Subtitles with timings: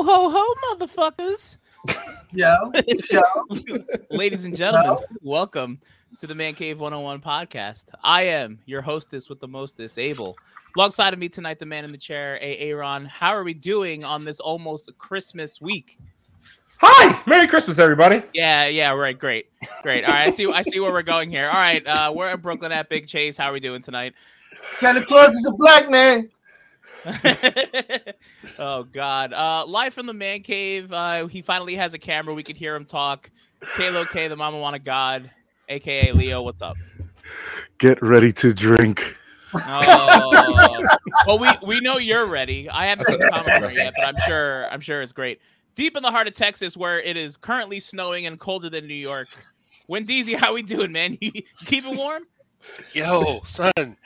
[0.00, 1.58] Ho ho ho, motherfuckers!
[2.32, 2.54] Yo,
[3.10, 3.20] yo.
[4.10, 5.78] Ladies and gentlemen, welcome
[6.20, 7.84] to the Man Cave 101 podcast.
[8.02, 10.38] I am your hostess with the mostest, Abel.
[10.74, 12.56] Alongside of me tonight, the man in the chair, A.
[12.60, 13.04] Aaron.
[13.04, 15.98] How are we doing on this almost Christmas week?
[16.78, 18.22] Hi, Merry Christmas, everybody.
[18.32, 19.50] Yeah, yeah, right, great,
[19.82, 20.06] great.
[20.06, 21.50] All right, I see, I see where we're going here.
[21.50, 23.36] All right, uh, we're in Brooklyn at Big Chase.
[23.36, 24.14] How are we doing tonight?
[24.70, 26.30] Santa Claus is a black man.
[28.58, 29.32] oh God!
[29.32, 30.92] Uh, live from the man cave.
[30.92, 32.34] Uh, he finally has a camera.
[32.34, 33.30] We can hear him talk.
[33.76, 35.30] Kalo K, the Mama Wanna God,
[35.68, 36.42] aka Leo.
[36.42, 36.76] What's up?
[37.78, 39.16] Get ready to drink.
[39.54, 40.86] Oh,
[41.26, 42.68] well, we we know you're ready.
[42.68, 45.40] I haven't seen the comment yet, but I'm sure I'm sure it's great.
[45.74, 48.94] Deep in the heart of Texas, where it is currently snowing and colder than New
[48.94, 49.28] York.
[49.88, 51.16] Wendeezy, how we doing, man?
[51.20, 52.24] You keeping warm?
[52.92, 53.96] Yo, son,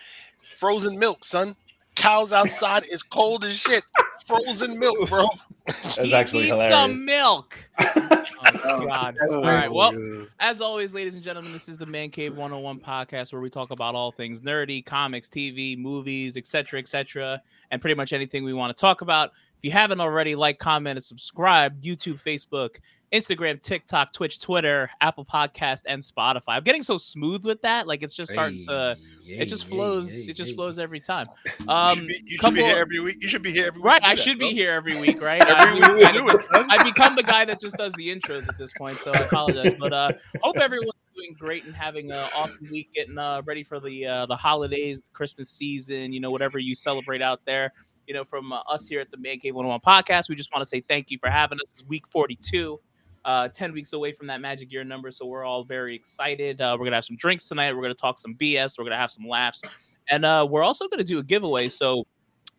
[0.56, 1.56] frozen milk, son.
[1.94, 3.82] Cows outside is cold as shit.
[4.26, 5.26] Frozen milk, bro.
[5.66, 6.76] That's He actually needs hilarious.
[6.76, 7.70] some milk.
[8.66, 9.16] Oh, God.
[9.20, 9.70] That's All way right.
[9.70, 13.40] too Well, as always, ladies and gentlemen, this is the Man Cave 101 podcast where
[13.40, 18.44] we talk about all things nerdy, comics, TV, movies, etc., etc., and pretty much anything
[18.44, 19.30] we want to talk about.
[19.58, 21.80] If you haven't already, like, comment, and subscribe.
[21.82, 22.76] YouTube, Facebook,
[23.14, 26.42] Instagram, TikTok, Twitch, Twitter, Apple Podcast, and Spotify.
[26.48, 28.96] I'm getting so smooth with that, like it's just starting to.
[29.26, 30.26] It just flows.
[30.26, 31.26] It just flows every time.
[31.60, 33.16] you Um, should be, you should be here every week.
[33.22, 33.86] You should be here every week.
[33.86, 34.48] Right, I that, should bro.
[34.48, 35.40] be here every week, right?
[35.46, 36.46] Every I, week we do it.
[36.68, 39.74] I become the guy that just does the intros at this point, so I apologize.
[39.78, 40.10] But uh
[40.42, 44.26] hope everyone's doing great and having an awesome week, getting uh, ready for the uh,
[44.26, 47.72] the holidays, Christmas season, you know, whatever you celebrate out there.
[48.06, 50.60] You know, from uh, us here at the Man Cave 101 podcast, we just want
[50.62, 51.70] to say thank you for having us.
[51.70, 52.78] It's week 42.
[53.24, 55.10] Uh, 10 weeks away from that magic year number.
[55.10, 56.60] So we're all very excited.
[56.60, 57.72] Uh, we're going to have some drinks tonight.
[57.72, 58.76] We're going to talk some BS.
[58.78, 59.62] We're going to have some laughs.
[60.10, 61.68] And uh, we're also going to do a giveaway.
[61.68, 62.06] So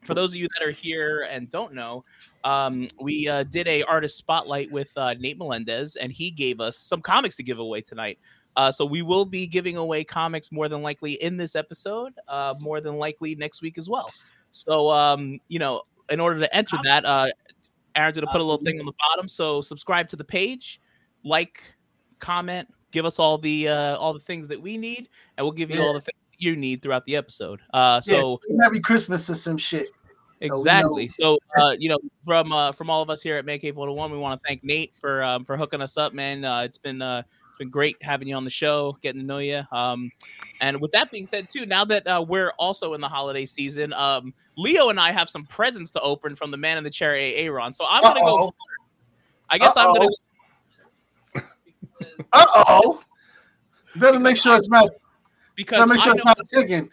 [0.05, 2.03] for those of you that are here and don't know,
[2.43, 6.77] um, we uh, did a artist spotlight with uh, Nate Melendez, and he gave us
[6.77, 8.19] some comics to give away tonight.
[8.55, 12.53] Uh, so we will be giving away comics more than likely in this episode, uh,
[12.59, 14.09] more than likely next week as well.
[14.51, 17.27] So um, you know, in order to enter that, uh,
[17.95, 19.27] Aaron's gonna put a little thing on the bottom.
[19.27, 20.79] So subscribe to the page,
[21.23, 21.61] like,
[22.19, 25.69] comment, give us all the uh, all the things that we need, and we'll give
[25.71, 27.61] you all the things you need throughout the episode.
[27.73, 29.87] Uh, so Merry Christmas or some shit.
[29.87, 29.91] So
[30.41, 31.09] we know- Exactly.
[31.09, 34.11] So, uh, you know, from uh, from all of us here at Man Cave 101,
[34.11, 36.43] we want to thank Nate for um, for hooking us up, man.
[36.43, 37.23] Uh, it's been uh,
[37.55, 39.63] it's been great having you on the show, getting to know you.
[39.71, 40.11] Um,
[40.59, 43.93] and with that being said, too, now that uh, we're also in the holiday season,
[43.93, 47.15] um, Leo and I have some presents to open from the man in the chair,
[47.15, 47.71] Aaron.
[47.71, 48.47] So I'm gonna go.
[48.47, 48.57] First.
[49.49, 50.09] I guess I'm gonna.
[52.33, 53.01] Uh oh.
[53.95, 54.89] Better make sure it's not.
[55.55, 56.89] Because Better make sure it's not chicken.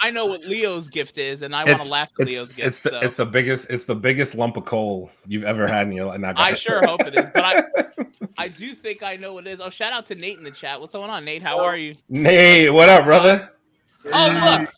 [0.00, 2.66] I know what Leo's gift is, and I want to laugh at Leo's gift.
[2.66, 3.00] it's the so.
[3.00, 6.20] it's the biggest it's the biggest lump of coal you've ever had in your life.
[6.36, 7.64] I sure hope it is, but I
[8.38, 9.60] I do think I know what it is.
[9.60, 10.80] Oh, shout out to Nate in the chat.
[10.80, 11.42] What's going on, Nate?
[11.42, 11.94] How are you?
[12.08, 13.50] Nate, what up, brother?
[14.12, 14.72] Oh look,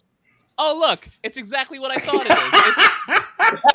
[0.58, 2.50] oh look, it's exactly what I thought it is.
[2.54, 3.62] It's,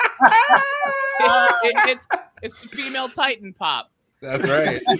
[1.64, 2.08] it, it's
[2.42, 3.90] it's the female Titan pop.
[4.20, 4.80] That's right.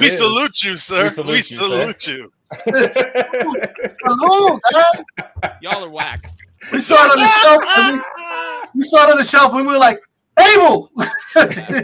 [0.00, 1.10] We, we salute you, sir.
[1.18, 2.30] We We salute salute, you,
[2.66, 2.70] sir.
[2.76, 3.92] you.
[4.04, 5.04] Hello, guy.
[5.60, 6.32] Y'all are whack.
[6.72, 7.62] We saw it on the shelf.
[7.76, 8.02] And we,
[8.76, 10.00] we saw it on the shelf and we were like,
[10.38, 10.90] Abel.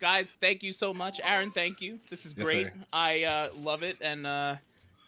[0.00, 1.20] Guys, thank you so much.
[1.22, 1.98] Aaron, thank you.
[2.08, 2.66] This is Yes, great.
[2.68, 2.72] sir.
[2.92, 4.56] I uh, love it, and uh,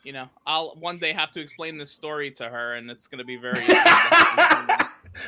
[0.05, 3.25] you know, I'll one day have to explain this story to her, and it's gonna
[3.25, 3.65] be very.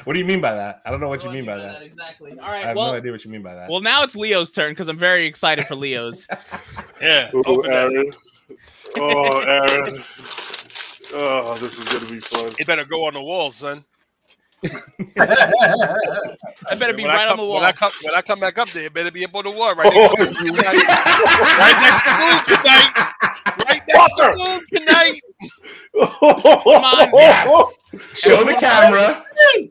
[0.05, 0.81] what do you mean by that?
[0.85, 1.83] I don't know what you mean by that.
[1.83, 2.33] Exactly.
[2.33, 2.65] All right.
[2.65, 3.69] I have Well, no idea what you mean by that.
[3.71, 6.27] well, now it's Leo's turn because I'm very excited for Leo's.
[7.03, 7.29] Yeah.
[7.35, 7.73] Ooh, Open.
[7.73, 8.11] Aaron.
[8.97, 10.03] Oh, Aaron.
[11.13, 12.53] Oh, this is gonna be fun.
[12.59, 13.85] It better go on the wall, son.
[14.65, 14.69] I
[16.79, 17.57] better be When right come, on the wall.
[17.57, 19.51] When I come, when I come back up there, it better be up on the
[19.51, 20.87] wall, right next to Oh, Moon Knight.
[21.59, 22.93] Right next to Moon Knight.
[23.67, 25.21] Right next to Moon Knight.
[25.95, 27.79] Come on, yes.
[28.15, 29.03] Show the camera.
[29.03, 29.71] Is that the good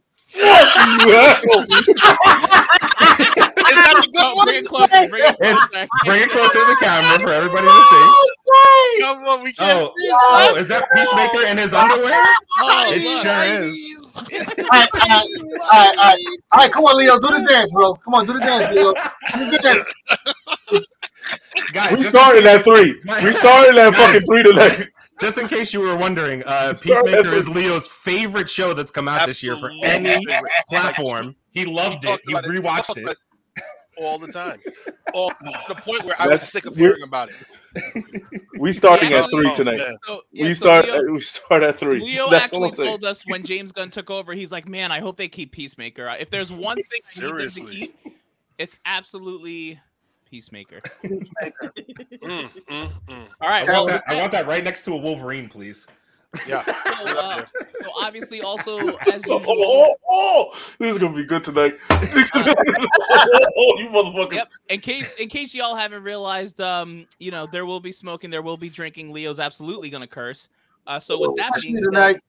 [4.15, 4.45] Oh, one?
[4.45, 5.07] bring it closer.
[5.09, 5.87] Bring it closer.
[6.05, 9.01] Bring it closer to the camera for everybody to see.
[9.01, 10.09] Come on, we can't Oh, see.
[10.11, 10.61] oh, son.
[10.61, 12.23] is that Peacemaker in his underwear?
[12.61, 13.23] Oh, It look.
[13.23, 13.97] sure is.
[14.15, 14.23] All
[14.71, 16.19] right, all right, all right, all right.
[16.51, 17.19] All right, come on, Leo.
[17.19, 17.93] Do the dance, bro.
[17.95, 18.93] Come on, do the dance, Leo.
[18.93, 19.93] Do the dance.
[21.73, 22.99] Guys, We started at three.
[23.23, 24.87] We started at fucking three tonight.
[25.23, 29.25] Just in case you were wondering, uh, Peacemaker is Leo's favorite show that's come out
[29.25, 30.25] this year for any
[30.69, 31.33] platform.
[31.51, 32.19] He loved it.
[32.25, 32.49] He about it.
[32.49, 33.17] rewatched it.
[33.97, 34.59] all the time.
[35.13, 35.35] All to
[35.67, 38.23] the point where I was sick of hearing about it.
[38.57, 39.77] We starting Yeah, at three oh, tonight.
[40.07, 40.85] So, yeah, we so start.
[40.85, 41.99] Leo, we start at three.
[41.99, 42.89] Leo That's actually I'm saying.
[42.89, 46.07] told us when James Gunn took over, he's like, "Man, I hope they keep Peacemaker.
[46.19, 47.75] If there's one thing I need them to Seriously.
[47.75, 48.17] keep,
[48.57, 49.79] it's absolutely
[50.33, 51.71] Peacemaker." Peacemaker.
[52.23, 53.27] Mm, mm, mm.
[53.41, 53.67] All right.
[53.67, 55.85] I Well, want, that, I want that right next to a Wolverine, please.
[56.47, 56.63] Yeah.
[56.87, 57.45] so, uh,
[57.75, 61.73] so obviously, also as Oh, usual, oh, oh, this is gonna be good tonight.
[61.91, 64.33] oh, you motherfuckers!
[64.33, 64.51] Yep.
[64.69, 68.41] In case in case y'all haven't realized, um, you know, there will be smoking, there
[68.41, 69.11] will be drinking.
[69.13, 70.47] Leo's absolutely gonna curse.
[70.87, 72.19] Uh, so with that Especially being said, tonight.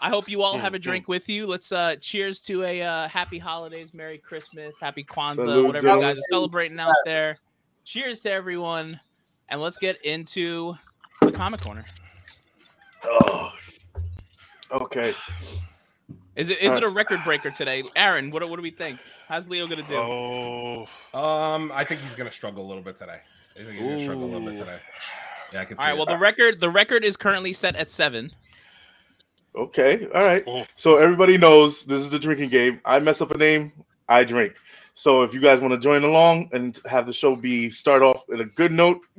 [0.00, 1.46] I hope you all have a drink with you.
[1.46, 6.00] Let's uh cheers to a uh, happy holidays, Merry Christmas, Happy Kwanzaa, Salute, whatever you
[6.00, 7.38] guys are celebrating out there.
[7.84, 8.98] Cheers to everyone,
[9.48, 10.74] and let's get into
[11.20, 11.84] the comic corner.
[13.04, 13.52] Oh.
[14.72, 15.14] Okay.
[16.34, 18.32] Is it is it a record breaker today, Aaron?
[18.32, 18.98] What do- what do we think?
[19.28, 19.94] How's Leo gonna do?
[19.94, 23.20] Oh, Um, I think he's gonna struggle a little bit today.
[23.54, 24.78] I think he's gonna struggle a little bit today.
[25.52, 25.94] Yeah, I can see all right.
[25.94, 25.96] it.
[25.96, 28.32] Well, the record the record is currently set at seven.
[29.54, 30.06] Okay.
[30.14, 30.44] All right.
[30.76, 32.80] So everybody knows this is the drinking game.
[32.84, 33.72] I mess up a name,
[34.08, 34.54] I drink.
[34.94, 38.22] So if you guys want to join along and have the show be start off
[38.30, 39.00] in a good note,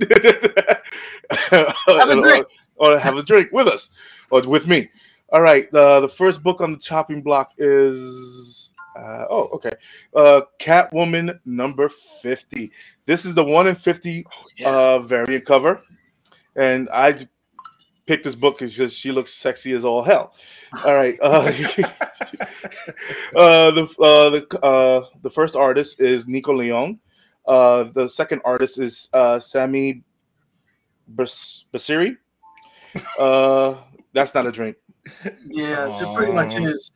[1.49, 2.47] Have a drink.
[2.75, 3.89] or have a drink with us
[4.31, 4.89] or with me.
[5.31, 5.73] All right.
[5.73, 9.71] Uh, the first book on the chopping block is uh, oh okay,
[10.15, 11.89] uh, Catwoman number
[12.21, 12.71] fifty.
[13.05, 14.69] This is the one in fifty oh yeah.
[14.69, 15.81] uh, variant cover,
[16.55, 17.27] and I j-
[18.05, 20.33] picked this book because she looks sexy as all hell.
[20.85, 21.51] All right, uh,
[23.35, 26.99] uh, the uh, the uh, the first artist is Nico Leon.
[27.47, 30.03] Uh, the second artist is uh, Sammy
[31.07, 32.17] Bas- Basiri.
[33.19, 33.75] Uh,
[34.13, 34.77] that's not a drink.
[35.45, 36.91] Yeah, it pretty much is.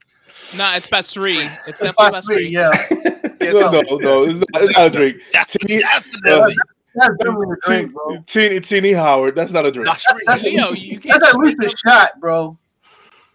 [0.56, 1.41] No, it's best three.
[1.41, 2.53] It's It's definitely past best three, three.
[2.53, 2.88] yeah.
[3.41, 5.15] Yeah, No, no, no, it's not, it's not a drink.
[5.31, 6.56] That's Tini- definitely
[6.95, 8.18] That's definitely a drink, bro.
[8.27, 9.36] Tini, Tini Howard.
[9.36, 9.86] That's not a drink.
[9.88, 10.50] not That's- true.
[10.51, 12.57] Leo, you can't That's just at least a up, shot, bro.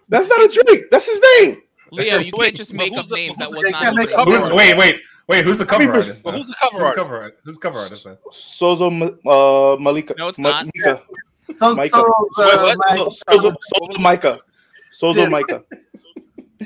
[0.08, 0.86] That's not a drink.
[0.90, 1.62] That's his name.
[1.92, 3.82] Leo, you Wait, can't just make who's up the- names that was not.
[3.82, 4.48] can't make opening up up.
[4.48, 5.44] Who's, wait, wait, wait.
[5.44, 6.24] Who's the cover I mean, artist?
[6.24, 6.40] But then?
[6.40, 7.38] who's the cover Who's the art?
[7.44, 8.16] Who's the cover artist then?
[8.32, 10.14] Sozo uh, Malika.
[10.18, 10.66] No, it's Ma- not.
[10.74, 11.02] Mika.
[11.52, 11.88] So, Micah.
[11.90, 12.78] so, uh, What?
[12.88, 14.40] Mike- So- Sozo, Sozo Micah.
[15.00, 15.28] Sozo Yeah.
[15.28, 15.62] Micah.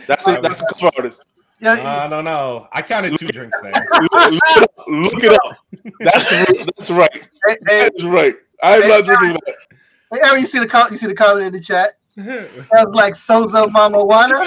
[0.06, 0.42] That's it.
[0.42, 1.20] That's the cover artist.
[1.60, 2.68] Yeah, Uh, no, no.
[2.72, 3.72] I counted two drinks there.
[4.00, 4.86] Look, look it up.
[4.88, 5.56] Look it up.
[6.00, 6.28] That's
[6.76, 7.10] that's right.
[7.46, 8.34] hey, hey, That's right.
[8.62, 9.54] I'm Hey, not drinking that.
[10.12, 11.92] hey, Aaron, you see the com- you see the comment in the chat?
[12.16, 14.40] Sounds like Sozo Mama Wana.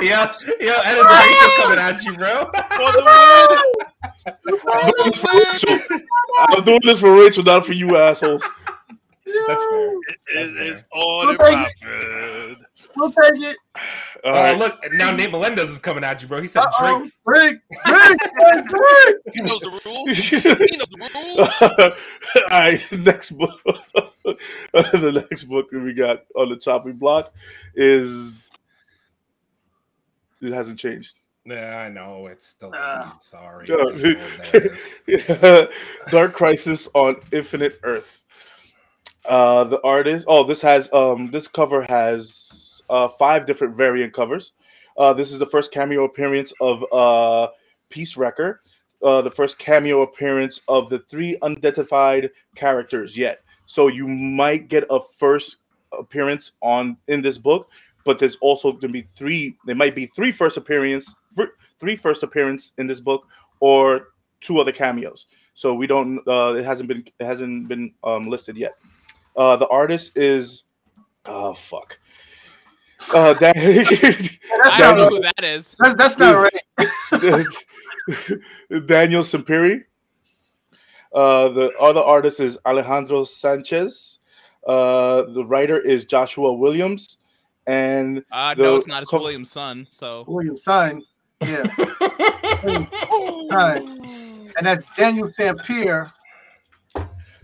[0.00, 2.44] yeah, yeah, Edison Rachel coming at you, bro.
[2.76, 3.58] For the win.
[6.48, 8.42] I'm doing this for Rachel, not for you assholes.
[9.48, 9.92] That's fair.
[10.28, 12.58] It's, it's on We'll and take it.
[12.96, 13.56] We'll take it.
[13.74, 13.82] All
[14.24, 14.58] Oh, right.
[14.58, 16.40] look, now Nate Melendez is coming at you, bro.
[16.40, 16.98] He said Uh-oh.
[16.98, 17.12] drink.
[17.26, 19.18] Drink, drink, drink, drink.
[19.34, 20.16] He knows the rules.
[20.16, 21.92] He knows the rules.
[22.50, 23.60] All right, next book.
[24.72, 27.32] the next book that we got on the chopping block
[27.74, 28.32] is
[30.40, 31.18] it hasn't changed.
[31.44, 32.26] Yeah, I know.
[32.26, 33.16] It's still Ah.
[33.20, 33.66] sorry.
[33.68, 33.74] Yeah.
[33.90, 34.78] It's old, there
[35.08, 36.10] it is.
[36.10, 38.22] Dark Crisis on Infinite Earth.
[39.26, 40.24] Uh, the artist.
[40.28, 44.52] Oh, this has um this cover has uh five different variant covers.
[44.96, 47.48] Uh, this is the first cameo appearance of uh
[47.90, 48.60] Peace Wrecker.
[49.02, 53.42] Uh, the first cameo appearance of the three unidentified characters yet.
[53.66, 55.58] So you might get a first
[55.92, 57.68] appearance on in this book,
[58.04, 59.56] but there's also going to be three.
[59.66, 61.14] There might be three first appearance,
[61.78, 63.26] three first appearance in this book,
[63.60, 64.08] or
[64.40, 65.26] two other cameos.
[65.54, 66.26] So we don't.
[66.26, 67.04] Uh, it hasn't been.
[67.18, 68.76] It hasn't been um, listed yet.
[69.36, 70.62] Uh, the artist is.
[71.26, 71.98] Oh fuck.
[73.14, 74.38] Uh, Dan- That's
[74.72, 75.76] I don't know who that is.
[75.78, 77.46] That's, that's not right.
[78.86, 79.82] Daniel Sampiri.
[81.14, 84.18] Uh, the other artist is Alejandro Sanchez.
[84.66, 87.18] Uh, the writer is Joshua Williams,
[87.66, 89.02] and Uh, The no, it's not.
[89.02, 89.86] It's co- William's son.
[89.90, 91.02] So William Son.
[91.42, 91.64] Yeah.
[93.50, 94.00] Son.
[94.56, 96.10] And that's Daniel Sampere.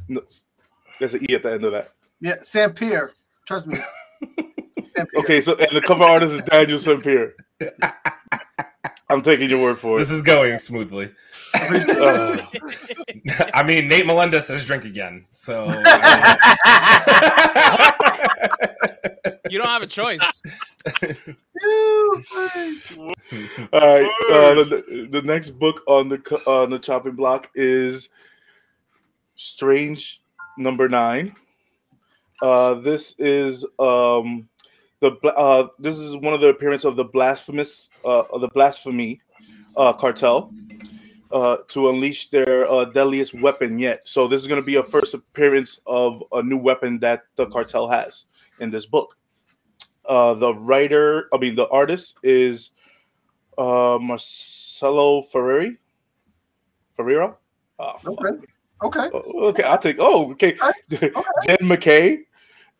[0.08, 0.22] no,
[1.02, 1.92] there's an e at the end of that.
[2.20, 3.10] Yeah, Sampere.
[3.46, 3.78] Trust me.
[5.16, 7.32] Okay, so and the cover artist is Daniel Sampiri.
[9.08, 10.00] I'm taking your word for it.
[10.00, 11.10] This is going smoothly.
[11.54, 12.36] Uh,
[13.54, 15.24] I mean, Nate Melendez says drink again.
[15.30, 15.64] So
[19.48, 20.20] you don't have a choice.
[23.72, 24.10] All right.
[24.30, 28.10] Uh, the, the next book on the on the chopping block is
[29.36, 30.21] Strange
[30.56, 31.34] Number Nine.
[32.40, 34.48] Uh, this is um,
[35.00, 39.20] the uh, this is one of the appearance of the blasphemous uh, of the blasphemy
[39.76, 40.52] uh, cartel
[41.32, 44.02] uh, to unleash their uh, deadliest weapon yet.
[44.04, 47.46] So this is going to be a first appearance of a new weapon that the
[47.46, 48.26] cartel has
[48.60, 49.16] in this book.
[50.04, 52.72] Uh, the writer, I mean, the artist is
[53.56, 55.76] uh, Marcelo Ferreri.
[56.96, 57.34] Ferreira.
[57.78, 57.98] Oh.
[58.06, 58.46] Okay.
[58.82, 59.08] Okay.
[59.12, 59.96] Oh, okay, I'll take.
[59.98, 60.56] Oh, okay.
[61.46, 62.20] Jen MacKay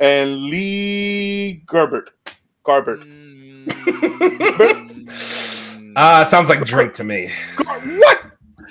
[0.01, 2.11] and Lee Gerbert.
[2.65, 3.03] Garbert.
[3.05, 3.69] Mm,
[5.97, 7.31] Uh, sounds like drink to me.
[7.57, 8.19] Gar- what?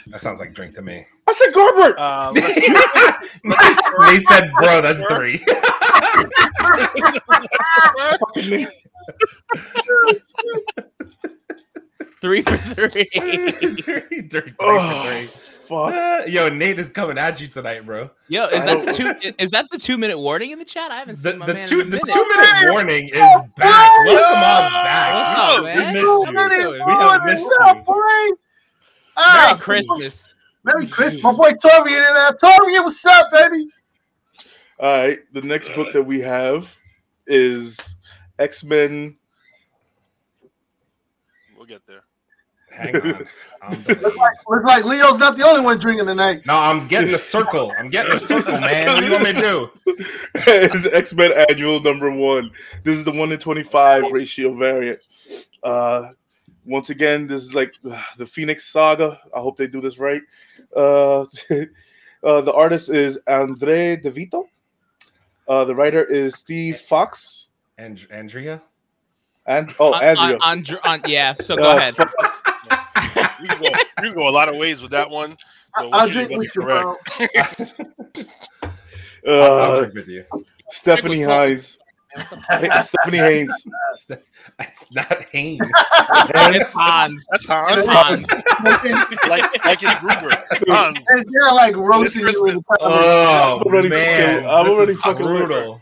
[0.07, 1.05] That sounds like drink to me.
[1.27, 1.95] I said Garbert.
[1.97, 2.31] Uh,
[4.07, 5.43] they said, bro, that's three.
[12.21, 13.05] Three for three.
[13.13, 15.29] three, three Oh, for three.
[15.71, 15.93] Fuck.
[16.21, 18.09] Uh, yo, Nate is coming at you tonight, bro.
[18.27, 19.33] Yo, is I that the two?
[19.39, 20.91] Is that the two minute warning in the chat?
[20.91, 22.13] I haven't The, seen my the man two in a the minute.
[22.13, 23.89] two minute warning is back.
[24.05, 25.13] Welcome on back.
[25.15, 26.85] What's up, We missed you.
[26.85, 27.83] We have missed What up, you.
[27.83, 27.95] boy?
[27.95, 28.35] Merry
[29.17, 30.29] Ah, Christmas.
[30.63, 31.23] Merry Christmas.
[31.23, 32.31] My boy Torian in there.
[32.33, 33.67] Torian, what's up, baby?
[34.79, 35.19] All right.
[35.33, 36.69] The next book that we have
[37.27, 37.77] is
[38.37, 39.15] X Men.
[41.55, 42.03] we'll get there.
[42.71, 43.27] Hang on.
[43.61, 43.83] I'm.
[43.87, 46.41] Looks like Leo's not the only one drinking tonight.
[46.45, 47.71] No, I'm getting a circle.
[47.77, 48.87] I'm getting a circle, man.
[48.87, 49.69] What do you want me to do?
[50.47, 52.51] is X Men Annual Number One.
[52.83, 54.99] This is the one in twenty five ratio variant.
[55.63, 56.09] Uh,
[56.65, 59.19] once again, this is like uh, the Phoenix Saga.
[59.35, 60.21] I hope they do this right.
[60.75, 61.21] Uh,
[62.23, 64.47] uh, the artist is Andre Di Vito.
[65.47, 67.47] Uh, the writer is Steve Foxe.
[67.77, 68.61] And Andrea?
[69.47, 70.35] And oh, Andrea.
[70.37, 71.33] on- on dr- on- yeah.
[71.41, 71.95] So go Uh, ahead.
[73.41, 73.69] We can, go,
[74.01, 75.37] we can go a lot of ways with that one.
[75.75, 76.97] but what I'll you drink with you, wasn't
[78.13, 78.25] bro.
[79.27, 80.25] I'll Uh, drink with you.
[80.71, 81.77] Stephanie Drink Hines.
[82.87, 83.53] Stephanie Haynes.
[84.59, 85.61] It's not Haynes.
[86.09, 87.25] It's Hans.
[87.31, 87.85] That's It's Hans.
[87.87, 88.27] Hans.
[89.29, 90.43] like, like in Gruber.
[90.67, 91.07] Hans.
[91.09, 92.63] And they're like roasting you in the.
[92.81, 95.81] Oh I'm already man, fucking- I'm this already is fucking brutal.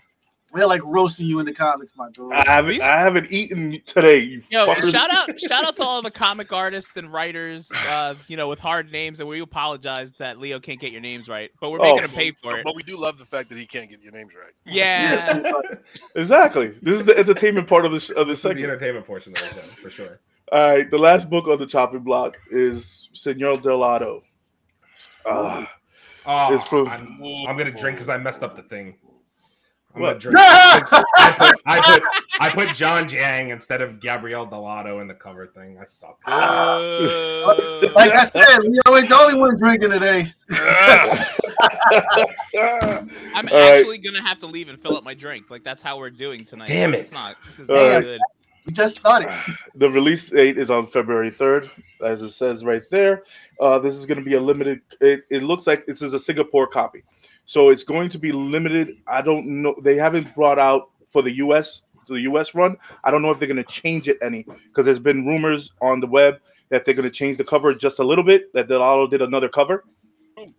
[0.54, 2.34] They're like roasting you in the comics, my dude.
[2.34, 4.18] I haven't, I haven't eaten today.
[4.20, 4.92] You Yo, fuckers.
[4.92, 8.58] shout out, shout out to all the comic artists and writers, uh, you know, with
[8.58, 11.84] hard names, and we apologize that Leo can't get your names right, but we're Oh.
[11.94, 12.64] making him pay for it.
[12.64, 14.54] But we do love the fact that he can't get your names right.
[14.66, 15.44] Yeah,
[16.16, 16.74] Exactly.
[16.82, 19.34] This is the entertainment part of the sh- of the This is the entertainment portion
[19.34, 20.20] of the show, for sure.
[20.52, 24.24] All right, the last book on the chopping block is Senor Delado.
[25.26, 25.66] Uh,
[26.26, 28.96] Oh, It's from- I'm, I'm gonna drink because I messed up the thing.
[29.96, 30.08] I'm What?
[30.08, 30.38] gonna drink.
[30.40, 32.04] I put, I put
[32.40, 35.78] I put John Jang instead of Gabrielle Delato in the cover thing.
[35.82, 36.20] I suck.
[36.28, 40.26] Uh, like I said, Leo ain't the only one drinking today.
[43.34, 43.80] I'm All right.
[43.80, 45.50] actually gonna have to leave and fill up my drink.
[45.50, 46.68] Like that's how we're doing tonight.
[46.68, 47.14] Damn It's it.
[47.14, 47.36] not.
[47.48, 48.02] This is All not right.
[48.04, 48.22] good.
[48.66, 49.30] We just started.
[49.76, 51.70] the release date is on February 3rd,
[52.04, 53.24] as it says right there.
[53.60, 54.82] Uh, this is going to be a limited.
[55.00, 57.04] It, it looks like this is a Singapore copy,
[57.50, 58.98] so it's going to be limited.
[59.08, 59.74] I don't know.
[59.82, 61.82] They haven't brought out for the U.S.
[62.08, 62.54] the U.S.
[62.54, 62.78] run.
[63.04, 66.00] I don't know if they're going to change it any because there's been rumors on
[66.00, 66.36] the web
[66.70, 68.54] that they're going to change the cover just a little bit.
[68.54, 69.84] That Delalo did another cover,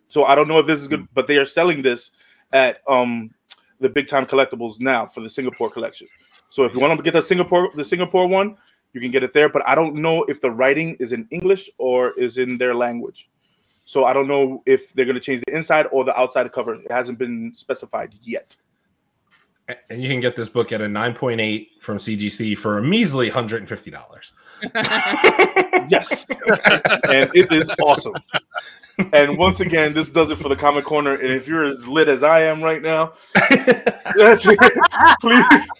[0.09, 1.07] so I don't know if this is good.
[1.15, 2.11] But they are selling this
[2.53, 3.31] at um
[3.79, 6.09] the big time collectibles now for the Singapore collection.
[6.49, 8.57] So if you want to get the Singapore the Singapore one,
[8.95, 9.49] you can get it there.
[9.49, 13.31] But I don't know if the writing is in English or is in their language.
[13.91, 16.75] So I don't know if they're going to change the inside or the outside cover.
[16.75, 18.57] It hasn't been specified yet.
[19.89, 24.31] And you can get this book at a 9.8 from CGC for a measly $150.
[25.89, 26.25] Yes,
[27.09, 28.15] and it is awesome.
[29.13, 31.15] And once again, this does it for the Comic Corner.
[31.15, 33.15] And if you're as lit as I am right now,
[35.21, 35.71] please,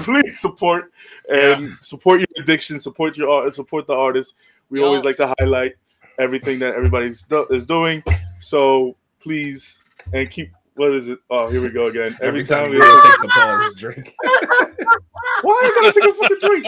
[0.00, 0.90] please support
[1.30, 4.34] and support your addiction, support your art, support the artist.
[4.68, 4.86] We Yo.
[4.86, 5.74] always like to highlight
[6.18, 8.02] everything that everybody's do- is doing.
[8.40, 10.50] So please and keep.
[10.74, 11.18] What is it?
[11.28, 12.16] Oh, here we go again.
[12.22, 14.14] Every time we Leo takes a pause, drink.
[15.42, 16.66] why am I gotta take a fucking drink?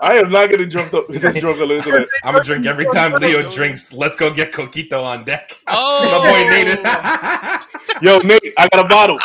[0.00, 1.08] I am not getting drunk up.
[1.08, 2.06] This drunk on.
[2.22, 3.92] I'm gonna drink every time Leo drinks.
[3.92, 5.58] Let's go get Coquito on deck.
[5.66, 8.02] Oh, My boy Nate.
[8.02, 9.18] Yo, Nate, I got a bottle.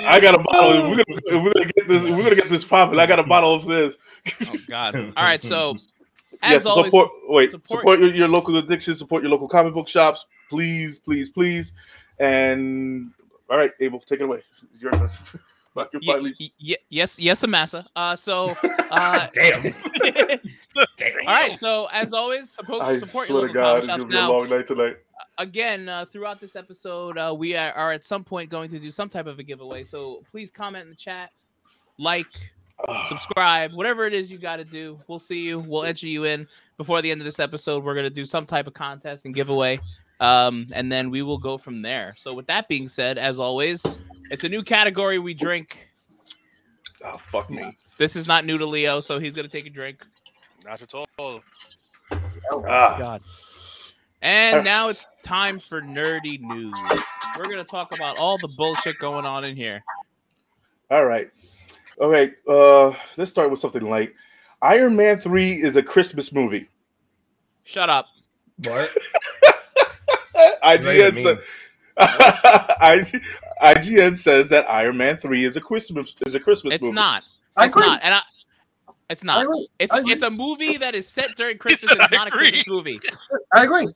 [0.00, 0.90] I got a bottle.
[0.90, 2.02] We're gonna, we're gonna get this.
[2.02, 2.98] We're gonna get this popping.
[2.98, 3.96] I got a bottle upstairs.
[4.42, 4.94] oh God!
[5.16, 5.76] All right, so
[6.42, 7.10] as yes, always, support.
[7.28, 8.94] Wait, support- support, your, your local addiction.
[8.94, 11.72] Support your local comic book shops, please, please, please.
[12.18, 13.12] And
[13.50, 14.42] all right, Abel, take it away.
[14.74, 15.10] It's your turn.
[15.76, 16.34] Y- finally.
[16.40, 17.86] y- y- yes, yes, Amasa.
[17.94, 18.46] Uh, so
[18.90, 19.66] uh, Damn.
[20.76, 21.24] all Damn.
[21.24, 24.02] right, so as always, support, I support your swear to local God, comic it's shops
[24.02, 24.32] gonna a now.
[24.32, 24.96] long night tonight.
[25.36, 28.90] again, uh, throughout this episode, uh, we are, are at some point going to do
[28.90, 29.84] some type of a giveaway.
[29.84, 31.32] So please comment in the chat,
[31.96, 32.26] like,
[33.04, 35.00] subscribe, whatever it is you got to do.
[35.06, 35.60] We'll see you.
[35.60, 37.84] We'll enter you in before the end of this episode.
[37.84, 39.80] We're gonna do some type of contest and giveaway,
[40.20, 42.14] um, and then we will go from there.
[42.16, 43.84] So, with that being said, as always,
[44.30, 45.90] it's a new category we drink.
[47.04, 47.76] Oh fuck me.
[47.98, 50.04] This is not new to Leo, so he's gonna take a drink.
[50.64, 51.42] Not at all.
[52.10, 53.22] Ah, God.
[54.22, 56.74] And now it's time for nerdy news.
[57.36, 59.82] We're gonna talk about all the bullshit going on in here.
[60.90, 61.30] all right.
[62.00, 62.32] All right.
[62.48, 64.12] Uh, let's start with something light.
[64.62, 66.68] Iron Man three is a Christmas movie.
[67.64, 68.06] Shut up.
[68.64, 68.90] What?
[70.62, 71.40] What does that IGN
[71.98, 73.22] said.
[73.62, 76.94] IGN says that Iron Man three is a Christmas is a Christmas It's movie.
[76.94, 77.24] not.
[77.58, 77.86] It's agree.
[77.86, 78.00] not.
[78.02, 78.20] And I,
[79.10, 79.46] it's not.
[79.80, 81.90] It's I it's a movie that is set during Christmas.
[81.92, 82.30] said, It's not a.
[82.30, 83.00] Christmas movie.
[83.52, 83.88] I agree.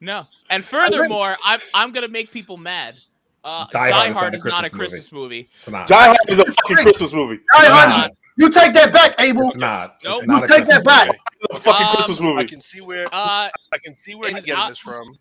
[0.00, 0.26] No.
[0.48, 2.96] And furthermore, I'm I'm gonna make people mad.
[3.42, 5.48] Uh, Die Die, Hard Hard, is is not a not a Christmas Christmas movie.
[5.58, 5.86] It's not.
[5.88, 7.36] Die Hard is a fucking Christmas movie.
[7.36, 8.10] Die It's Hard, not.
[8.36, 9.48] you take that back, Abel.
[9.48, 9.96] It's not.
[10.04, 10.18] Nope.
[10.18, 11.06] It's not You a take that back.
[11.08, 11.18] movie.
[11.42, 14.44] It's a fucking Um, Christmas I can see where Uh, I can see where he's
[14.44, 15.16] getting out- this from.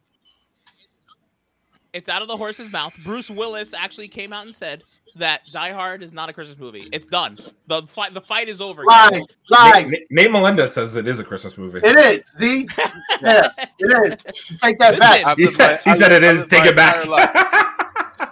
[1.93, 2.93] it's out of the horse's mouth.
[3.03, 4.83] Bruce Willis actually came out and said
[5.15, 6.87] that Die Hard is not a Christmas movie.
[6.91, 7.39] It's done.
[7.67, 8.83] The fight the fight is over.
[8.85, 9.23] Lies, guys.
[9.49, 9.91] lies.
[9.91, 11.79] Nate, Nate Melendez says it is a Christmas movie.
[11.83, 12.23] It is.
[12.37, 12.67] Z.
[13.21, 13.49] Yeah,
[13.79, 14.23] it is.
[14.61, 15.37] Take that Listen, back.
[15.37, 16.45] He said, my- he said it is.
[16.47, 17.03] Take it back.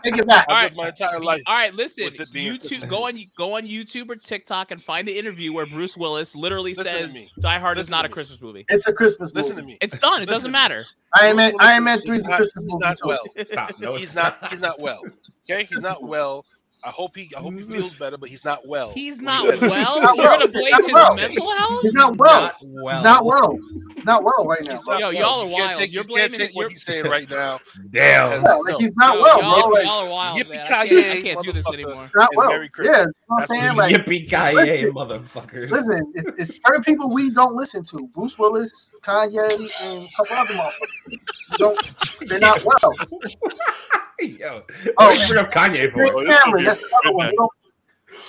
[0.05, 0.13] entire life.
[0.13, 0.45] Take it back.
[0.49, 1.41] I've my entire life.
[1.47, 2.05] All right, listen.
[2.05, 5.17] With it being a YouTube, go on, go on YouTube or TikTok and find the
[5.17, 7.19] interview where Bruce Willis literally Listen says.
[7.39, 8.09] Die Hard is not a.
[8.09, 8.65] Christmas movie.
[8.69, 9.43] It's a Christmas movie.
[9.47, 9.77] Listen to me.
[9.81, 10.15] It's done.
[10.21, 10.85] It Listen doesn't matter.
[11.15, 11.51] Iron Man.
[11.51, 13.45] Bruce Willis Iron Man is- three is he's a not- Christmas he's movie not well.
[13.45, 13.79] Stop.
[13.79, 14.47] No, He's not.
[14.49, 15.01] He's not well.
[15.49, 16.45] Okay, he's not well.
[16.83, 17.29] I hope he.
[17.35, 18.91] I hope he feels better, but he's not well.
[18.91, 20.15] He's not he well.
[20.15, 21.15] You're gonna blame his well.
[21.15, 21.81] mental health.
[21.81, 22.41] He's not well.
[22.41, 22.95] Not well.
[22.95, 23.59] He's not well.
[24.07, 24.71] He's not well right now.
[24.73, 25.13] He's Yo, well.
[25.13, 25.73] y'all are You can't wild.
[25.79, 27.59] Take, You're you can't blaming take it- what you're- he's saying right now.
[27.89, 28.31] Damn.
[28.41, 29.79] Yeah, like he's not Yo, well, y'all, bro.
[29.81, 30.59] Y'all are wild, Yippee man.
[30.71, 31.73] I ki can't, I can't do this motherfucker.
[31.73, 32.11] anymore.
[32.15, 32.47] not well.
[32.49, 32.97] Merry Yeah, Christmas.
[32.97, 33.67] you know what I'm saying?
[33.75, 35.69] what Like, Yippee ki motherfuckers.
[35.69, 38.07] listen, it's, it's certain people we don't listen to.
[38.13, 41.57] Bruce Willis, Kanye, and a couple other motherfuckers.
[41.57, 42.29] Don't.
[42.29, 42.93] They're not well.
[44.21, 44.63] Yo,
[44.97, 45.11] Oh.
[45.11, 47.27] you bring up Kanye for Rick Oh, Cameron, that's the other one.
[47.29, 47.51] We don't-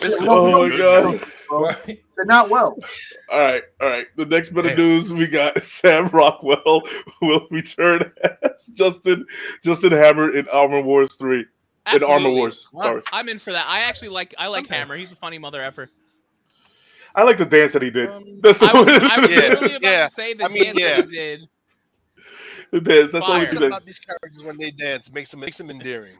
[0.00, 1.32] This we could don't- be Oh my god.
[1.48, 1.61] Bro.
[1.62, 1.84] what?
[1.87, 2.76] They're not well.
[3.30, 4.06] All right, all right.
[4.16, 6.82] The next bit of news we got Sam Rockwell
[7.22, 9.26] will return as Justin
[9.62, 11.44] Justin Hammer in Armor Wars 3.
[11.94, 12.66] In Armor Wars.
[12.76, 13.02] Sorry.
[13.12, 13.66] I'm in for that.
[13.66, 14.34] I actually like.
[14.37, 14.74] I like Okay.
[14.76, 14.96] Hammer.
[14.96, 15.88] He's a funny mother effer.
[17.14, 18.08] I like the dance that he did.
[18.11, 20.04] Um, That's I was, I was Yeah, literally about yeah.
[20.06, 20.96] to say the I mean, dance yeah.
[20.96, 21.48] that he did.
[22.72, 23.12] the dance.
[23.12, 23.54] That's all we Fire.
[23.54, 26.16] can about these characters when they dance makes them makes them endearing.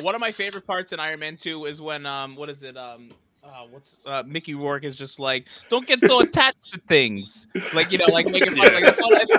[0.00, 2.76] One of my favorite parts in Iron Man 2 is when um what is it
[2.76, 3.10] um
[3.48, 7.90] uh, what's uh, Mickey Rourke is just like don't get so attached to things like
[7.90, 9.30] you know like making fun like that's that's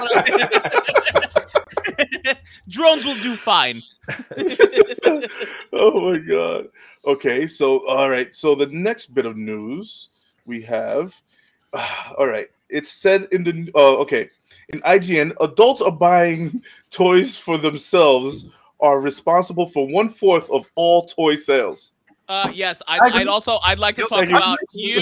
[2.67, 3.83] drones will do fine.
[5.73, 6.67] oh my god.
[7.05, 8.35] Okay, so all right.
[8.35, 10.09] So the next bit of news
[10.45, 11.13] we have.
[12.17, 12.47] all right.
[12.69, 14.29] It's said in the uh, okay
[14.69, 18.45] in IGN, adults are buying toys for themselves
[18.79, 21.91] are responsible for one fourth of all toy sales.
[22.29, 23.13] Uh yes, I I'd.
[23.13, 24.27] I'd also I'd like to Guilty.
[24.27, 25.01] talk about you,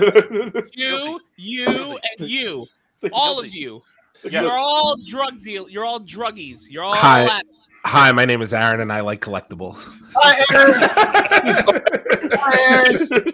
[0.73, 2.65] you, you, and you,
[3.11, 3.83] all of you.
[4.23, 4.41] Yes.
[4.43, 5.69] You're all drug deal.
[5.69, 6.69] You're all druggies.
[6.69, 6.95] You're all.
[6.95, 7.25] Hi.
[7.25, 7.45] at-
[7.85, 9.87] Hi, my name is Aaron, and I like collectibles.
[10.15, 10.81] Hi, Aaron.
[12.33, 13.33] Hi, Aaron.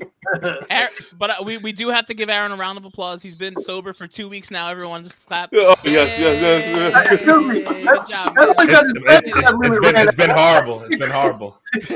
[0.70, 3.24] Aaron, but uh, we, we do have to give Aaron a round of applause.
[3.24, 4.70] He's been sober for two weeks now.
[4.70, 5.50] Everyone just clap.
[5.54, 7.12] Oh, yes, yes, yes, yes.
[7.14, 7.62] Excuse me.
[7.62, 8.70] Hey, That's- Good job, that's man.
[8.70, 8.94] It's,
[9.28, 10.84] it's- it's been, it's been horrible.
[10.84, 11.58] It's been horrible.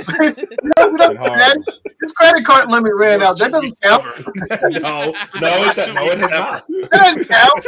[0.77, 1.57] No, we don't do that.
[2.01, 3.37] His credit card limit ran out.
[3.37, 4.03] That doesn't count.
[4.81, 6.65] No, no, it's, no, it has not.
[6.67, 7.65] That doesn't count.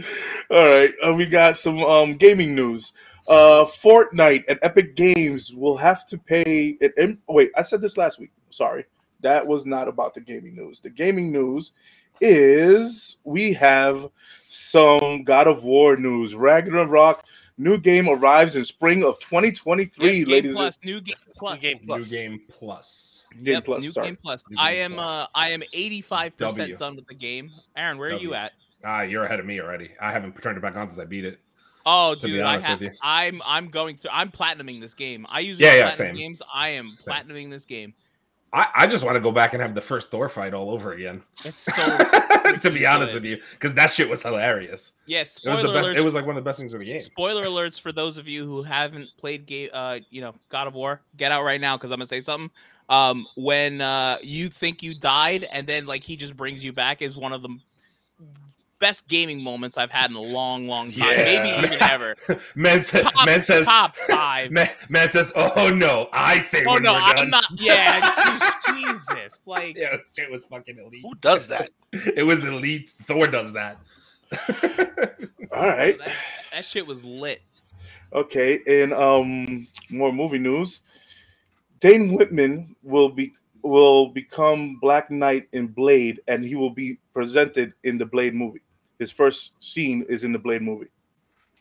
[0.50, 2.92] All right, uh, we got some um, gaming news.
[3.28, 6.76] Uh, Fortnite and Epic Games will have to pay.
[6.80, 8.30] An, im- wait, I said this last week.
[8.50, 8.84] Sorry,
[9.20, 10.80] that was not about the gaming news.
[10.80, 11.72] The gaming news
[12.20, 14.08] is we have
[14.48, 16.34] some God of War news.
[16.34, 17.24] Ragnarok
[17.58, 20.54] new game arrives in spring of 2023, Yeah, Game ladies.
[20.54, 21.54] Plus, new game plus.
[21.54, 22.10] New game plus.
[22.10, 23.12] New game plus.
[23.42, 24.06] Game Yep, Plus, new sorry.
[24.06, 24.44] game plus.
[24.48, 25.06] New I am plus.
[25.06, 27.50] uh I am 85 percent done with the game.
[27.76, 28.52] Aaron, where are you at?
[28.84, 29.90] Ah, you're ahead of me already.
[30.00, 31.38] I haven't turned it back on since I beat it.
[31.88, 32.80] Oh, dude, I honest have.
[32.80, 32.98] with you.
[33.00, 34.10] I'm I'm going through.
[34.12, 35.24] I'm platinuming this game.
[35.30, 36.16] I usually Yeah, yeah, platinum same.
[36.16, 36.42] games.
[36.52, 37.14] I am Same.
[37.14, 37.94] platinuming this game.
[38.52, 40.92] I, I just want to go back and have the first Thor fight all over
[40.92, 41.22] again.
[41.44, 41.98] It's so.
[42.60, 43.22] to be honest good.
[43.22, 44.94] with you, because that shit was hilarious.
[45.06, 45.88] yes, It was the best.
[45.90, 45.96] alerts.
[45.96, 47.00] It was like one of the best things in the game.
[47.00, 50.74] Spoiler alerts for those of you who haven't played game, uh, you know, God of
[50.74, 51.02] War.
[51.16, 52.50] Get out right now because I'm gonna say something.
[52.88, 57.02] Um, when uh, you think you died and then like he just brings you back
[57.02, 57.48] is one of the
[58.78, 61.24] best gaming moments I've had in a long, long time, Yeah.
[61.24, 62.16] maybe even ever.
[62.54, 64.50] Man, says, Top, man says, top five.
[64.50, 67.30] man, man says, oh no, I say oh when no, we're I'm done.
[67.30, 67.44] not.
[67.56, 68.00] Yeah,
[68.68, 71.02] je- Jesus, like yeah, shit was fucking elite.
[71.02, 71.70] Who does that?
[71.92, 72.90] It was elite.
[73.02, 73.78] Thor does that.
[75.52, 75.98] All right.
[75.98, 76.12] that,
[76.52, 77.42] that shit was lit.
[78.12, 78.60] Okay.
[78.66, 80.80] and um more movie news,
[81.80, 87.72] Dane Whitman will be will become Black Knight in Blade, and he will be presented
[87.84, 88.60] in the Blade movie.
[88.98, 90.86] His first scene is in the Blade movie,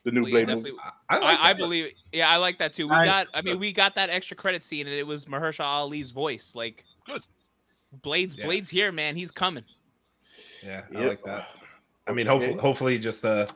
[0.04, 0.82] the new Well, yeah, Blade definitely- movie.
[1.10, 1.92] I, like I, I believe.
[2.12, 2.88] Yeah, I like that too.
[2.88, 3.28] We I- got.
[3.34, 6.54] I mean, we got that extra credit scene, and it was Mahershala Ali's voice.
[6.56, 7.24] Like, Good.
[8.02, 8.46] Blades, Yeah.
[8.46, 9.16] Blades here, man.
[9.16, 9.64] He's coming.
[10.64, 11.10] Yeah, I Yep.
[11.10, 11.50] like that.
[12.08, 13.48] I mean, hopefully, hopefully, just uh,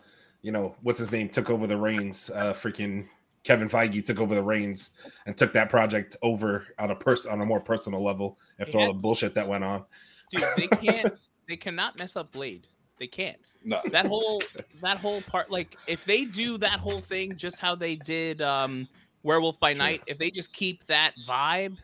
[0.41, 2.29] you know, what's his name took over the reins.
[2.33, 3.07] Uh, freaking
[3.43, 4.91] Kevin Feige took over the reins
[5.25, 8.87] and took that project over on a person on a more personal level after all
[8.87, 9.85] the bullshit that went on.
[10.31, 11.13] Dude, they can't.
[11.47, 12.67] they cannot mess up Blade.
[12.99, 13.37] They can't.
[13.63, 13.81] No.
[13.91, 14.41] That whole
[14.81, 18.87] that whole part, like, if they do that whole thing just how they did um
[19.23, 21.77] Werewolf by Night, if they just keep that vibe,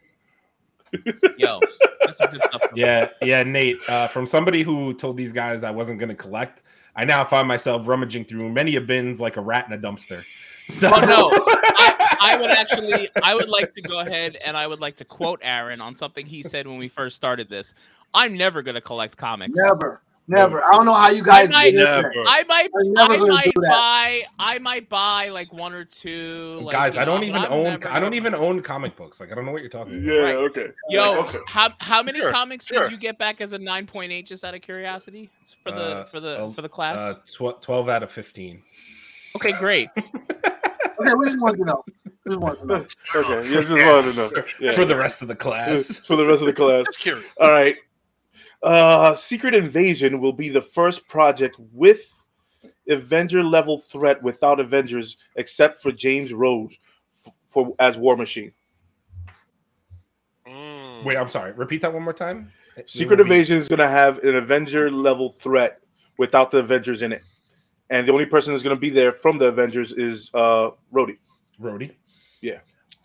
[1.38, 1.60] yo,
[2.06, 2.62] that's some good stuff.
[2.76, 3.78] Yeah, yeah, Nate.
[3.90, 6.64] Uh, from somebody who told these guys I wasn't going to collect,
[6.96, 10.24] I now find myself rummaging through many a bins like a rat in a dumpster.
[10.68, 11.30] So Oh, no.
[11.34, 15.06] I, I would actually, I would like to go ahead and I would like to
[15.06, 17.74] quote Aaron on something he said when we first started this.
[18.14, 19.54] I'm never gonna collect comics.
[19.58, 20.64] Never, never.
[20.64, 22.12] I don't know how you guys I did never.
[22.28, 26.60] I might, I'm never I might do buy, I might buy like one or two.
[26.64, 27.64] Like, guys, I don't know, even I'm own.
[27.66, 29.20] never I don't even own comic books.
[29.20, 30.06] Like I don't know what you're talking about.
[30.14, 30.20] Yeah.
[30.22, 30.36] Right.
[30.36, 30.68] Okay.
[30.90, 31.40] Yo, Okay.
[31.48, 32.84] how how many Sure, comics sure.
[32.84, 34.26] did you get back as a 9.8?
[34.26, 35.30] Just out of curiosity,
[35.64, 36.98] for the Uh, for the uh, for the class.
[37.00, 38.64] Uh, tw- Twelve out of fifteen.
[39.36, 39.90] okay, great.
[40.98, 41.84] Okay, we just wanted to know.
[42.26, 42.86] Just wanted to know.
[43.14, 43.48] Okay.
[43.50, 44.32] You just wanted to know.
[44.62, 44.72] Yeah.
[44.72, 46.00] For the rest of the class.
[46.00, 46.86] For the rest of the class.
[46.88, 47.26] Just curious.
[47.40, 47.76] All right.
[48.66, 52.12] Uh, Secret Invasion will be the first project with
[52.90, 56.76] Avenger level threat without Avengers, except for James Rhodes
[57.52, 58.52] for as War Machine.
[60.48, 61.04] Mm.
[61.04, 61.52] Wait, I'm sorry.
[61.52, 62.52] Repeat that one more time.
[62.88, 65.82] Secret will be- Invasion is going to have an Avenger level threat
[66.18, 67.22] without the Avengers in it,
[67.92, 71.18] and the only person that's going to be there from the Avengers is uh Rhodey.
[71.62, 71.92] Rhodey.
[72.42, 72.62] Yeah.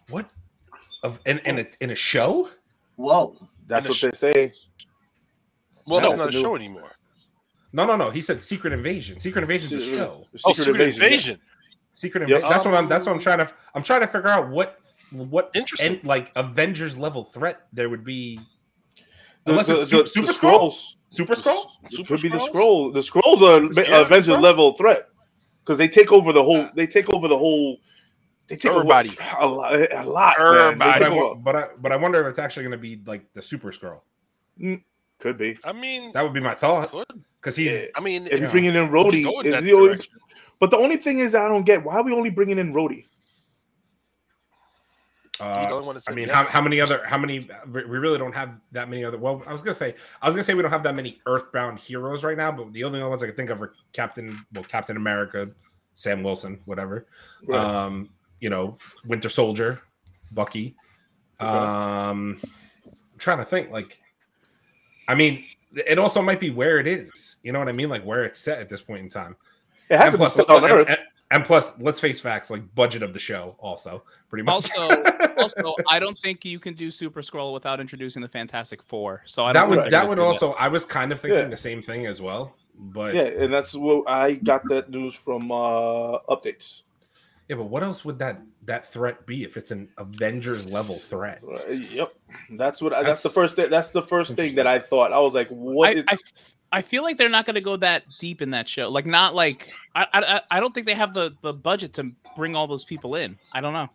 [0.08, 0.30] What?
[1.02, 2.48] Of in in a in a show?
[2.96, 3.36] Whoa.
[3.66, 4.52] That's what the they say.
[5.90, 6.92] Well, That's that's not a new- show anymore.
[7.72, 8.10] No, no, no.
[8.10, 9.20] He said Secret Invasion.
[9.20, 10.26] Secret Invasion's a Secret- show.
[10.44, 11.40] Oh, Secret Invasion.
[11.92, 12.36] Secret Yep.
[12.38, 12.50] Invasion.
[12.50, 12.88] That's what I'm.
[12.88, 13.52] That's what I'm Um, trying to.
[13.74, 14.78] I'm trying to figure out what
[15.12, 15.94] what Interesting.
[15.96, 18.38] and like Avengers level threat there would be.
[19.44, 20.60] The, Unless the, it's the, Su- the Super Skrull.
[20.72, 20.82] Skrulls.
[21.10, 21.66] Super Skrull.
[21.84, 22.92] It Super could be the Skrull.
[22.92, 24.40] The Skrulls are Yeah, yeah, Avenger Skrull.
[24.42, 25.08] level threat
[25.64, 26.68] because they take over the whole.
[26.74, 27.78] They take over the whole.
[28.48, 29.10] They take Everybody.
[29.10, 29.74] over a lot.
[29.92, 30.34] A lot.
[30.38, 30.46] man.
[30.48, 30.78] Everybody.
[30.78, 32.78] But I, take wa- over- but I but I wonder if it's actually going to
[32.78, 34.00] be like the Super Skrull.
[35.20, 35.58] Could be.
[35.64, 37.06] I mean, That would be my thought could.
[37.36, 37.72] because he's.
[37.72, 37.84] Yeah.
[37.94, 40.00] I mean, If you're bringing in we Rhodey, could go in is the only,
[40.58, 43.04] but the only thing is I don't get why are we only bringing in Rhodey?
[45.40, 46.36] Uh, only one that I mean, yes.
[46.36, 47.02] how, how many other?
[47.06, 47.48] How many?
[47.72, 49.16] We we really don't have that many other.
[49.16, 51.78] Well, I was gonna say, I was gonna say we don't have that many Earthbound
[51.78, 54.98] heroes right now, but the only ones I can think of are Captain, well, Captain
[54.98, 55.48] America,
[55.94, 57.06] Sam Wilson, whatever.
[57.46, 57.58] Right.
[57.58, 59.80] Um, you know, Winter Soldier,
[60.30, 60.76] Bucky.
[61.40, 61.48] Okay.
[61.48, 63.70] Um, I'm trying to think.
[63.70, 63.98] Like,
[65.10, 65.44] I mean,
[65.74, 67.36] it also might be where it is.
[67.42, 67.88] You know what I mean?
[67.88, 69.36] Like where it's set at this point in time.
[69.88, 70.88] It has And to plus, set on and- Earth.
[70.88, 70.98] and-
[71.32, 72.50] and plus, let's face facts.
[72.50, 74.68] Like budget of the show, also pretty much.
[74.76, 75.02] Also,
[75.38, 79.22] also, I don't think you can do Super Skrull without introducing the Fantastic Four.
[79.26, 80.52] So I that don't would that would gonna also.
[80.54, 81.46] I was kind of thinking Yeah.
[81.48, 83.44] the same thing as well, but Yeah, yeah.
[83.44, 86.82] and that's what I got that news from uh updates.
[87.50, 91.42] Yeah, but what else would that that threat be if it's an Avengers level threat?
[91.42, 92.14] Uh, yep,
[92.50, 92.92] that's what.
[92.94, 93.56] I, that's, the first.
[93.56, 95.12] Thing, that's the first thing that I thought.
[95.12, 95.88] I was like, what?
[95.88, 98.50] I, is- I, f- I feel like they're not going to go that deep in
[98.50, 98.88] that show.
[98.88, 102.54] Like, not like I, I, I don't think they have the, the budget to bring
[102.54, 103.36] all those people in.
[103.52, 103.88] I don't know.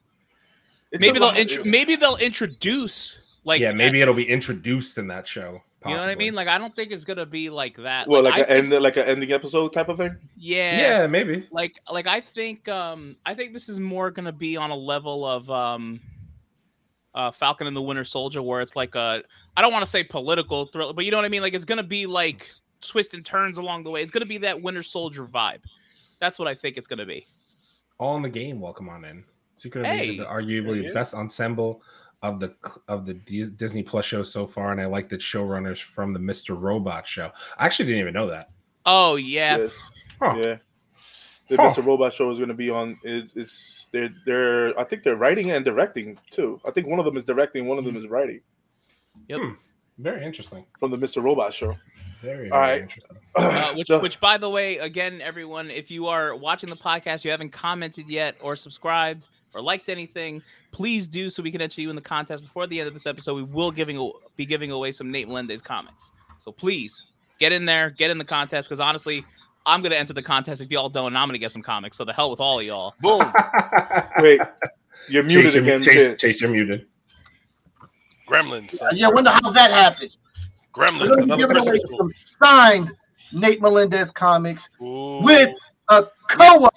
[0.92, 5.08] it's Maybe they'll lot- intro, maybe they'll introduce like yeah, maybe it'll be introduced in
[5.08, 5.62] that show.
[5.86, 6.34] You know what I mean.
[6.34, 8.08] Like, I don't think it's gonna be like that.
[8.08, 10.16] Well, like, I an think- end, like an ending episode type of thing.
[10.38, 11.48] yeah, yeah, maybe.
[11.52, 15.26] like like I think um I think this is more gonna be on a level
[15.26, 16.00] of um
[17.14, 19.24] uh Falcon and the Winter Soldier where it's like a
[19.56, 21.42] I don't want to say political thriller, but you know what I mean?
[21.42, 22.50] Like it's gonna be like
[22.82, 24.02] twists and turns along the way.
[24.02, 25.62] It's gonna be that Winter Soldier vibe.
[26.20, 27.26] That's what I think it's gonna be.
[28.00, 28.60] All in the game.
[28.60, 29.24] Welcome on in.
[29.56, 30.00] Secret Hey.
[30.00, 31.82] Invasion, arguably the best ensemble
[32.26, 32.56] of the
[32.88, 36.60] of the Disney Plus show so far, and I like the showrunners from the Mr.
[36.60, 37.32] Robot show.
[37.58, 38.50] I actually didn't even know that.
[38.86, 39.58] Oh yeah.
[39.58, 39.74] Yes.
[40.22, 40.36] Huh.
[40.38, 40.56] Yeah.
[41.50, 41.70] The Huh.
[41.70, 41.86] Mr.
[41.86, 42.98] Robot show is going to be on.
[43.04, 46.60] Is it's they're they're I think they're writing and directing too.
[46.66, 48.42] I think one of them is directing, one of them is writing
[49.28, 49.40] Yep.
[50.00, 50.66] Very interesting.
[50.80, 51.24] from the Mr.
[51.24, 51.74] Robot show.
[52.22, 52.82] Very, very All right.
[52.82, 53.18] interesting.
[53.38, 57.32] Uh, which, which, by the way, again, everyone, if you are watching the podcast, you
[57.32, 61.90] haven't commented yet or subscribed or liked anything, please do so we can enter you
[61.90, 63.36] in the contest before the end of this episode.
[63.36, 66.12] We will giving be giving away some Nate Melendez comics.
[66.38, 67.06] So please
[67.40, 69.26] get in there, get in the contest, because honestly,
[69.66, 71.98] I'm gonna enter the contest if y'all don't, and I'm gonna get some comics.
[71.98, 72.94] So the hell with all of y'all.
[73.00, 73.32] Boom.
[74.20, 74.42] Wait,
[75.10, 75.84] you're muted Chase, again.
[75.84, 76.18] Chase, Chase.
[76.18, 76.86] Chase, you're muted.
[78.28, 78.80] Gremlins.
[78.92, 80.16] Yeah, I wonder how that happened.
[80.76, 81.08] We're Gremlins.
[81.08, 82.92] going to be Another giving away some signed
[83.32, 85.22] Nate Melendez comics Ooh.
[85.22, 85.56] with
[85.90, 86.70] a Koa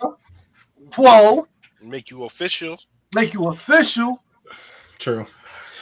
[0.93, 1.47] Quo,
[1.89, 2.79] make you official.
[3.15, 4.23] make you official.
[4.99, 5.27] True.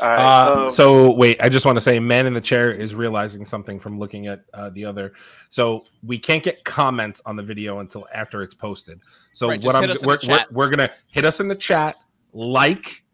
[0.01, 2.71] All right, Uh, um, so wait, I just want to say, man in the chair
[2.71, 5.15] is realizing something from looking at uh, the other.
[5.49, 9.01] So we can't get comments on the video until after it's posted.
[9.33, 11.55] So Right, what I'm hit us in we're, we're, we're gonna hit us in the
[11.55, 11.97] chat,
[12.33, 13.05] like,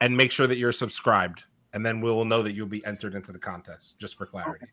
[0.00, 3.14] and make sure that you're subscribed, and then we will know that you'll be entered
[3.14, 3.98] into the contest.
[4.00, 4.66] Just for clarity.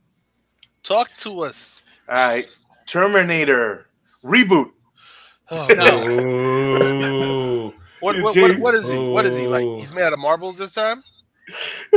[0.81, 1.83] Talk to us.
[2.07, 2.47] all right,
[2.87, 3.87] Terminator
[4.23, 4.71] reboot.
[5.51, 6.03] Oh, No.
[7.69, 7.73] no.
[8.01, 8.97] What, what, what, what is he?
[8.97, 9.63] What is he like?
[9.65, 9.77] Oh.
[9.79, 11.03] He's made out of marbles this time.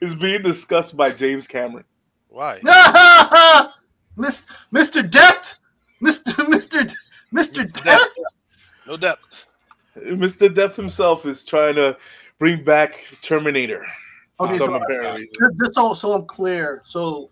[0.00, 1.84] is being discussed by James Cameron.
[2.28, 2.60] Why?
[4.16, 5.08] Miss, Mr.
[5.08, 5.56] Death,
[6.02, 6.32] Mr.
[6.46, 6.90] Mr.
[7.34, 7.82] Mr.
[7.84, 8.08] Death.
[8.86, 9.46] No depth.
[9.98, 10.54] Mr.
[10.54, 11.96] Death himself is trying to
[12.38, 13.86] bring back Terminator.
[14.40, 15.56] Okay, Some so apparent reason.
[15.62, 16.82] just so, so I'm clear.
[16.84, 17.30] So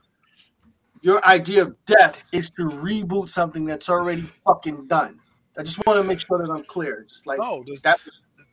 [1.05, 5.21] your idea of death is to reboot something that's already fucking done.
[5.59, 7.05] I just want to make sure that I'm clear.
[7.07, 8.01] Just like No, there's, that.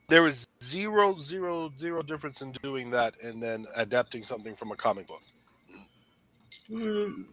[0.09, 4.75] there is zero, zero, zero difference in doing that and then adapting something from a
[4.75, 5.21] comic book.
[6.69, 7.23] Mm.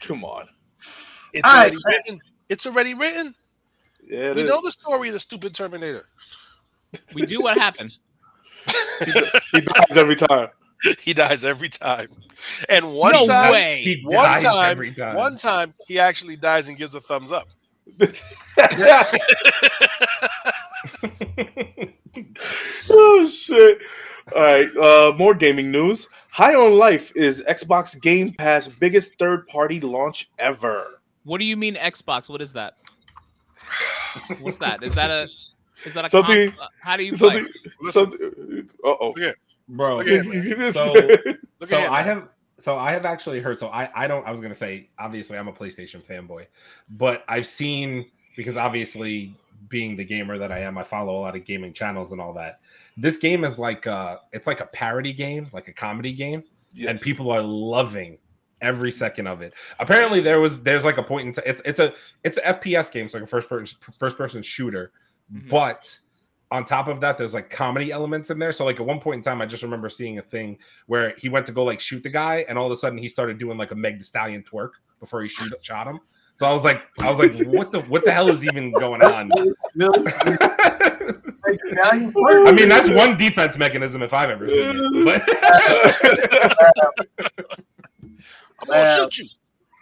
[0.00, 0.48] Come on.
[1.32, 1.70] It's All right.
[1.72, 2.20] already written.
[2.48, 3.32] It's already written.
[4.04, 4.48] Yeah, We is.
[4.50, 6.06] know the story of the stupid Terminator.
[7.14, 7.92] We do what happened.
[9.52, 10.48] he dies every time.
[11.00, 12.08] he dies every time.
[12.68, 13.80] And one no time, way.
[13.82, 15.14] He one dies time, every time.
[15.14, 17.48] one time, he actually dies and gives a thumbs up.
[22.90, 23.78] oh shit!
[24.34, 26.08] All right, uh, more gaming news.
[26.30, 31.00] High on Life is Xbox Game Pass biggest third-party launch ever.
[31.24, 32.28] What do you mean Xbox?
[32.28, 32.74] What is that?
[34.40, 34.82] What's that?
[34.82, 35.28] Is that a
[35.84, 37.44] is that a Something- cons- uh, how do you play?
[37.44, 37.52] Something.
[37.80, 39.14] Listen, something uh oh.
[39.72, 39.96] Bro.
[39.98, 40.72] Look at him.
[40.72, 40.92] So-
[41.60, 44.24] look so at him, I have so I have actually heard so I I don't
[44.26, 46.46] I was gonna say obviously I'm a PlayStation fanboy,
[46.90, 48.06] but I've seen
[48.36, 49.34] because obviously
[49.68, 52.32] being the gamer that I am, I follow a lot of gaming channels and all
[52.34, 52.60] that.
[52.96, 56.44] This game is like uh it's like a parody game, like a comedy game,
[56.86, 58.18] and people are loving
[58.60, 59.54] every second of it.
[59.80, 62.92] Apparently there was there's like a point in time it's it's a it's a FPS
[62.92, 64.92] game, it's like a first person first person shooter,
[65.34, 65.48] Mhm.
[65.48, 65.98] but
[66.52, 68.52] on top of that, there's like comedy elements in there.
[68.52, 71.28] So like at one point in time, I just remember seeing a thing where he
[71.30, 73.56] went to go like shoot the guy, and all of a sudden he started doing
[73.56, 75.98] like a Meg Thee Stallion twerk before he shoot shot him.
[76.34, 79.02] So I was like, I was like, what the what the hell is even going
[79.02, 79.30] on?
[79.36, 79.52] I
[81.44, 82.54] Like, now you work.
[82.54, 85.04] mean, that's one defense mechanism if I've ever seen it.
[85.04, 85.22] But
[88.60, 89.26] I'm gonna shoot you.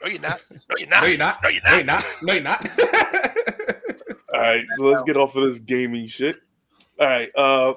[0.02, 0.40] No, you're not.
[0.50, 1.02] No, you're not.
[1.02, 1.42] no, you're not.
[1.42, 2.04] No, you're No, you're not.
[2.22, 2.66] No, you're not.
[4.32, 6.36] All right, so let's get off of this gaming shit.
[7.00, 7.74] All right, uh,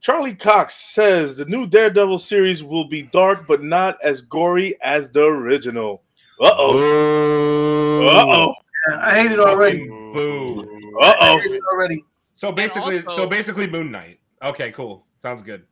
[0.00, 5.10] Charlie Cox says the new Daredevil series will be dark but not as gory as
[5.10, 6.02] the original.
[6.40, 8.06] Uh oh.
[8.08, 8.54] Uh oh.
[8.96, 9.78] I hate it already.
[9.78, 10.96] Fucking Boo.
[11.02, 11.58] Uh oh.
[11.72, 12.04] already.
[12.32, 14.20] So basically, also- so basically, Moon Knight.
[14.42, 15.04] Okay, cool.
[15.18, 15.64] Sounds good.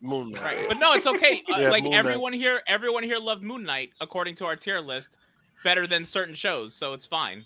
[0.00, 0.42] Moon Knight.
[0.42, 0.68] Right.
[0.68, 1.42] But no, it's okay.
[1.52, 1.98] Uh, Yeah, like Moon Knight.
[1.98, 5.16] everyone here, everyone here loved Moon Knight according to our tier list
[5.62, 7.44] better than certain shows, so it's fine.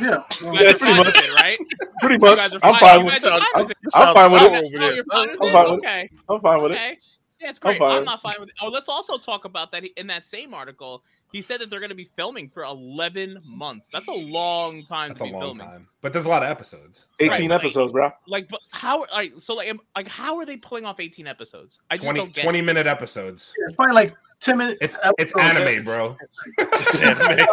[0.00, 0.18] Yeah.
[0.40, 1.16] You Yeah, pretty much.
[1.16, 1.58] it, right?
[2.00, 2.38] Pretty much.
[2.54, 2.74] I'm fine.
[2.80, 3.44] fine with guys are it.
[3.54, 3.76] fine with it.
[3.82, 4.64] You I'm fine with it.
[4.64, 4.94] over there.
[4.94, 5.78] you're fine with I'm fine with it.
[5.86, 6.10] Okay.
[6.28, 6.74] I'm fine with it.
[6.74, 6.98] Okay.
[7.40, 8.54] Yeah, it's I'm fine I'm, not fine with it.
[8.60, 11.04] Oh, let's also talk about that in that same article.
[11.30, 13.90] He said that they're going to be filming for 11 months.
[13.92, 15.66] That's a long time That's to a be long filming.
[15.66, 17.06] time, but there's a lot of episodes.
[17.20, 17.50] 18 Right.
[17.60, 18.10] episodes, bro.
[18.26, 19.04] Like, but how?
[19.12, 21.78] Like, so like, like, how are they pulling off 18 episodes?
[21.90, 22.42] I just 20, don't get.
[22.42, 23.52] 20 minute episodes.
[23.58, 24.78] It's probably like 10 minutes.
[24.80, 26.16] It's it's anime, bro.
[26.58, 26.66] Anime.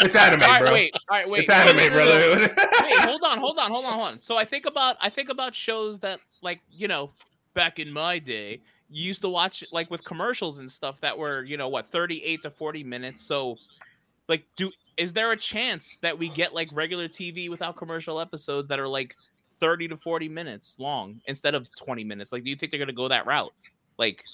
[0.00, 0.72] it's anime, All right, bro.
[0.72, 0.94] wait.
[1.08, 1.40] All right, wait.
[1.42, 2.54] it's anime, So- brother.
[2.82, 4.20] wait, hold on, hold on, hold on, hold on.
[4.20, 7.10] So I think about I think about shows that like, you know,
[7.54, 8.60] back in my day,
[8.90, 12.42] you used to watch like with commercials and stuff that were, you know, what, 38
[12.42, 13.22] to 40 minutes.
[13.22, 13.56] So
[14.28, 18.66] like do is there a chance that we get like regular TV without commercial episodes
[18.68, 19.14] that are like
[19.60, 22.32] 30 to 40 minutes long instead of 20 minutes?
[22.32, 23.52] Like do you think they're going to go that route?
[23.98, 24.24] Like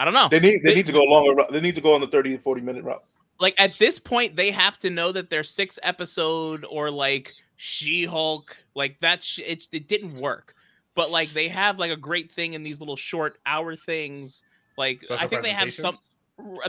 [0.00, 0.28] I don't know.
[0.28, 1.44] They need they They- need to go longer.
[1.52, 3.04] They need to go on the 30 to 40 minute route.
[3.38, 8.56] like at this point they have to know that their six episode or like she-hulk
[8.74, 10.54] like that sh- it, it didn't work
[10.94, 14.42] but like they have like a great thing in these little short hour things
[14.76, 15.94] like Special i think they have some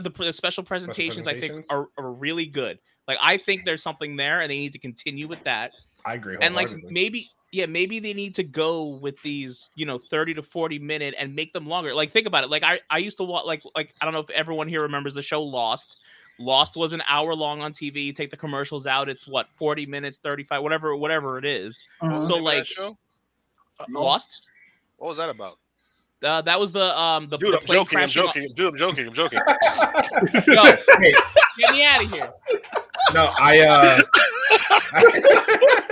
[0.00, 2.78] the, the special presentations, I think are, are really good.
[3.08, 5.72] Like I think there's something there, and they need to continue with that.
[6.04, 6.36] I agree.
[6.40, 10.42] and like maybe yeah maybe they need to go with these you know 30 to
[10.42, 13.24] 40 minute and make them longer like think about it like i i used to
[13.24, 15.98] watch like like i don't know if everyone here remembers the show lost
[16.38, 19.84] lost was an hour long on tv you take the commercials out it's what 40
[19.86, 22.24] minutes 35 whatever whatever it is Mhm.
[22.24, 22.96] so like show?
[23.78, 24.02] uh, No.
[24.02, 24.40] lost
[24.96, 25.58] What was that about?
[26.24, 27.98] uh, that was the um the, Dude, the I'm joking.
[27.98, 28.54] I'm crashing off- joking.
[28.54, 29.06] Dude, I'm joking.
[29.08, 29.40] I'm joking.
[30.54, 31.12] Yo, Hey,
[31.58, 32.32] get me out of here
[33.12, 33.98] no, I uh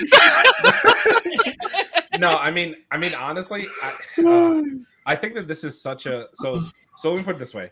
[2.18, 4.62] No, I mean I mean honestly, I, uh,
[5.06, 6.54] I think that this is such a so
[6.96, 7.70] so let me put it this way.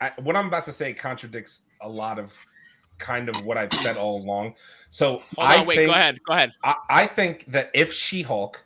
[0.00, 2.36] I, what I'm about to say contradicts a lot of
[2.98, 4.54] kind of what I've said all along.
[4.90, 7.92] So hold I on wait think, go ahead go ahead I, I think that if
[7.92, 8.62] She-Hulk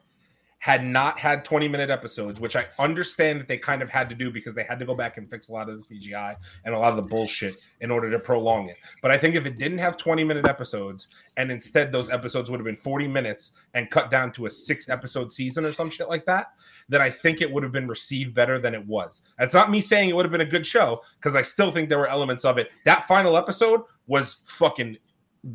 [0.69, 4.15] had not had 20 minute episodes, which I understand that they kind of had to
[4.15, 6.75] do because they had to go back and fix a lot of the CGI and
[6.75, 8.77] a lot of the bullshit in order to prolong it.
[9.01, 12.61] But I think if it didn't have 20 minute episodes and instead those episodes would
[12.61, 16.11] have been 40 minutes and cut down to a six episode season or some shit
[16.11, 16.49] like that,
[16.87, 19.23] then I think it would have been received better than it was.
[19.39, 21.89] That's not me saying it would have been a good show because I still think
[21.89, 22.69] there were elements of it.
[22.85, 24.99] That final episode was fucking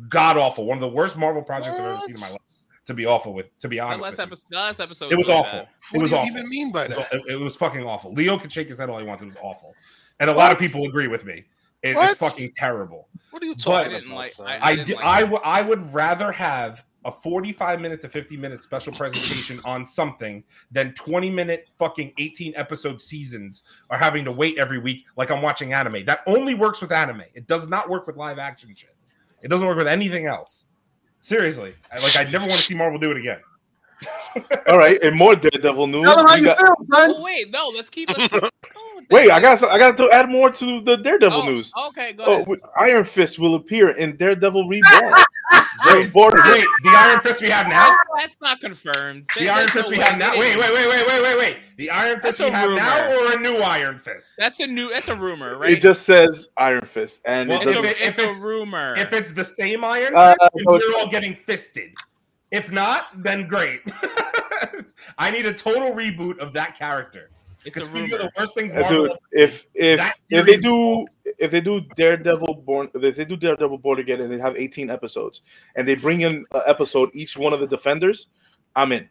[0.08, 0.66] god awful.
[0.66, 2.40] One of the worst Marvel projects I've ever seen in my life.
[2.86, 5.40] To be awful with, to be honest, last with episode, last episode it was really
[5.40, 5.58] awful.
[5.60, 5.68] bad.
[5.94, 6.26] It was what do awful.
[6.32, 7.14] you even mean by It was- that?
[7.14, 8.12] It, it was fucking awful.
[8.12, 9.22] Leo can shake his head all he wants.
[9.22, 9.74] It was awful,
[10.20, 11.44] and a lot of people agree with me.
[11.82, 12.18] It What?
[12.18, 13.08] was fucking terrible.
[13.30, 14.46] What are you talking I about, like- son?
[14.46, 15.22] I- I didn't like I it.
[15.22, 20.42] w- I would rather have a 45 minute to 50 minute special presentation on something
[20.70, 25.42] than 20 minute fucking 18 episode seasons are having to wait every week like I'm
[25.42, 26.04] watching anime.
[26.06, 27.22] That only works with anime.
[27.34, 28.94] It does not work with live action shit.
[29.42, 30.64] It doesn't work with anything else.
[31.24, 33.38] Seriously, like I never want to see Marvel do it again.
[34.68, 36.04] All right, and more Daredevil news.
[36.04, 37.14] Tell them how you got- feel, son.
[37.16, 39.30] oh wait no let's keep let's keep going with Wait.
[39.30, 41.72] I got I got to add more to the Daredevil oh, news.
[41.88, 45.14] okay go Oh, ahead Iron Fist will appear in Daredevil Reborn.
[45.86, 47.88] Wait, born Wait, the Iron Fist we have now?
[47.90, 49.26] That's, that's not confirmed.
[49.36, 50.32] The There- Iron Fist no we have now.
[50.38, 51.56] Wait, wait, wait, wait, wait, wait, wait.
[51.76, 54.34] The Iron Fist That's we a have now or a new Iron Fist?
[54.38, 54.90] That's a new.
[54.90, 55.72] That's a rumor, right?
[55.72, 57.86] It just says Iron Fist, and Well, it it's if a,
[58.16, 58.24] doesn't.
[58.30, 58.94] it's a rumor.
[58.96, 61.90] If it's the same Iron Uh, Fist, then no, it's- we're all getting fisted.
[62.50, 63.80] If not, then great.
[65.18, 67.30] I need a total reboot of that character.
[67.64, 68.30] It's a Because speaking of rumor.
[68.34, 71.06] the worst things Marvel dude, if if if they do
[71.38, 74.90] if they do Daredevil born if they do Daredevil born again and they have 18
[74.90, 75.40] episodes
[75.76, 78.26] and they bring in an episode each one of the defenders,
[78.76, 79.08] I'm in.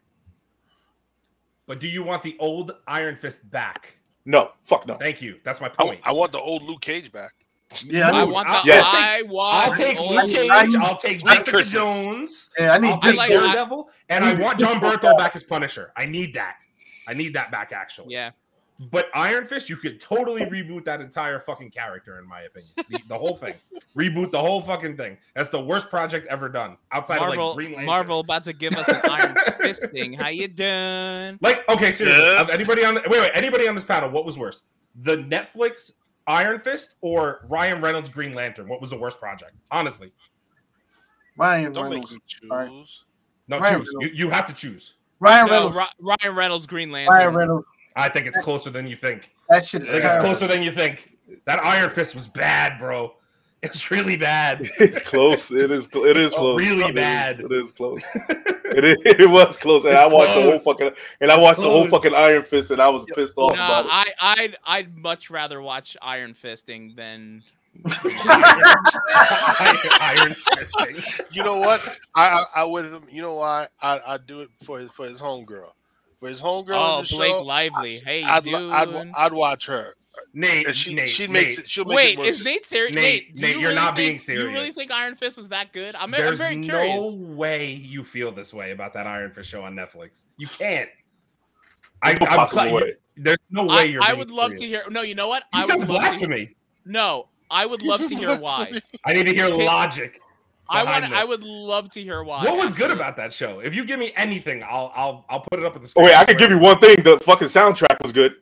[1.65, 3.97] But do you want the old Iron Fist back?
[4.25, 4.95] No, fuck no.
[4.95, 5.39] Thank you.
[5.43, 5.99] That's my point.
[6.03, 7.33] I want the old Luke Cage back.
[7.85, 8.67] Yeah, I I need, want I'll- the.
[8.67, 8.83] yes.
[8.87, 9.55] I want.
[9.67, 10.49] I'll take Luke Cage.
[10.51, 12.05] I need- I'll take Sweet Jessica Christmas.
[12.05, 12.49] Jones.
[12.59, 13.45] yeah, I need I'll Dick take like- Grayson.
[13.47, 15.91] Daredevil, and I want John Bernthal back as Punisher.
[15.97, 16.57] I need that.
[17.07, 18.13] I need that back actually.
[18.13, 18.31] Yeah.
[18.91, 22.71] But Iron Fist, you could totally reboot that entire fucking character, in my opinion.
[22.89, 23.53] The, the whole thing.
[23.97, 25.17] Reboot the whole fucking thing.
[25.35, 26.77] That's the worst project ever done.
[26.91, 27.47] Outside of Marvel.
[27.49, 27.85] like Green Lantern.
[27.85, 30.19] Marvel about to give us an Iron Fisting.
[30.19, 31.37] How you doing?
[31.41, 32.23] Like, okay, seriously.
[32.23, 32.47] Yeah.
[32.51, 34.63] Anybody on the, wait, wait, anybody on this panel, what was worse?
[35.03, 35.91] The Netflix
[36.27, 38.67] Iron Fist or Ryan Reynolds Green Lantern?
[38.67, 39.53] What was the worst project?
[39.71, 40.11] Honestly.
[41.37, 42.13] Ryan Don't Reynolds.
[42.13, 42.69] me Sorry.
[42.69, 43.05] choose.
[43.47, 43.95] No, Ryan choose.
[43.99, 44.95] You, you have to choose.
[45.19, 45.75] Ryan No, Reynolds.
[45.75, 47.15] Ri- Ryan Reynolds Green Lantern.
[47.15, 47.67] Ryan Reynolds.
[47.95, 49.31] I think it's closer than you think.
[49.49, 51.11] That shit I is think it's closer than you think.
[51.45, 53.13] That Iron Fist was bad, bro.
[53.61, 54.69] It's really bad.
[54.79, 55.49] It's close.
[55.51, 55.85] It is.
[55.91, 56.59] cl- It is It's close.
[56.59, 57.39] really It is- bad.
[57.39, 58.01] It is close.
[58.75, 58.97] It is.
[59.05, 59.83] It was close.
[59.83, 60.89] And It's I watched the whole fucking.
[61.21, 63.85] And I watched the whole fucking Iron Fist, and I was pissed off Nah, about
[63.85, 63.91] it.
[64.19, 67.43] I, I'd, I'd much rather watch Iron Fisting than.
[70.01, 71.25] Iron Fisting.
[71.35, 71.81] You know what?
[72.15, 73.03] I I, I would.
[73.11, 73.67] You know why?
[73.81, 75.69] I I do it for his for his homegirl.
[76.23, 76.69] For his homegirl.
[76.71, 77.99] Oh, the Blake show, Lively.
[78.05, 78.53] Hey, I'd, dude.
[78.55, 79.93] I'd, I'd, I'd watch her.
[80.33, 81.69] Nate, And she Nate, she Nate, makes it.
[81.69, 82.41] She'll make Wait, it worth is.
[82.45, 82.95] Nate serious?
[82.95, 85.49] Nate, Nate, Nate, you you're really not being think- You really think Iron Fist was
[85.49, 85.95] that good?
[85.95, 87.03] I'm, I'm There's very curious.
[87.03, 90.23] There's no way you feel this way about that Iron Fist show on Netflix.
[90.37, 90.89] You can't.
[92.01, 92.93] I, No I'm possible cl- way.
[93.17, 94.01] There's no way I, you're.
[94.01, 94.83] I being would love to hear.
[94.89, 95.43] No, you know what?
[95.53, 96.55] He I says would love to, blasphemy.
[96.85, 98.71] No, I would love to hear why.
[99.05, 100.17] I need to hear logic.
[100.73, 101.13] I behind want.
[101.15, 102.43] I would love to hear why.
[102.43, 103.59] What was good about that show?
[103.59, 106.05] If you give me anything, I'll I'll I'll put it up at the Oh screen.
[106.07, 107.03] wait, I can give you one thing.
[107.03, 108.33] The fucking soundtrack was good.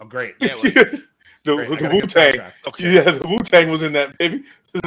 [0.00, 0.34] Oh, great.
[0.40, 1.00] Yeah, it was-
[1.44, 1.78] the Great.
[1.78, 2.34] The Wu Tang.
[2.34, 2.52] soundtrack.
[2.66, 2.92] Okay.
[2.94, 4.42] Yeah, the Wu Tang was in that baby.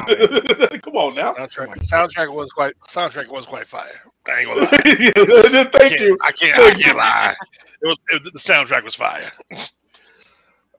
[0.84, 1.34] Come on now.
[1.34, 4.02] Soundtrack, soundtrack was quite soundtrack was quite fire.
[4.28, 4.82] I ain't gonna lie.
[5.00, 6.18] Yeah, I Thank you.
[6.22, 6.62] I can't.
[6.62, 7.36] I can't lie.
[7.82, 9.32] It was it, the soundtrack was fire.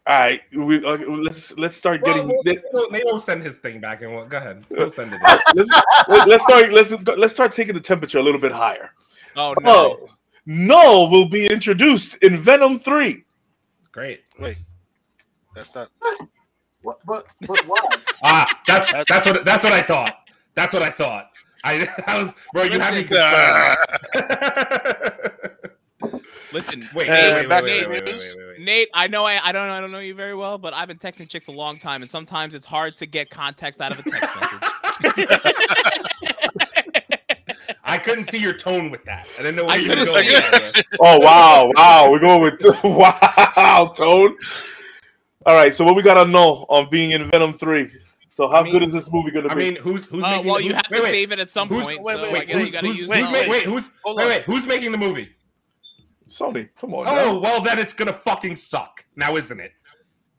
[0.04, 2.28] All right, we, uh, let's let's start Well, getting.
[2.28, 4.64] well, let- Nate will- Nate will send his thing back, and we'll go ahead.
[4.68, 5.20] We'll send it.
[5.54, 5.70] let's,
[6.08, 6.72] let- let's start.
[6.72, 8.90] Let's let's start taking the temperature a little bit higher.
[9.36, 9.72] Oh no.
[9.72, 10.08] Oh,
[10.44, 13.24] Null will be introduced in Venom Three.
[13.92, 14.24] Great.
[14.40, 14.56] Wait,
[15.54, 15.88] that's not.
[16.82, 17.78] What, but but why?
[18.24, 20.14] Ah, that's that's what that's what I thought.
[20.56, 21.30] That's what I thought.
[21.62, 22.64] I, I was bro.
[22.64, 23.78] You had me concerned.
[26.52, 28.20] Listen, wait, wait, Uh, wait, wait, back wait, to wait, wait, news.
[28.20, 28.60] wait, wait, wait.
[28.60, 30.98] Nate, I know I, I don't I don't know you very well, but I've been
[30.98, 34.10] texting chicks a long time, and sometimes it's hard to get context out of a
[34.10, 35.32] text message.
[37.84, 39.26] I couldn't see your tone with that.
[39.38, 40.28] I didn't know where I you were couldn't going.
[40.28, 40.84] see with that.
[41.00, 44.36] Oh wow, wow, we're going with wow, Tone.
[45.44, 47.90] All right, so what we gotta know on being in Venom Three?
[48.34, 49.72] So how I mean- good is this movie gonna I be?
[49.72, 50.46] mean, who's who's Uh, making?
[50.46, 52.14] well, the, you who's- have wait, to wait, save it at some Who's- point, wait,
[52.16, 53.08] so wait, I wait, guess you who's, got to use.
[53.08, 55.28] wait, who's wait, who's wait, wait, who's making the movie?
[56.28, 57.06] Sony, come on.
[57.08, 57.38] Oh now.
[57.38, 59.04] well, then it's gonna fucking suck.
[59.16, 59.72] Now, isn't it?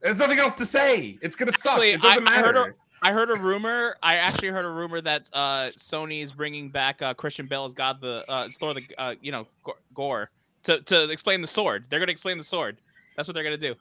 [0.00, 1.18] There's nothing else to say.
[1.22, 1.80] It's gonna suck.
[1.80, 2.76] It doesn't I- I heard matter.
[3.02, 3.96] I heard a rumor.
[4.02, 7.74] I actually heard a rumor that uh, Sony is bringing back uh, Christian Bale as
[7.74, 10.30] God the uh, Thor the uh, you know Gore- Gore
[10.64, 11.84] to to explain the sword.
[11.90, 12.78] They're gonna explain the sword.
[13.16, 13.74] That's what they're gonna do.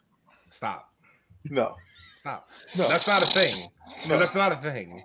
[0.50, 0.92] Stop.
[1.46, 1.76] No,
[2.16, 2.50] Stop.
[2.78, 2.88] No.
[2.88, 3.68] That's not a thing.
[4.08, 4.20] No, No.
[4.20, 5.04] that's not a thing.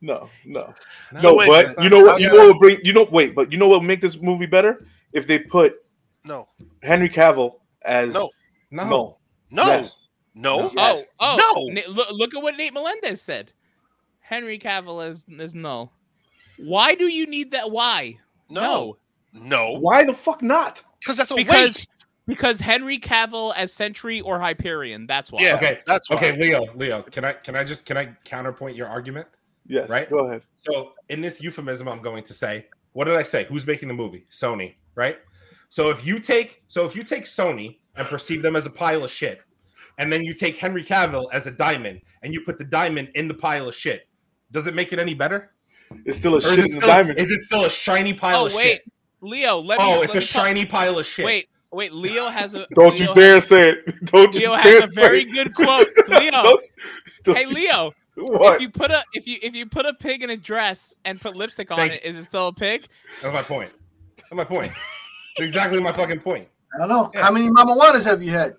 [0.00, 0.74] no, no,
[1.12, 1.34] No, no.
[1.34, 2.20] wait, but you know what?
[2.20, 2.58] You know what?
[2.60, 3.04] Bring you know.
[3.10, 3.80] Wait, but you know what?
[3.80, 5.79] would Make this movie better if they put
[6.24, 6.48] No,
[6.82, 8.30] Henry Cavill as No.
[8.70, 8.84] No.
[8.88, 9.18] no,
[9.50, 10.08] no, Yes.
[10.34, 10.60] no.
[10.68, 11.16] Oh, yes.
[11.20, 11.74] Oh, oh, No.
[11.74, 13.52] Na- look, look at what Nate Melendez said.
[14.20, 15.92] Henry Cavill is is null.
[16.58, 17.70] Why do you need that?
[17.70, 18.18] Why?
[18.48, 18.96] No,
[19.32, 20.84] no, Why the fuck not?
[21.00, 22.06] because that's a Because- waste.
[22.26, 25.06] Because Henry Cavill as Sentry or Hyperion.
[25.08, 25.40] That's why.
[25.42, 26.16] Yeah, Okay, that's why.
[26.16, 29.26] Okay, Leo, Leo, can I can I just can I counterpoint your argument?
[29.66, 30.08] Yes, Right?
[30.08, 30.42] Go ahead.
[30.54, 33.44] So in this euphemism, I'm going to say, what did I say?
[33.44, 34.26] Who's making the movie?
[34.30, 35.18] Sony, right?
[35.70, 39.02] So if you take so if you take Sony and perceive them as a pile
[39.04, 39.40] of shit,
[39.98, 43.26] and then you take Henry Cavill as a diamond and you put the diamond in
[43.28, 44.06] the pile of shit,
[44.50, 45.52] does it make it any better?
[46.04, 47.18] It's still a Or shit is it, still, diamond.
[47.18, 48.92] is it still a shiny pile of shit Oh of wait, shit?
[49.22, 49.58] Leo.
[49.60, 49.84] Let me.
[49.86, 51.24] Oh, it's me a talk- shiny pile of shit.
[51.24, 51.92] Wait, wait.
[51.92, 52.66] Leo has a.
[52.74, 54.04] Don't Leo you dare has, say it.
[54.06, 55.32] Don't you dare has a very it.
[55.32, 55.88] good quote.
[56.08, 56.30] Leo.
[56.30, 56.66] Don't-
[57.24, 58.54] don't Hey you- Leo, What?
[58.56, 61.20] if you put a if you if you put a pig in a dress and
[61.20, 62.84] put lipstick on Thank it, is it still a pig?
[63.22, 63.70] That's my point.
[64.16, 64.72] That's my point.
[65.36, 66.48] That's exactly my fucking point.
[66.74, 67.10] I don't know.
[67.14, 67.22] Yeah.
[67.22, 68.54] How many Mama Juanas have you had?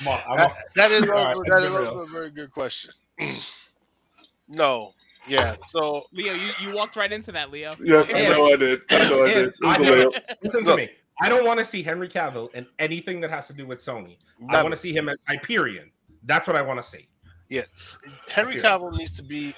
[0.00, 1.78] I'm off- I'm That- off- that is All right, also, let's that be is real.
[1.78, 2.90] also a very good question.
[4.48, 4.92] no,
[5.26, 5.56] yeah.
[5.66, 7.70] So Leo, you, you walked right into that, Leo.
[7.82, 8.80] yes, I know I did.
[8.90, 9.46] I know I did.
[9.48, 10.10] It was I a never-
[10.42, 10.76] Listen to Look.
[10.78, 10.90] me.
[11.20, 14.18] I don't want to see Henry Cavill in anything that has to do with Sony.
[14.50, 15.90] I want to see him as Hyperion.
[16.24, 17.08] That's what I want to see.
[17.48, 17.98] Yes,
[18.30, 18.62] Henry Here.
[18.62, 19.54] Cavill needs to be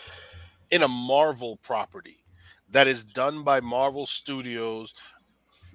[0.71, 2.17] in a Marvel property
[2.71, 4.95] that is done by Marvel Studios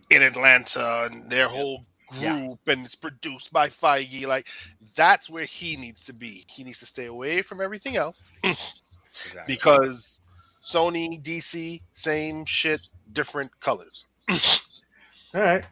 [0.10, 2.74] in Atlanta and their whole group, Yeah.
[2.74, 4.28] and it's produced by Feige.
[4.28, 4.48] Like
[4.96, 6.44] that's where he needs to be.
[6.50, 9.44] He needs to stay away from everything else Exactly.
[9.48, 10.22] because
[10.64, 12.82] Sony, DC, same shit,
[13.14, 14.06] different colors.
[14.30, 15.64] All right.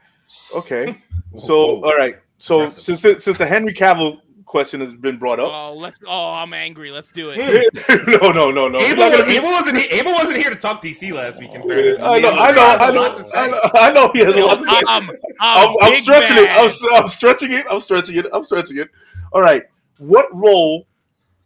[0.56, 1.02] Okay.
[1.46, 2.16] So, all right.
[2.40, 4.18] So, since since the Henry Cavill
[4.50, 6.00] question has been brought up, Oh, let's.
[6.08, 6.90] Oh, I'm angry.
[6.92, 7.38] Let's do it.
[7.86, 8.12] Hmm.
[8.12, 8.80] no, no, no, no.
[8.80, 11.54] Abel, not gonna be- Abel wasn't he- Abel wasn't here to talk DC last week.
[11.54, 13.38] In fairness, I know, I know, has know, lot to.
[13.38, 14.10] I know, I know.
[14.12, 14.82] He has a lot to say.
[14.88, 16.50] I'm, I'm, I'm, I'm big stretching it.
[16.50, 16.66] I'm, man.
[16.66, 17.66] s- I'm stretching it.
[17.70, 18.26] I'm stretching it.
[18.34, 18.90] I'm stretching it.
[19.32, 19.64] All right.
[20.00, 20.88] What role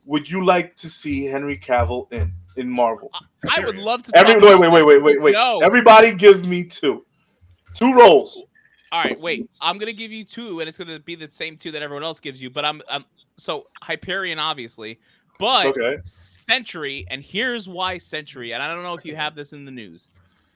[0.05, 3.11] would you like to see Henry Cavill in in Marvel?
[3.49, 4.11] I would love to.
[4.17, 5.33] Every talk wait, about- wait, wait, wait, wait, wait.
[5.33, 5.59] No.
[5.61, 7.05] Everybody, give me two.
[7.75, 8.41] Two roles.
[8.93, 9.47] All right, wait.
[9.59, 12.19] I'm gonna give you two, and it's gonna be the same two that everyone else
[12.19, 12.51] gives you.
[12.51, 13.03] But I'm, I'm
[13.39, 14.99] so Hyperion, obviously,
[15.39, 15.97] but Okay.
[16.05, 18.53] Sentry, and here's why Sentry.
[18.53, 20.09] And I don't know if you have this in the news,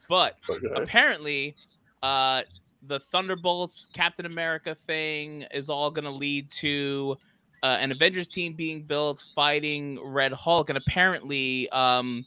[0.07, 0.67] but Okay.
[0.75, 1.57] apparently,
[2.03, 2.43] uh,
[2.83, 7.17] the Thunderbolts Captain America thing is all gonna lead to
[7.63, 12.23] uh, an Avengers team being built, fighting Red Hulk, and apparently, um,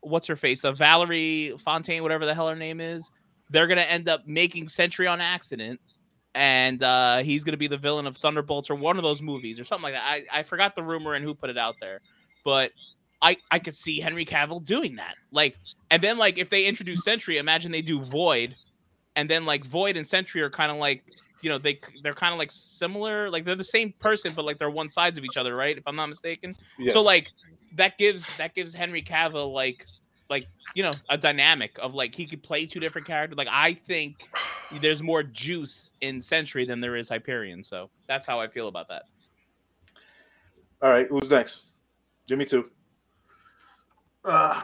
[0.00, 0.66] what's her face?
[0.66, 3.10] Uh, Valerie Fontaine, whatever the hell her name is.
[3.50, 5.80] They're gonna end up making Sentry on accident,
[6.34, 9.64] and uh, he's gonna be the villain of Thunderbolts or one of those movies or
[9.64, 10.04] something like that.
[10.04, 12.00] I, I forgot the rumor and who put it out there,
[12.44, 12.72] but
[13.22, 15.14] I I could see Henry Cavill doing that.
[15.30, 15.56] Like,
[15.90, 18.56] and then like if they introduce Sentry, imagine they do Void,
[19.14, 21.04] and then like Void and Sentry are kind of like
[21.42, 24.58] you know they they're kind of like similar, like they're the same person, but like
[24.58, 25.76] they're one sides of each other, right?
[25.76, 26.56] If I'm not mistaken.
[26.78, 26.92] Yes.
[26.92, 27.30] So like
[27.76, 29.86] that gives that gives Henry Cavill like
[30.28, 33.36] like you know a dynamic of like he could play two different characters.
[33.36, 34.28] Like I think
[34.80, 37.62] there's more juice in Sentry than there is Hyperion.
[37.62, 39.04] So that's how I feel about that.
[40.82, 41.06] All right.
[41.08, 41.62] Who's next?
[42.26, 42.70] Jimmy me two.
[44.24, 44.60] Uh,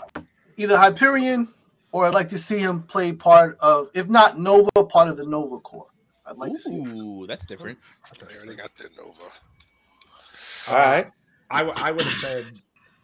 [0.56, 1.48] either Hyperion
[1.92, 5.24] or I'd like to see him play part of, if not Nova, part of the
[5.24, 5.86] Nova Corps.
[6.26, 6.80] I'd like to see.
[6.80, 6.96] him.
[6.96, 7.78] Ooh, that's different.
[8.18, 9.22] They already got their Nova.
[10.68, 11.10] All right.
[11.50, 12.44] I, w- I would have said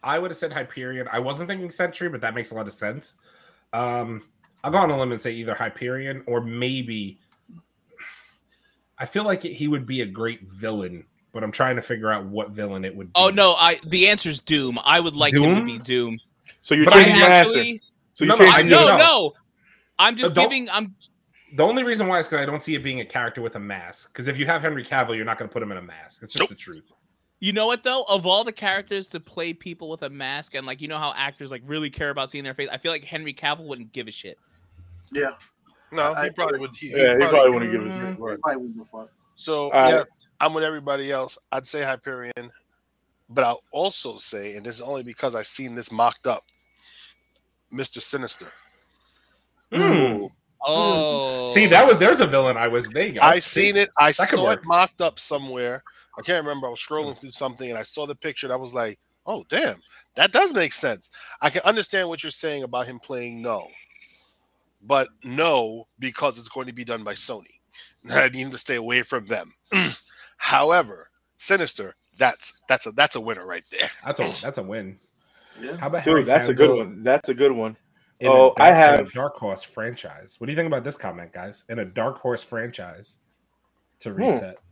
[0.03, 1.07] I would have said Hyperion.
[1.11, 3.13] I wasn't thinking Sentry, but that makes a lot of sense.
[3.73, 4.23] Um,
[4.63, 7.19] I'll go on a limb and say either Hyperion or maybe
[8.97, 12.25] I feel like he would be a great villain, but I'm trying to figure out
[12.25, 13.11] what villain it would be.
[13.15, 14.79] Oh no, I the answer is Doom.
[14.83, 16.19] I would like him to be Doom.
[16.61, 17.63] So you're But I changing your answer.
[18.15, 19.33] So you're no, I changing no, no,
[19.97, 20.69] I'm just Don't- giving.
[20.69, 20.95] I'm
[21.55, 23.59] The only reason why is because I don't see it being a character with a
[23.59, 24.11] mask.
[24.11, 26.21] Because if you have Henry Cavill, you're not going to put him in a mask.
[26.23, 26.49] It's just Nope.
[26.49, 26.91] the truth.
[27.41, 28.03] You know what though?
[28.09, 31.13] Of all the characters to play people with a mask and like you know how
[31.15, 34.07] actors like really care about seeing their face, I feel like Henry Cavill wouldn't give
[34.07, 34.37] a shit.
[35.11, 35.31] Yeah,
[35.91, 36.75] No, I- he probably would.
[36.75, 37.93] He, Yeah, he probably wouldn't give a shit.
[38.01, 38.39] I Right.
[38.41, 39.09] probably wouldn't give a fuck.
[39.35, 40.03] So All yeah.
[40.41, 41.37] I'm with everybody else.
[41.51, 42.51] I'd say Hyperion,
[43.29, 46.43] but I'll also say, and this is only because I've seen this mocked up,
[47.71, 48.51] Mister Sinister.
[49.73, 50.25] Hmm.
[50.61, 52.57] Oh, See, that was there's a villain.
[52.57, 53.07] I was there.
[53.07, 53.21] you go.
[53.21, 53.89] I seen it.
[53.97, 55.83] I That saw it mocked up somewhere.
[56.19, 56.67] I can't remember.
[56.67, 59.45] I was scrolling through something and I saw the picture and I was like, "Oh,
[59.49, 59.81] damn,
[60.15, 61.09] that does make sense."
[61.41, 63.67] I can understand what you're saying about him playing no,
[64.81, 67.59] but no because it's going to be done by Sony.
[68.11, 69.53] I need him to stay away from them.
[70.37, 73.89] However, Sinister, that's that's a that's a winner right there.
[74.05, 74.99] That's a that's a win.
[75.59, 75.77] Yeah.
[75.77, 77.03] How about Henry Dude, that's a good one.
[77.03, 77.75] That's a good one.
[78.21, 80.35] in a Oh, dark- I in a have- Dark Horse franchise.
[80.37, 81.65] What do you think about this comment, guys?
[81.69, 83.17] In a Dark Horse franchise
[84.01, 84.21] to Hmm.
[84.23, 84.55] reset.
[84.55, 84.68] Hmm.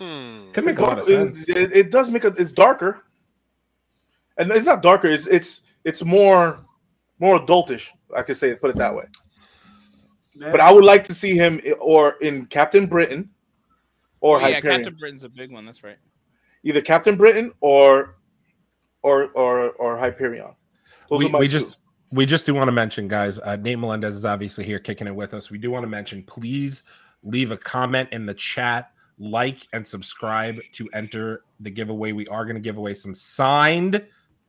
[0.00, 1.48] Could make a lot of It, sense.
[1.48, 2.28] it, it does make a.
[2.38, 3.02] It's darker,
[4.38, 5.08] and it's not darker.
[5.08, 6.60] It's it's it's more
[7.18, 7.88] more adultish.
[8.16, 9.04] I could say put it that way.
[10.34, 10.50] Yeah.
[10.50, 13.28] But I would like to see him or in Captain Britain
[14.20, 15.66] or Oh, yeah, Captain Britain's a big one.
[15.66, 15.98] That's right.
[16.64, 18.16] Either Captain Britain or
[19.02, 20.54] or or or Hyperion.
[21.10, 21.76] Those we, we just
[22.10, 23.38] we just do want to mention, guys.
[23.38, 25.50] Uh, Nate Melendez is obviously here kicking it with us.
[25.50, 26.82] We do want to mention, please
[27.22, 32.10] leave a comment in the chat, like and subscribe to enter the giveaway.
[32.12, 34.02] We are going to give away some signed,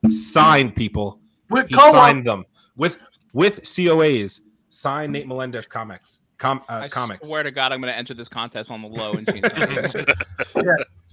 [0.09, 1.19] signed people.
[1.49, 2.45] With He Como, signed them
[2.77, 2.97] with
[3.33, 4.39] with COAs.
[4.69, 6.21] Signed Nate Melendez comics.
[6.37, 7.27] Com, uh, I comics.
[7.27, 9.45] swear to God, I'm going to enter this contest on the low and change.
[9.51, 10.05] something.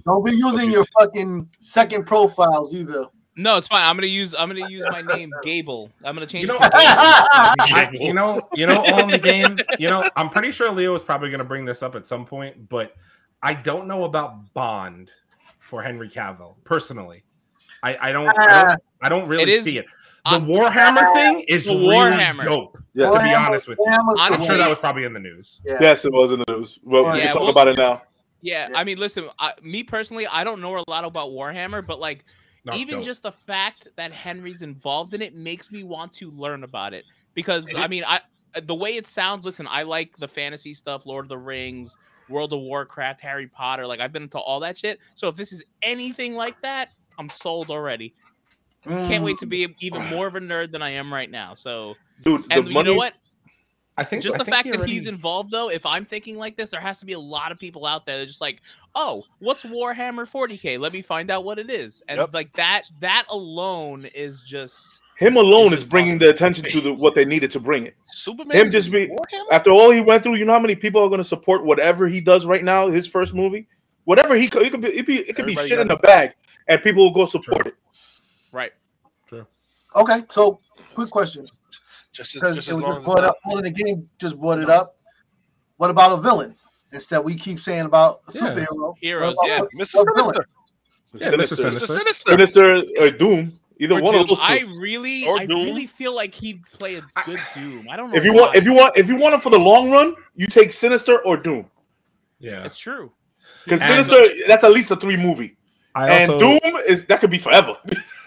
[0.04, 3.04] don't be using your fucking second profiles either.
[3.36, 3.82] no, it's fine.
[3.84, 4.34] I'm going to use.
[4.38, 5.90] I'm going to use my name, Gable.
[6.04, 6.84] I'm going to change You it know- to Gable.
[6.86, 11.02] I- you know, you know, on the game, you know, I'm pretty sure Leo is
[11.02, 12.94] probably going to bring this up at some point, but
[13.42, 15.10] I don't know about Bond
[15.60, 17.24] for Henry Cavill personally.
[17.82, 19.86] I, I don't, I don't, I don't really It is- see it.
[20.24, 22.44] The uh, Warhammer thing is the really Warhammer.
[22.44, 22.76] dope.
[22.92, 23.10] Yeah.
[23.10, 25.60] To be honest with you, Warhammer's I'm sure that was probably in the news.
[25.64, 25.78] Yeah.
[25.80, 26.78] Yes, it was in the news.
[26.82, 28.02] Well, we can talk well- about it now.
[28.42, 28.78] Yeah, Yeah.
[28.78, 32.24] I mean, listen, I, me personally, I don't know a lot about Warhammer, but like,
[32.64, 33.04] No, even dope.
[33.04, 37.04] just the fact that Henry's involved in it makes me want to learn about it.
[37.34, 38.20] Because I mean, I
[38.60, 39.44] the way it sounds.
[39.44, 41.96] Listen, I like the fantasy stuff, Lord of the Rings,
[42.28, 43.86] World of Warcraft, Harry Potter.
[43.86, 44.98] Like, I've been into all that shit.
[45.14, 48.14] So if this is anything like that, I'm sold already.
[48.84, 49.50] Can't wait to Mm.
[49.50, 51.54] be even more of a nerd than I am right now.
[51.54, 53.14] So, Dude, the and you money know what?
[53.96, 56.38] I think just I the think fact he that he's involved though if i'm thinking
[56.38, 58.40] like this there has to be a lot of people out there that are just
[58.40, 58.62] like
[58.94, 62.32] oh what's warhammer 40k let me find out what it is and Yep.
[62.32, 66.18] like that that alone is just him alone is bringing awesome.
[66.20, 67.96] the attention to the, what they needed to bring it.
[68.06, 68.56] Superman.
[68.56, 69.10] Him just be
[69.50, 70.36] after all he went through.
[70.36, 72.86] You know how many people are going to support whatever he does right now?
[72.86, 73.66] His first movie,
[74.04, 76.34] whatever he could, it could be, it, be, it could be shit in the bag,
[76.68, 77.74] and people will go support it.
[78.52, 78.70] right
[79.26, 79.44] True.
[79.96, 80.60] Okay, so
[80.94, 81.48] quick question
[82.12, 83.38] just, because just it was just brought up.
[83.44, 84.98] well, of the game just brought it up.
[85.78, 86.54] What about a villain?
[86.92, 88.40] Instead, we keep saying about a Yeah.
[88.40, 88.94] superhero.
[89.00, 89.60] Heroes, What yeah.
[89.76, 89.86] Mr.
[89.86, 90.46] Sinister.
[91.14, 91.56] Yeah, Mr.
[91.56, 91.86] Sinister, Mr.
[91.86, 91.86] Sinister.
[91.86, 92.30] Sinister.
[92.30, 94.22] Sinister, or Doom, either Or one Doom.
[94.22, 94.44] of those two.
[94.44, 97.88] I really, I really feel like he'd play a good Doom.
[97.90, 98.16] I don't know.
[98.16, 98.58] if you want, why.
[98.58, 101.36] if you want, if you want it for the long run, you take Sinister or
[101.36, 101.66] Doom
[102.40, 103.12] Yeah, it's true.
[103.64, 105.56] because And- Sinister that's at least a three movie,
[105.94, 107.76] I and also, Doom is that could be forever.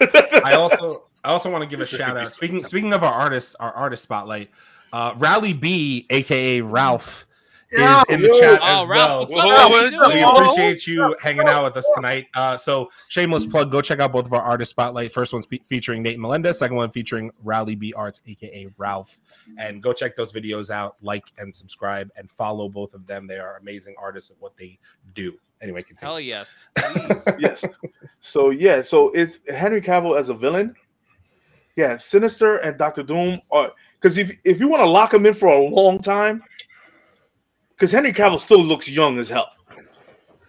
[0.44, 2.32] I also I also want to give a shout out.
[2.32, 4.50] Speaking speaking of our artists, our artist spotlight,
[4.92, 7.31] uh, Rally B, aka Ralph, Yeah.
[7.72, 9.20] Is in the chat Oh, as Ralph, well.
[9.20, 9.46] what's Whoa, up?
[9.46, 10.12] whoa, How whoa, you doing?
[10.14, 12.26] We appreciate you hanging out with us tonight.
[12.34, 15.12] Uh, so, shameless plug: go check out both of our artist spotlight.
[15.12, 16.58] First one's fe- featuring Nate Melendez.
[16.58, 19.20] Second one featuring Rally B Arts, aka Ralph.
[19.58, 20.96] And go check those videos out.
[21.02, 23.26] Like and subscribe, and follow both of them.
[23.26, 24.78] They are amazing artists at what they
[25.14, 25.34] do.
[25.60, 26.10] Anyway, continue.
[26.10, 26.50] Hell yes.
[27.38, 27.64] yes.
[28.20, 30.74] So yeah, so it's Henry Cavill as a villain.
[31.76, 35.34] Yeah, Sinister and Doctor Doom are because if if you want to lock him in
[35.34, 36.42] for a long time,
[37.82, 39.50] because Henry Cavill still looks young as hell.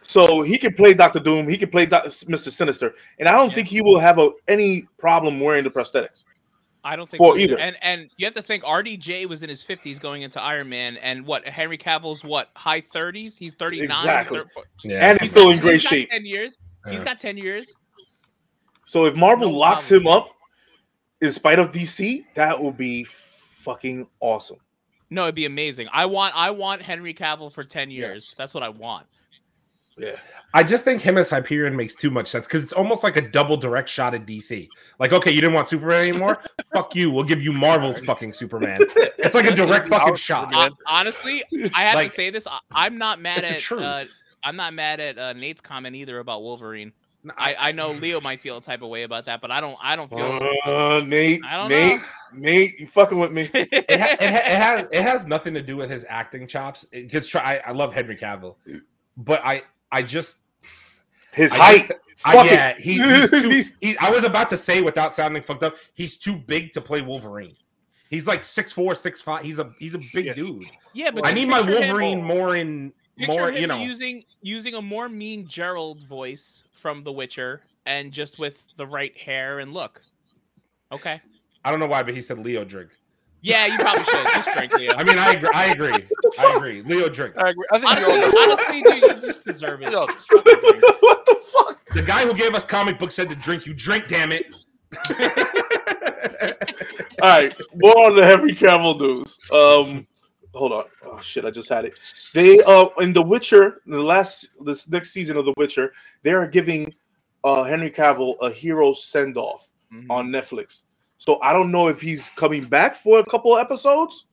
[0.03, 2.51] So he can play Doctor Doom, he can play Doc- Mr.
[2.51, 3.55] Sinister, and I don't Yeah.
[3.55, 6.25] think he will have a, any problem wearing the prosthetics.
[6.83, 7.57] I don't think For so either.
[7.57, 10.97] And and you have to think RDJ was in his 50s going into Iron Man,
[10.97, 13.35] and what Henry Cavill's what high 30s?
[13.39, 13.85] He's 39.
[13.85, 14.39] Exactly.
[14.41, 16.11] thir- Yeah, And he's still in great got shape.
[16.11, 16.55] 10 years.
[16.91, 17.73] He's got 10 years.
[18.85, 20.01] So if Marvel No locks problem.
[20.13, 20.29] him up
[21.21, 23.05] in spite of DC, that will be
[23.61, 24.57] fucking awesome.
[25.13, 25.87] No, it'd be amazing.
[25.93, 28.13] I want I want Henry Cavill for 10 years.
[28.29, 28.33] Yes.
[28.35, 29.05] That's what I want.
[29.95, 30.15] Yeah.
[30.55, 33.21] I just think him as Hyperion makes too much sense because it's almost like a
[33.21, 34.67] double direct shot at DC.
[34.97, 36.39] Like, okay, you didn't want Superman anymore?
[36.73, 37.11] Fuck you.
[37.11, 38.79] We'll give you Marvel's fucking Superman.
[39.19, 40.49] It's like a direct fucking shot.
[40.51, 41.43] I- honestly,
[41.75, 42.47] I have Like- to say this.
[42.47, 44.05] I, I'm not mad at uh,
[44.43, 46.91] I'm not mad at uh, Nate's comment either about Wolverine.
[47.37, 49.77] I, I know Leo might feel a type of way about that, but I don't
[49.81, 52.03] I don't feel Uh, Nate, I don't Nate, know.
[52.35, 53.43] Nate, you fucking with me?
[53.53, 53.69] it,
[54.01, 56.83] ha- it, ha- it has it has nothing to do with his acting chops.
[56.85, 58.55] Because try, I, I love Henry Cavill,
[59.15, 60.39] but I I just
[61.31, 61.87] His I height.
[61.87, 63.65] just- I, yeah, he, he's too.
[63.81, 67.01] He, I was about to say without sounding fucked up, he's too big to play
[67.01, 67.55] Wolverine.
[68.09, 69.43] He's like six four, six five.
[69.43, 70.33] He's a he's a big Yeah.
[70.33, 70.63] dude.
[70.93, 73.51] yeah, but I just need my picture him- Wolverine more in Picture more.
[73.51, 78.39] him You know, using using a more mean Geralt voice from The Witcher, and just
[78.39, 80.01] with the right hair and look.
[80.91, 81.21] Okay.
[81.65, 82.89] I don't know why, but he said Leo drink.
[83.41, 84.93] Yeah, you probably should just drink Leo.
[84.95, 85.49] I mean, I agree.
[85.53, 86.07] I agree.
[86.39, 86.81] I agree.
[86.81, 87.35] Leo drink.
[87.37, 87.65] I agree.
[87.71, 89.91] I think honestly, you're all- honestly, dude, you just deserve it.
[89.91, 90.07] Yo.
[90.07, 91.79] Just what the fuck?
[91.93, 93.65] The guy who gave us comic books said to drink.
[93.65, 94.55] You drink, damn it.
[97.21, 99.37] All right, more on the Henry Cavill news.
[99.51, 100.05] Um,
[100.53, 100.85] hold on.
[101.05, 101.99] Oh shit, I just had it.
[102.33, 105.93] They uh in The Witcher, the last this next season of The Witcher,
[106.23, 106.93] they are giving
[107.43, 110.05] uh Henry Cavill a hero send off Mhm.
[110.09, 110.83] on Netflix.
[111.17, 114.25] So I don't know if he's coming back for a couple episodes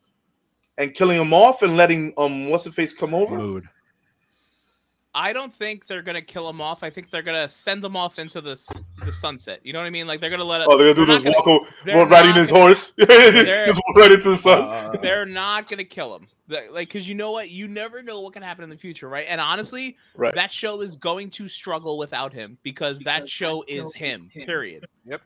[0.79, 3.37] and killing him off and letting um what's the face come over.
[3.37, 3.69] Mood.
[5.15, 6.83] I don't think they're gonna kill him off.
[6.85, 8.55] I think they're gonna send him off into the
[9.05, 9.61] the sunset.
[9.65, 10.07] You know what I mean?
[10.07, 10.69] Like they're gonna let it.
[10.71, 12.93] Oh, they're gonna do they're this not walk, o- they're riding not his gonna- horse,
[13.01, 14.61] just walk right into the sun.
[14.63, 16.29] Uh, They're not gonna kill him.
[16.49, 17.51] Like, because you know what?
[17.51, 19.27] You never know what can happen in the future, right?
[19.29, 20.35] And honestly, right.
[20.35, 24.31] that show is going to struggle without him because that show is him.
[24.35, 24.87] Period.
[25.05, 25.23] Yep.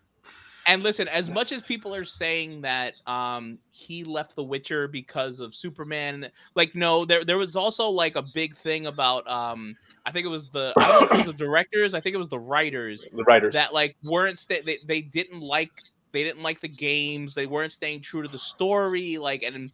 [0.66, 5.40] And listen, as much as people are saying that um he left The Witcher because
[5.40, 10.12] of Superman, like no, there there was also like a big thing about um I
[10.12, 12.18] think it was the I don't know if it was the directors, I think it
[12.18, 13.54] was the writers the writers.
[13.54, 15.70] that like weren't sta- they, they didn't like
[16.12, 19.70] they didn't like the games they weren't staying true to the story like and he,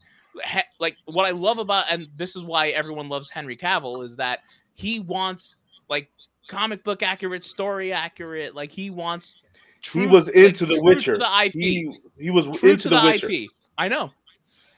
[0.81, 4.41] like what i love about and this is why everyone loves henry cavill is that
[4.73, 5.57] he wants
[5.91, 6.09] like
[6.49, 9.37] comic book accurate story accurate like he wants
[9.83, 11.19] he true- was like, into the Witcher.
[11.19, 13.31] the ip He he was true into to the, the, Witcher.
[13.31, 14.11] ip i know,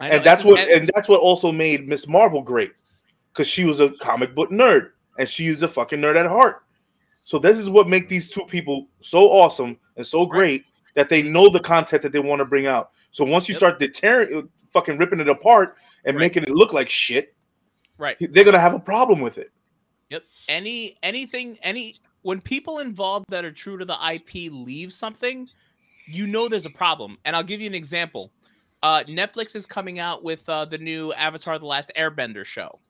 [0.01, 0.15] I know.
[0.17, 2.73] and that's what and that's what also made Miss Marvel great
[3.33, 6.63] because she was a comic book nerd and she is a fucking nerd at heart.
[7.25, 11.23] So this is what make these two people so awesome and so great that they
[11.23, 12.91] know the content that they want to bring out.
[13.11, 13.59] So once you Yep.
[13.59, 16.23] start deterring, fucking ripping it apart and Right.
[16.23, 17.35] making it look like shit,
[17.99, 19.51] right they're gonna have a problem with it.
[20.11, 20.25] Yep.
[20.49, 25.49] Any anything any when people involved that are true to the IP leave something,
[26.07, 27.19] you know there's a problem.
[27.25, 28.31] And I'll give you an example.
[28.83, 32.81] Uh, Netflix is coming out with uh, the new Avatar: The Last Airbender show,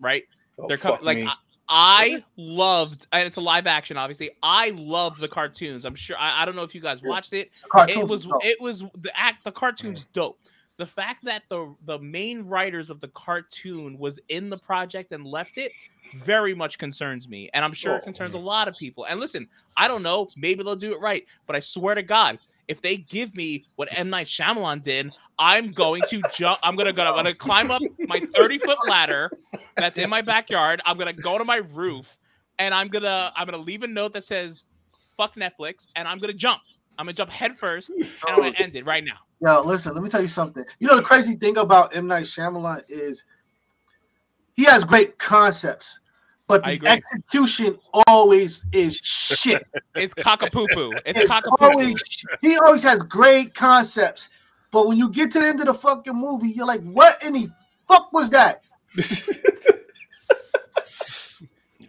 [0.00, 0.24] right?
[0.58, 1.18] Oh, They're coming like.
[1.18, 1.34] I,
[1.68, 4.30] I loved, and it's a live action, obviously.
[4.40, 5.84] I loved the cartoons.
[5.84, 6.16] I'm sure.
[6.16, 7.50] I, I don't know if you guys watched it
[7.88, 10.38] it was it was the act the cartoon's dope
[10.76, 15.26] the fact that the the main writers of the cartoon was in the project and
[15.26, 15.72] left it
[16.14, 19.20] very much concerns me and i'm sure it Oh, concerns a lot of people and
[19.20, 19.46] listen
[19.76, 22.38] i don't know maybe they'll do it right but i swear to god
[22.68, 26.58] if they give me what M Night Shyamalan did, I'm going to jump.
[26.64, 27.04] I'm gonna go.
[27.04, 29.30] I'm gonna climb up my 30 foot ladder
[29.76, 30.80] that's in my backyard.
[30.84, 32.18] I'm gonna go to my roof,
[32.58, 34.64] and I'm gonna I'm gonna leave a note that says
[35.16, 36.60] "fuck Netflix," and I'm gonna jump.
[36.98, 39.18] I'm gonna jump head first, and I'm gonna end it right now.
[39.40, 40.64] Yo, listen, let me tell you something.
[40.80, 43.24] You know the crazy thing about M Night Shyamalan is
[44.56, 46.00] he has great concepts,
[46.48, 49.66] but the execution always is shit.
[49.94, 50.66] It's cockapoo
[51.06, 52.02] It's It's cockapoo always
[52.40, 54.30] he always has great concepts,
[54.70, 57.34] but when you get to the end of the fucking movie, you're like, what in
[57.34, 57.48] the
[57.86, 58.62] fuck was that?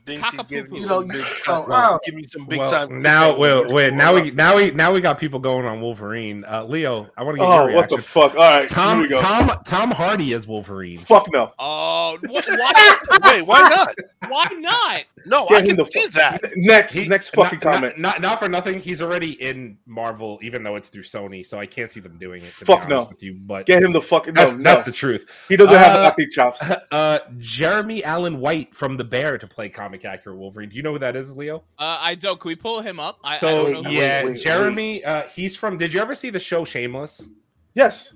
[0.08, 2.00] Thinks he's giving you You some big, so, time, wow.
[2.06, 3.02] giving you some big well, time.
[3.02, 3.66] now, cliffhanger.
[3.66, 6.46] wait, wait, now we now we now we got people going on Wolverine.
[6.50, 8.32] Uh, Leo, I want to get Oh, your what the fuck!
[8.34, 9.22] All right, here Tom we go.
[9.22, 10.98] Tom Tom Hardy as Wolverine.
[11.00, 11.52] Fuck no.
[11.60, 12.98] Oh, wh- why?
[13.26, 13.94] Wait, why not?
[14.30, 15.04] why not?
[15.26, 16.52] No, Get I him can the see fuck- that.
[16.56, 18.00] Next, He- next not- fucking not, comment.
[18.00, 18.80] Not, not for nothing.
[18.80, 21.46] He's already in Marvel, even though it's through Sony.
[21.46, 22.54] So I can't see them doing it.
[22.60, 23.04] To Fuck be no.
[23.10, 24.36] with you, but Get him the fucking.
[24.36, 24.82] No, that's no.
[24.84, 25.30] the truth.
[25.50, 26.62] he doesn't have Uh, acting chops.
[26.92, 30.70] Uh, Jeremy Allen White from The Bear to play comic accurate Wolverine.
[30.70, 31.64] Do you know who that is, Leo?
[31.78, 32.40] Uh, I don't.
[32.40, 33.20] Can we pull him up?
[33.24, 33.90] I, I so don't know.
[33.90, 34.42] yeah, wait, wait.
[34.44, 35.04] Jeremy.
[35.04, 35.78] Uh, he's from.
[35.78, 37.28] Did you ever see the show Shameless?
[37.74, 38.14] Yes.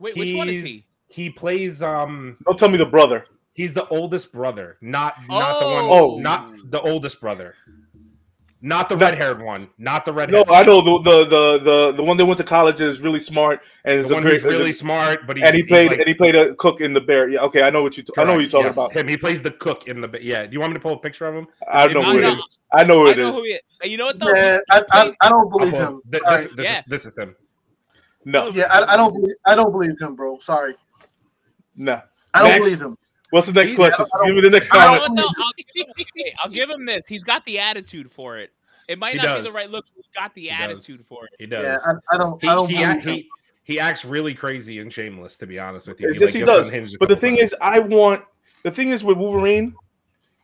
[0.00, 0.84] Wait, which one is he?
[1.08, 1.82] He plays.
[1.82, 3.26] Um, Don't tell me the brother.
[3.54, 5.84] he's the oldest brother, not not the one.
[5.84, 6.18] Oh.
[6.18, 7.54] not the oldest brother.
[8.66, 9.68] Not the red haired one.
[9.78, 10.28] Not the red.
[10.28, 13.00] No, I know the, the the the the one that went to college and is
[13.00, 15.62] really smart and is The a one great, who's really smart, but he's, and he
[15.62, 17.28] he's played like- and he played a cook in the bear.
[17.28, 18.02] Yeah, okay, I know what you.
[18.18, 18.92] I know what you're talking Correct, about.
[18.92, 19.06] Him.
[19.06, 20.08] He plays the cook in the.
[20.08, 20.20] Bear.
[20.20, 20.46] Yeah.
[20.46, 21.46] Do you want me to pull a picture of him?
[21.70, 22.48] I know I who it know- is.
[22.72, 23.60] I know who I know who he is.
[23.84, 24.34] You know what though?
[24.34, 26.00] Yeah, He I, I, I don't I'll believe him.
[26.10, 26.42] Th- Sorry.
[26.46, 26.76] This, this, Yeah.
[26.78, 27.36] is, this is him.
[28.24, 30.38] No, Yeah, I, I don't believe I don't believe him, bro.
[30.40, 30.74] Sorry,
[31.76, 32.00] no.
[32.34, 32.64] I don't Next.
[32.64, 32.98] believe him.
[33.30, 34.06] What's the next He's- question?
[34.26, 35.02] Give me the next comment.
[35.02, 35.08] I'll,
[35.74, 37.06] give him, okay, I'll give him this.
[37.06, 38.50] He's got the attitude for it.
[38.88, 39.84] It might He not be the right look.
[39.94, 40.60] He's got the He does.
[40.60, 41.30] attitude for it.
[41.38, 41.64] He does.
[41.64, 42.42] Yeah, I, I don't.
[42.42, 43.28] he, I don't he, believe he,
[43.64, 46.08] he acts really crazy and shameless, to be honest with you.
[46.12, 46.96] Yes, like, he does.
[46.98, 47.52] But the thing times.
[47.52, 48.22] is, I want
[48.62, 49.74] the thing is with Wolverine.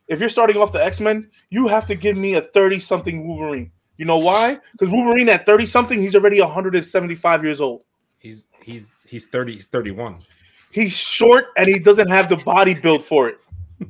[0.08, 3.26] If you're starting off the X Men, you have to give me a thirty something
[3.26, 3.70] Wolverine.
[3.96, 4.58] You know why?
[4.72, 7.82] Because Wolverine at thirty something, he's already 175 years old.
[8.18, 10.18] he's he's he's 30, he's 31.
[10.72, 13.38] He's short and he doesn't have the body built for it.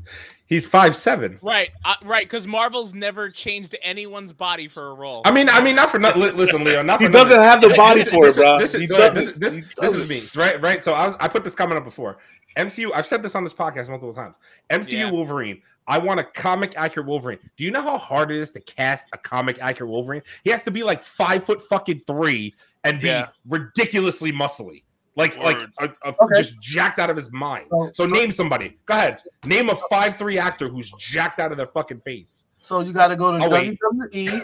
[0.53, 1.39] He's five seven.
[1.41, 2.25] Right, uh, right.
[2.25, 5.23] Because Marvel's never changed anyone's body for a role.
[5.25, 6.15] I mean, I mean, not for not.
[6.17, 8.59] Listen, Leo, not for He for doesn't have the body this- for it, bro.
[8.59, 10.61] This is He go ahead, this, this, He this is me, right?
[10.61, 10.85] Right.
[10.85, 12.19] So I was I put this comment up before.
[12.59, 12.91] MCU.
[12.95, 14.37] I've said this on this podcast multiple times.
[14.69, 15.11] MCU Yeah.
[15.11, 15.63] Wolverine.
[15.89, 17.39] I want a comic accurate Wolverine.
[17.57, 20.23] Do you know how hard it is to cast a comic accurate Wolverine?
[20.45, 23.29] He has to be like five foot fucking three and be Yeah.
[23.49, 24.83] ridiculously muscly,
[25.15, 25.71] like Word.
[25.81, 26.39] like a, a- Okay.
[26.39, 27.67] just jacked out of his mind.
[27.71, 28.79] So- So so- name somebody.
[28.87, 29.19] Go ahead.
[29.45, 32.47] Name a five three actor who's jacked out of their fucking face.
[32.59, 33.79] So you got to go to Oh, wait.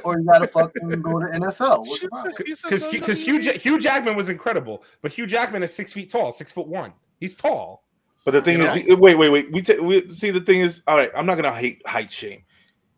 [0.05, 1.87] Or you got to fucking go to NFL.
[1.87, 2.33] What's the problem?
[2.37, 6.53] Because because Hugh Hugh Jackman was incredible, but Hugh Jackman is six feet tall, six
[6.53, 6.93] foot one.
[7.21, 7.85] He's tall.
[8.25, 8.97] But the thing You is, know?
[8.97, 9.53] wait, wait, wait.
[9.53, 11.11] We, ta- we see the thing is, all right.
[11.16, 12.43] I'm not gonna hate height shame.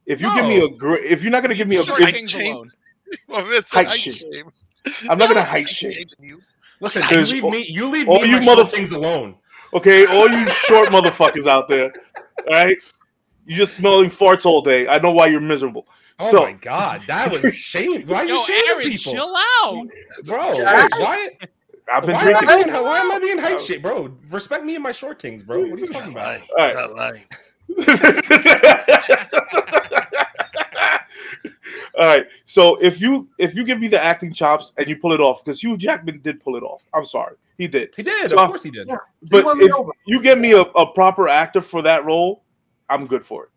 [0.07, 2.14] If you give me a great, if you're not gonna give me a, Short if,
[2.14, 2.73] Kings Shane- alone.
[3.29, 4.12] Well, Height height shame.
[4.33, 4.53] shame.
[5.09, 5.93] I'm not gonna height shame.
[6.18, 6.41] you.
[6.81, 7.66] Listen, you leave me.
[7.68, 8.28] You leave all me.
[8.31, 9.35] you and mother- things alone.
[9.74, 11.93] okay, all you short motherfuckers out there,
[12.47, 12.76] all right?
[13.47, 14.87] You're just smelling farts all day.
[14.89, 15.87] I know why you're miserable.
[16.18, 18.07] Oh so my god, that was shame.
[18.07, 19.87] Why are you Yo, shaming Aaron, people, chill out.
[20.24, 20.53] bro?
[20.53, 20.89] Yeah.
[20.99, 21.28] Why?
[21.93, 22.72] I've been Why am, I drinking.
[22.72, 24.12] being, why am I being hype shit, bro?
[24.31, 25.62] Respect me and my short kings, bro.
[25.66, 26.28] What are you talking not about?
[26.28, 26.43] lying.
[26.57, 27.24] All He's not lying.
[32.01, 32.26] All right.
[32.46, 35.44] So if you if you give me the acting chops and you pull it off,
[35.44, 36.82] because Hugh Jackman did pull it off.
[36.94, 37.92] I'm sorry, he did.
[37.94, 38.88] He did, So- of course he did.
[38.88, 38.96] Yeah.
[39.30, 39.74] But won me if
[40.07, 42.42] you give me a, a proper actor for that role,
[42.88, 43.51] I'm good for it.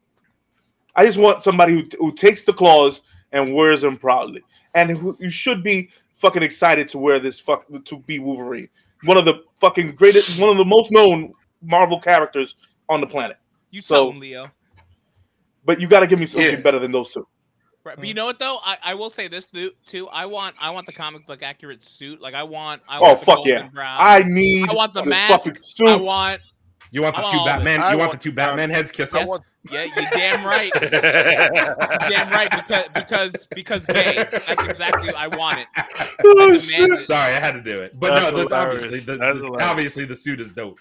[0.95, 4.43] I just want somebody who, who takes the claws and wears them proudly,
[4.75, 8.67] and who you should be fucking excited to wear this fuck to be Wolverine,
[9.05, 12.55] one of the fucking greatest, one of the most known Marvel characters
[12.89, 13.37] on the planet.
[13.71, 14.45] You So- tell him, Leo.
[15.65, 16.61] But you got to give me something Yeah.
[16.61, 17.25] better than those two.
[17.85, 18.59] Right, but you know what though?
[18.63, 19.47] I, I will say this
[19.85, 20.07] too.
[20.07, 22.21] I want I want the comic book accurate suit.
[22.21, 23.67] Like I want I Oh, want the fuck golden yeah.
[23.67, 23.97] brown.
[23.99, 25.45] I need I want the this mask.
[25.79, 26.41] fucking I want
[26.91, 27.91] You want the I two want Batman?
[27.91, 29.13] You want the two Batman heads kiss?
[29.13, 29.37] I Yes.
[29.71, 30.71] yeah, you damn right.
[32.09, 34.15] Damn right because because because gay.
[34.31, 35.67] That's exactly I want it.
[36.25, 36.89] Oh, demand shit.
[36.91, 37.07] it.
[37.07, 37.99] Sorry, I had to do it.
[37.99, 40.79] But That's no, the, obviously, the, the- obviously the suit is dope.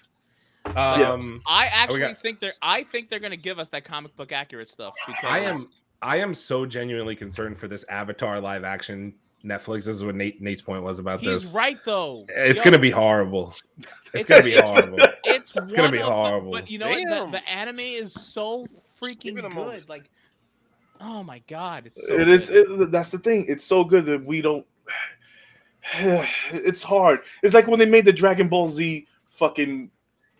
[0.65, 1.11] Yeah.
[1.11, 4.31] Um, I actually got- think they're I think they're gonna give us that comic book
[4.31, 5.65] accurate stuff because I am
[6.03, 9.85] I am so genuinely concerned for this Avatar live action Netflix.
[9.85, 11.53] This is what Nate Nate's point was about he's this.
[11.53, 12.25] right though.
[12.29, 13.55] It's Yo, gonna be horrible.
[13.79, 14.97] It's, It's- gonna be horrible.
[15.23, 16.51] it's, it's gonna be of the- horrible.
[16.51, 17.07] but you know what?
[17.07, 18.67] The, the anime is so
[19.01, 19.55] freaking Give it a good.
[19.55, 19.89] moment.
[19.89, 20.09] Like,
[21.01, 22.49] oh my god, it's so It is.
[22.49, 22.81] good.
[22.81, 23.45] It, that's the thing.
[23.47, 24.65] It's so good that we don't.
[26.51, 27.21] It's hard.
[27.41, 29.89] It's like when they made the Dragon Ball Z fucking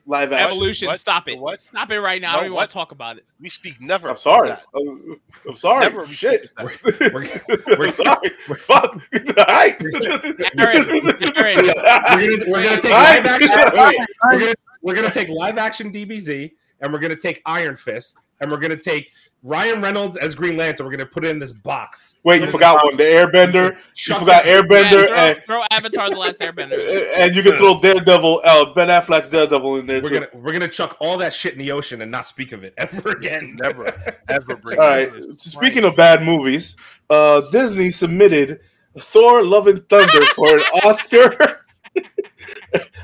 [0.05, 0.47] live action.
[0.47, 0.87] Evolution.
[0.87, 0.99] What?
[0.99, 1.39] Stop it.
[1.39, 1.61] What?
[1.61, 2.31] Stop it right now.
[2.31, 3.25] No, I don't even want to talk about it.
[3.39, 4.09] We speak never.
[4.09, 4.49] I'm sorry.
[4.49, 4.63] that.
[4.75, 5.81] I'm, I'm sorry.
[5.81, 6.49] Never we Shit.
[6.57, 7.11] speak of that.
[7.13, 8.29] We're, we're, I'm sorry.
[8.57, 9.01] Fuck.
[9.37, 9.81] Alright.
[9.81, 13.49] Aaron, Aaron, we're gonna, we're gonna take live action.
[13.49, 13.97] Alright.
[14.23, 16.51] We're gonna, we're gonna take live action DBZ,
[16.81, 19.11] and we're gonna take Iron Fist, and we're gonna take
[19.45, 20.85] Ryan Reynolds as Green Lantern.
[20.85, 22.19] We're gonna put it in this box.
[22.23, 22.95] Wait, you forgot one.
[22.95, 23.75] The Airbender.
[24.07, 27.11] You forgot that- Airbender, Yeah, and, throw, throw Avatar: The Last Airbender.
[27.17, 30.15] and you can throw Daredevil, uh, Ben Affleck's Daredevil in there We're too.
[30.15, 32.73] gonna we're gonna chuck all that shit in the ocean and not speak of it
[32.77, 33.55] ever again.
[33.61, 33.85] Never,
[34.29, 35.07] ever bring All it right.
[35.09, 35.13] up.
[35.15, 35.87] Jesus Speaking Christ.
[35.93, 36.77] of bad movies,
[37.09, 38.61] uh, Disney submitted
[38.97, 41.65] Thor: Love and Thunder for an Oscar.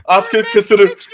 [0.08, 1.10] Oscar Best considered picture,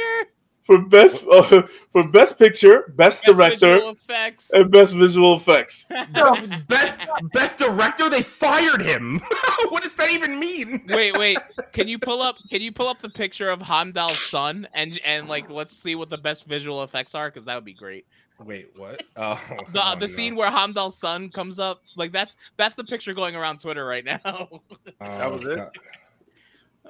[0.66, 4.49] for best uh, for best picture, best, best director, effects.
[4.51, 5.86] and best visual effects.
[6.68, 7.01] best
[7.34, 9.20] best director, they fired him.
[9.70, 10.84] what does that even mean?
[10.89, 11.38] wait, wait.
[11.72, 12.38] Can you pull up?
[12.49, 16.09] Can you pull up the picture of Heimdall's son and and like let's see what
[16.09, 18.05] the best visual effects are because that would be great.
[18.43, 19.01] Wait, what?
[19.16, 19.39] Oh,
[19.72, 20.05] The oh, the no.
[20.07, 24.03] scene where Heimdall's son comes up, like that's that's the picture going around Twitter right
[24.03, 24.20] now.
[24.26, 24.61] Oh,
[24.99, 25.55] That was it?
[25.57, 25.72] God.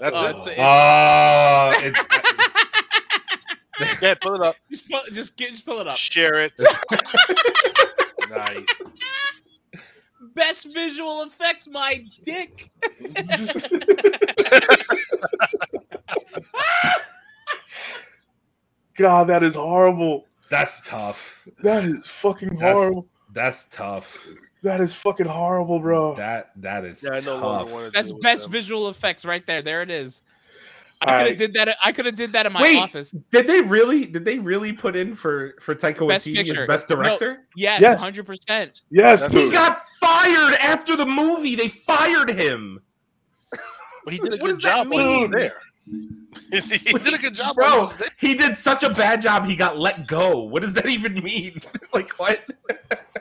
[0.01, 0.29] That's Oh, it.
[0.31, 1.95] it's the- Oh, it-
[3.79, 4.55] Yeah, pull it up.
[4.69, 5.97] just pull, just get, just pull it up.
[5.97, 6.53] Share it.
[8.29, 8.65] nice.
[10.35, 12.69] best visual effects, my dick.
[18.97, 20.25] God, that is horrible.
[20.49, 21.45] That's tough.
[21.63, 23.07] That is fucking That's- horrible.
[23.33, 24.27] That's tough.
[24.63, 26.15] That is fucking horrible, bro.
[26.15, 27.91] That that is Yeah, I no tough.
[27.93, 29.61] That's best visual effects right there.
[29.61, 30.21] There it is.
[31.07, 31.77] I could have did that.
[31.83, 32.77] I could have did that in my Wait.
[32.77, 33.11] office.
[33.31, 34.05] Did they really?
[34.05, 36.61] Did they really put in for for Taika Best Waititi picture.
[36.63, 37.45] as best director?
[37.55, 37.99] Yes, Yes.
[37.99, 38.71] hundred percent.
[38.89, 39.53] Yes, That's- He dude.
[39.53, 41.55] got fired after the movie.
[41.55, 42.81] They fired him,
[44.03, 45.31] But he did a good job when he was mean?
[45.31, 45.61] there.
[46.51, 47.81] he did a good job when he bro.
[47.81, 48.07] was there.
[48.17, 49.45] He did such a bad job.
[49.45, 50.39] He got let go.
[50.43, 51.61] What does that even mean?
[51.93, 52.43] like what?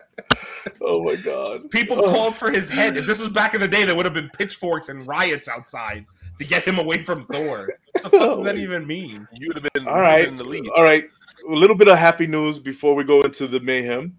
[0.80, 1.70] Oh my god.
[1.70, 2.10] People Oh.
[2.12, 2.96] called for his head.
[2.96, 6.04] If this was back in the day, there would have been pitchforks and riots outside
[6.38, 7.68] to get him away from Thor.
[8.02, 9.26] What does that even mean?
[9.32, 10.26] You would have been, All right.
[10.26, 10.68] in the lead.
[10.76, 11.08] All right.
[11.48, 14.18] A little bit of happy news before we go into the mayhem.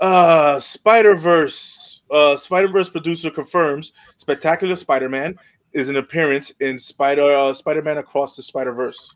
[0.00, 2.00] Uh Spider Verse.
[2.10, 5.36] Uh Spider Verse producer confirms Spectacular Spider Man
[5.72, 9.10] is an appearance in Spider uh, Spider Man Across the Spider Verse.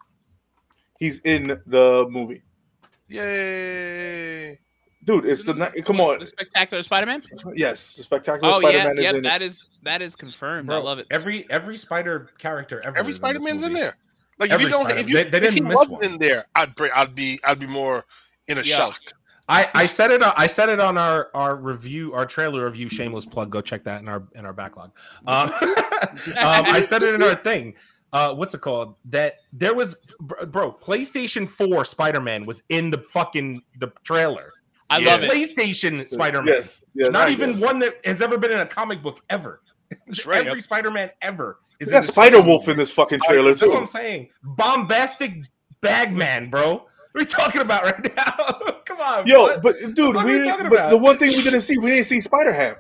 [0.98, 2.42] He's in the movie,
[3.08, 4.58] Yay!
[5.06, 5.24] Dude.
[5.24, 6.18] It's the ni- come on.
[6.18, 7.22] the spectacular Spider-Man.
[7.54, 9.14] Yes, the Spectacular Oh Spider yeah, Man is yep.
[9.14, 9.22] in.
[9.22, 10.70] That is that is confirmed.
[10.70, 11.06] I love it.
[11.10, 12.98] Every every spider character ever.
[12.98, 13.96] Every Spider Man's in this there.
[14.38, 15.92] Like Every if you don't, Spider- if you they- they if he didn't miss wasn't
[16.02, 16.04] one.
[16.04, 18.04] in there, I'd be, I'd be, I'd be more
[18.48, 18.76] in a Yeah.
[18.76, 19.00] shock.
[19.48, 20.20] I, I said it.
[20.24, 22.90] I said it on our our review, our trailer review.
[22.90, 23.48] Shameless plug.
[23.48, 24.90] Go check that in our in our backlog.
[25.26, 25.66] Um, um,
[26.36, 27.74] I said it in our thing.
[28.12, 28.96] Uh, what's it called?
[29.04, 30.46] That there was, bro.
[30.46, 34.52] bro, PlayStation Four Spider Man was in the fucking the trailer.
[34.90, 35.10] I Yeah.
[35.12, 35.30] love it.
[35.30, 36.54] PlayStation Spider Man.
[36.54, 37.60] Yes, yes, Not I even guess.
[37.62, 39.60] one that has ever been in a comic book ever.
[40.06, 40.46] That's right.
[40.46, 43.62] Every Spider Man ever is We got this Spider Wolf in this fucking trailer That's
[43.62, 43.80] what too.
[43.80, 44.28] I'm saying.
[44.42, 45.34] Bombastic
[45.80, 46.72] Bagman, bro.
[46.72, 48.72] What are we talking about right now?
[48.84, 49.62] Come on, Yo, what?
[49.62, 50.90] but dude, What are we we but about?
[50.90, 52.76] the one thing we didn't see, we didn't see Spider Ham.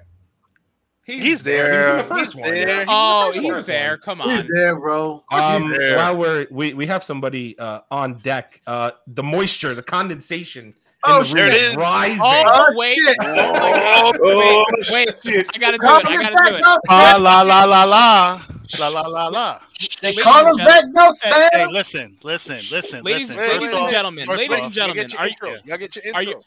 [1.04, 1.66] He's there.
[1.78, 2.54] He's in the first He's one.
[2.54, 2.68] there.
[2.68, 3.62] Yeah, in the Oh, first he's one.
[3.62, 3.96] there.
[3.98, 5.22] Come He's there, bro.
[5.30, 5.96] Um, He's there.
[5.96, 10.74] while we're we, we have somebody uh, on deck, uh, the moisture, the condensation.
[11.06, 11.54] Oh, the oh, shit.
[11.54, 11.76] Is.
[11.76, 12.18] Rising.
[12.20, 12.98] Oh, wait.
[13.20, 15.46] Oh, oh, oh, wait, wait.
[15.46, 16.06] Oh, I got to do it.
[16.06, 16.64] I got to do it.
[16.88, 18.42] Ah, la, la, la, la.
[18.78, 19.60] La la la la.
[20.02, 21.48] They ladies call him back no Sam.
[21.52, 23.36] Hey, listen, listen, listen, ladies, listen.
[23.36, 25.34] Ladies and gentlemen, First ladies and gentlemen, are you,
[25.64, 26.18] you get your intro.
[26.18, 26.42] are you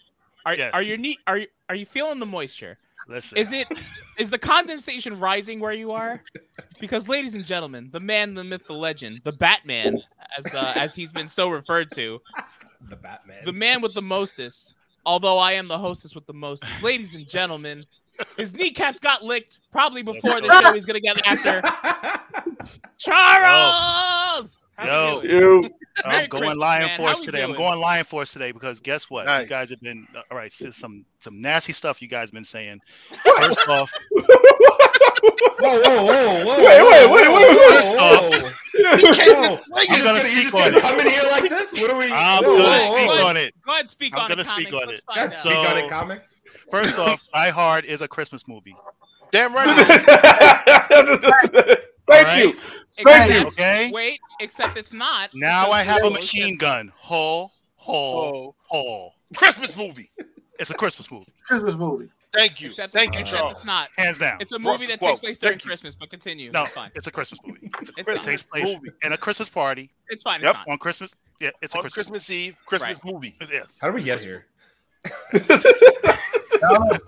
[0.45, 0.71] are, yes.
[0.73, 2.77] are your knee are you are you feeling the moisture?
[3.07, 3.37] Listen.
[3.37, 3.67] Is it
[4.17, 6.21] is the condensation rising where you are?
[6.79, 9.99] Because ladies and gentlemen, the man, the myth, the legend, the Batman,
[10.37, 12.21] as uh, as he's been so referred to,
[12.89, 13.45] the Batman.
[13.45, 14.73] the man with the mostest.
[15.05, 17.85] Although I am the hostess with the mostest, ladies and gentlemen,
[18.37, 21.61] his kneecaps got licked probably before the Let's show he's gonna get after.
[22.97, 25.21] Charles, How Yo.
[25.21, 25.63] you doing?
[25.63, 25.69] You,
[26.05, 26.97] Merry I'm going Christmas, Lion man.
[26.97, 27.41] Force How we today.
[27.43, 27.57] I'm doing?
[27.57, 29.25] going Lion Force today because guess what?
[29.25, 29.43] Nice.
[29.43, 30.51] You guys have been uh, all right.
[30.51, 32.79] Some some nasty stuff you guys been saying.
[33.37, 34.25] First off, whoa,
[35.59, 36.57] whoa, whoa, whoa!
[36.57, 37.75] Wait, wait, wait, wait, wait.
[37.75, 38.49] First off, Whoa.
[38.85, 38.99] I'm
[39.97, 40.81] You gonna speak on it.
[40.81, 41.73] Come in here like this?
[41.81, 42.11] What are we?
[42.11, 43.27] I'm whoa, gonna whoa, speak whoa.
[43.27, 43.53] on it.
[43.65, 44.83] Go ahead, speak I'm on gonna speak comics.
[44.83, 45.05] on Let's it.
[45.05, 45.51] find That's out.
[45.51, 46.41] speak on it, comics.
[46.71, 48.75] First off, Die Hard is a Christmas movie.
[49.31, 49.67] Damn right.
[52.09, 52.43] Thank Alright.
[52.45, 52.51] you.
[53.03, 53.47] Thank Except- you.
[53.47, 53.91] Okay.
[53.93, 55.29] Wait, except it's not.
[55.33, 56.91] Now I have a machine gun.
[56.97, 59.11] Ho, ho, ho.
[59.35, 60.09] Christmas movie.
[60.59, 62.09] It's a Christmas movie, Christmas movie.
[62.33, 62.67] Thank you.
[62.67, 63.55] Except, Thank you, Charles.
[63.55, 63.89] It's not.
[63.97, 64.37] hands down.
[64.39, 65.57] It's a movie that whoa, takes place during.
[65.57, 66.51] Christmas, but continue.
[66.51, 66.91] No, It's fine.
[66.93, 67.71] it's a Christmas movie.
[67.79, 68.89] It's It takes place movie.
[69.03, 70.39] in a Christmas party It's fine.
[70.41, 70.55] It's Yep.
[70.55, 70.65] fine.
[70.67, 71.15] on Christmas.
[71.39, 72.07] Yeah, it's a On Christmas.
[72.07, 73.35] Christmas Eve, Christmas movie.
[73.51, 73.67] Yes.
[73.81, 74.45] How do we get here?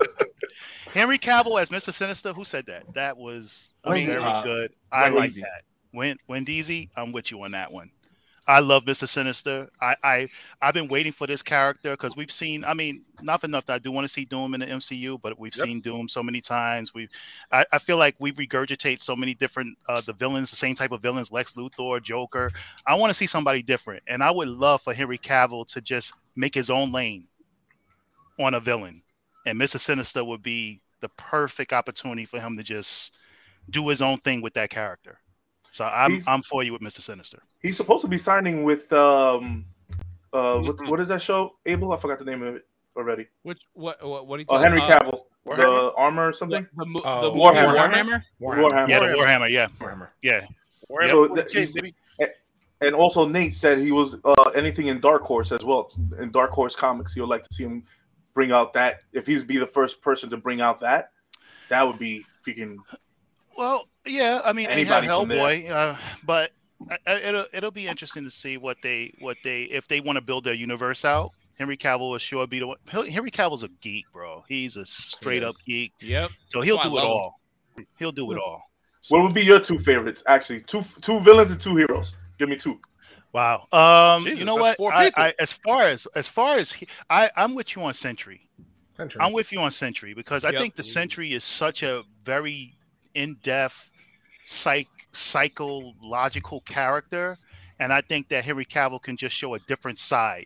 [0.94, 1.92] Henry Cavill as Mr.
[1.92, 2.34] Sinister.
[2.34, 2.84] Who said that?
[2.94, 4.72] That was I mean, very Uh, good.
[4.92, 5.64] I like that.
[5.92, 7.92] When Wendeezy, I'm with you on that one.
[8.48, 9.08] I love Mr.
[9.08, 9.70] Sinister.
[9.80, 10.30] I, I
[10.62, 12.66] I've been waiting for this character because we've seen.
[12.66, 15.18] I mean, not for enough that I do want to see Doom in the MCU,
[15.18, 15.70] but we've Yep.
[15.70, 16.94] seen Doom so many times.
[16.94, 17.08] We,
[17.52, 20.92] I, I feel like we regurgitate so many different uh, the villains, the same type
[20.92, 22.52] of villains, Lex Luthor, Joker.
[22.88, 26.16] I want to see somebody different, and I would love for Henry Cavill to just
[26.36, 27.28] make his own lane
[28.40, 29.04] on a villain,
[29.46, 29.80] and Mr.
[29.80, 33.16] Sinister would be the perfect opportunity for him to just
[33.70, 35.20] do his own thing with that character.
[35.72, 37.02] So I'm He's- I'm for you with Mr.
[37.02, 37.40] Sinister.
[37.62, 39.66] He's supposed to be signing with um
[40.34, 41.56] uh what, what is that show?
[41.66, 42.66] Abel, I forgot the name of it
[42.96, 43.28] already.
[43.44, 45.26] Which what what what are you Oh, talking Henry about?
[45.46, 46.68] Cavill, the armor or something.
[46.76, 47.78] The, mo- Oh, the movie Warhammer.
[47.78, 48.24] Warhammer.
[48.42, 48.90] Warhammer.
[48.90, 49.18] Yeah, the Warhammer.
[49.18, 49.50] Warhammer.
[49.50, 50.08] Yeah, Warhammer.
[50.22, 50.48] yeah.
[50.90, 51.94] Warhammer So 40K, that- he's-
[52.82, 55.92] And also Nate said he was uh anything in Dark Horse as well.
[56.20, 57.84] In Dark Horse comics, he would like to see him
[58.34, 61.12] bring out that if he'd be the first person to bring out that,
[61.70, 62.78] that would be freaking
[63.58, 64.42] Well, yeah.
[64.44, 65.30] I mean, they have Anybody from.
[65.30, 66.52] Hellboy, uh, but
[66.90, 70.18] I, I, it'll it'll be interesting to see what they what they if they want
[70.18, 71.32] to build their universe out.
[71.58, 72.78] Henry Cavill will sure be the one.
[72.88, 74.44] Henry Cavill's a geek, bro.
[74.48, 75.94] He's a straight up geek.
[76.02, 76.32] Yep.
[76.48, 77.12] So he'll why I do it love him.
[77.12, 77.42] all.
[78.00, 78.64] He'll do it all.
[79.10, 80.24] What would be your two favorites?
[80.28, 82.16] Actually, two two villains and two heroes.
[82.40, 82.80] Give me two.
[83.34, 83.68] Wow.
[83.72, 84.78] Um, Jesus, you know what?
[84.82, 85.12] I.
[85.16, 88.50] I, as far as as far as he, I, I'm with you on Sentry,
[89.20, 90.60] I'm with you on Sentry because I Yep.
[90.60, 92.76] think the Sentry is such a very
[93.16, 93.92] in-depth,
[94.44, 97.38] psych psychological character,
[97.80, 100.46] and I think that Henry Cavill can just show a different side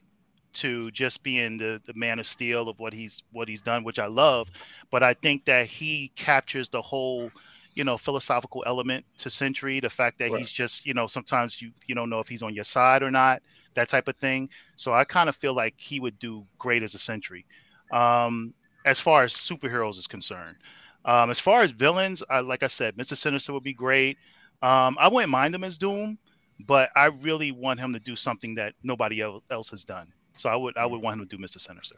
[0.54, 4.00] to just being the, the Man of Steel of what he's what he's done, which
[4.00, 4.50] I love.
[4.92, 7.32] But I think that he captures the whole,
[7.76, 9.80] you know, philosophical element to Sentry.
[9.80, 10.40] The fact that Right.
[10.40, 13.12] he's just, you know, sometimes you you don't know if he's on your side or
[13.12, 13.42] not,
[13.76, 14.50] that type of thing.
[14.76, 17.46] So I kind of feel like he would do great as a Sentry.
[17.92, 18.54] Um,
[18.86, 20.58] as far as superheroes is concerned,
[21.06, 24.18] um, as far as villains, I, like I said, Mister Sinister would be great.
[24.62, 26.18] Um, I wouldn't mind him as Doom,
[26.66, 30.14] but I really want him to do something that nobody else has done.
[30.38, 31.98] So I would I would want him to do Mister Sinister.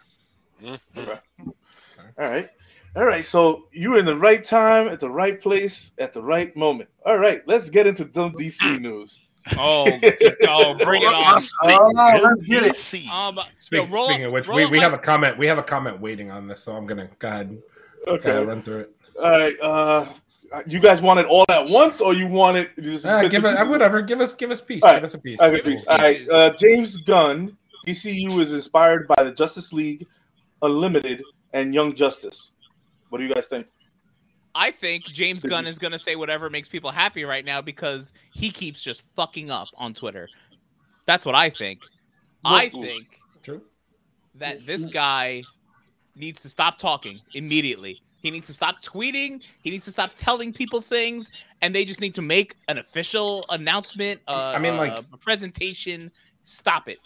[0.62, 1.22] Mhm.
[2.20, 2.50] All right.
[2.96, 3.26] All right.
[3.26, 6.90] So you're in the right time at the right place at the right moment.
[7.06, 7.42] All right.
[7.48, 9.20] Let's get into dumb DC news.
[9.58, 9.86] Oh,
[10.48, 11.40] oh, bring it on.
[11.64, 12.72] Oh, let's get it.
[12.74, 13.08] DC.
[13.10, 15.38] Um, Speak, yo, roll speaking up- of which, we, we have a comment.
[15.38, 17.58] We have a comment waiting on this, so I'm gonna go ahead,
[18.06, 18.30] go Okay.
[18.32, 18.96] ahead run through it.
[19.22, 19.56] All right.
[19.62, 20.06] Uh,
[20.66, 22.72] you guys want it all at once, or you want it?
[22.82, 24.02] Just Uh, give it whatever.
[24.02, 24.84] Give us give us peace.
[24.84, 24.96] All right.
[24.98, 25.40] Give us a piece.
[25.40, 25.88] Okay, Give us please.
[25.88, 26.30] All right.
[26.30, 30.06] Uh, James Gunn, DCU is inspired by the Justice League
[30.62, 31.24] Unlimited
[31.54, 32.52] and Young Justice.
[33.10, 33.68] What do you guys think?
[34.56, 38.50] I think James Gunn is gonna say whatever makes people happy right now because he
[38.50, 40.28] keeps just fucking up on Twitter.
[41.06, 41.80] That's what I think.
[42.44, 43.62] I think True.
[44.36, 45.44] that this guy
[46.16, 48.02] needs to stop talking immediately.
[48.22, 49.42] He needs to stop tweeting.
[49.62, 51.30] He needs to stop telling people things,
[51.62, 54.22] and they just need to make an official announcement.
[54.28, 56.12] Uh, I mean, like- uh, a presentation.
[56.44, 56.98] Stop it.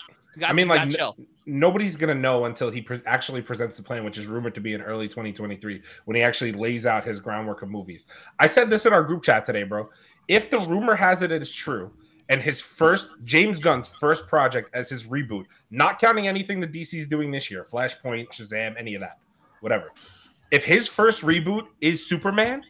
[0.45, 1.17] I mean, like, chill.
[1.51, 4.73] Nobody's gonna know until he pre- actually presents the plan, which is rumored to be
[4.73, 8.07] in early 2023, when he actually lays out his groundwork of movies.
[8.39, 9.89] I said this in our group chat today, bro.
[10.29, 11.91] If the rumor has it it is true,
[12.29, 17.05] and his first James Gunn's first project as his reboot, not counting anything the DC's
[17.07, 19.17] doing this year, Flashpoint, Shazam, any of that,
[19.59, 19.91] whatever.
[20.51, 22.63] If his first reboot is Superman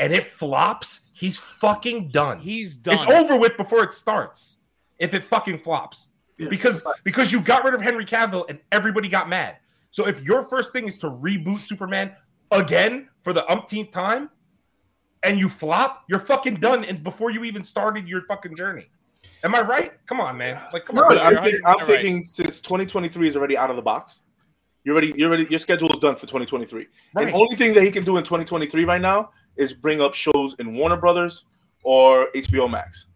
[0.00, 2.40] and it flops, he's fucking done.
[2.40, 2.94] He's done.
[2.94, 4.56] It's over with before it starts.
[4.98, 6.08] If it fucking flops
[6.38, 6.48] Yeah.
[6.50, 9.56] because because you got rid of Henry Cavill and everybody got mad.
[9.90, 12.14] So if your first thing is to reboot Superman
[12.50, 14.28] again for the umpteenth time,
[15.22, 16.84] and you flop, you're fucking done.
[16.84, 18.86] And before you even started your fucking journey,
[19.42, 19.92] am I right?
[20.06, 20.60] Come on, man.
[20.72, 21.12] Like, come No, on.
[21.12, 22.26] you're I'm, thinking, I'm right.
[22.26, 24.20] since 2023 is already out of the box,
[24.84, 25.12] you're ready.
[25.16, 25.46] You're ready.
[25.50, 26.86] Your schedule is done for 2023.
[27.14, 27.26] Right.
[27.26, 30.54] The only thing that he can do in 2023 right now is bring up shows
[30.60, 31.44] in Warner Brothers
[31.82, 33.06] or HBO Max.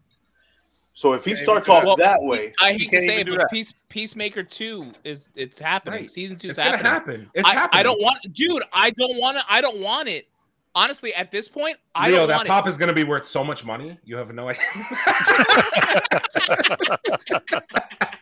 [1.00, 1.98] So if he starts off that.
[1.98, 3.50] that way, I hate to can't say it, but that.
[3.50, 6.00] Peace, Peacemaker Two is it's happening.
[6.00, 6.10] Right.
[6.10, 7.22] Season two is gonna happening.
[7.22, 7.30] happen.
[7.32, 7.80] It's I, happening.
[7.80, 8.62] I don't want, dude.
[8.70, 9.44] I don't want to.
[9.48, 10.28] I don't want it.
[10.74, 12.20] Honestly, at this point, I Leo, don't know.
[12.20, 13.98] Yo, that want pop is gonna be worth so much money.
[14.04, 14.60] You have no idea.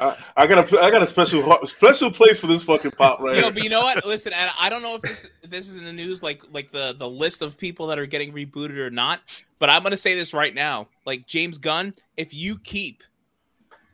[0.00, 3.20] I, I got a I got a special heart- special place for this fucking pop
[3.20, 3.36] right it.
[3.36, 3.52] Yo, here.
[3.52, 4.04] but you know what?
[4.04, 6.94] Listen, and I don't know if this this is in the news, like like the
[6.98, 9.20] the list of people that are getting rebooted or not.
[9.58, 13.02] But I'm gonna say this right now, like James Gunn, if you keep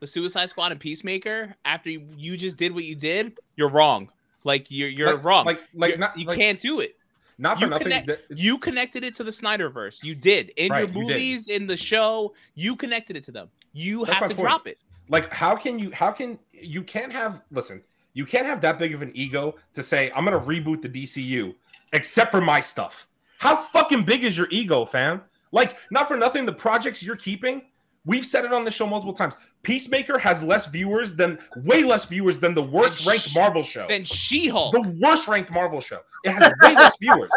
[0.01, 4.11] the Suicide Squad and Peacemaker after you, you just did what you did, you're wrong.
[4.45, 5.47] Like you're you're Like- wrong.
[5.47, 6.97] Like, like, You're- not, you like, can't do it.
[7.39, 7.85] not for you nothing.
[7.87, 10.05] connect- that- You connected it to the Snyderverse.
[10.05, 12.35] You did in Right, your you movies, in the show.
[12.55, 13.49] You connected it to them.
[13.73, 14.45] You That's have to point.
[14.47, 14.79] drop it.
[15.09, 17.83] Like how can you how can you can't have listen
[18.15, 21.55] you can't have that big of an ego to say i'm gonna reboot the dcu
[21.93, 23.07] except for my stuff.
[23.39, 25.23] How fucking big is your ego fam?
[25.53, 27.63] Like not for nothing the projects you're keeping
[28.07, 29.37] we've said it on the show multiple times.
[29.63, 33.87] Peacemaker has less viewers than way less viewers than the worst ranked marvel show.
[33.89, 34.73] Than She-Hulk.
[34.73, 36.01] the worst ranked marvel show.
[36.25, 37.31] It has way less viewers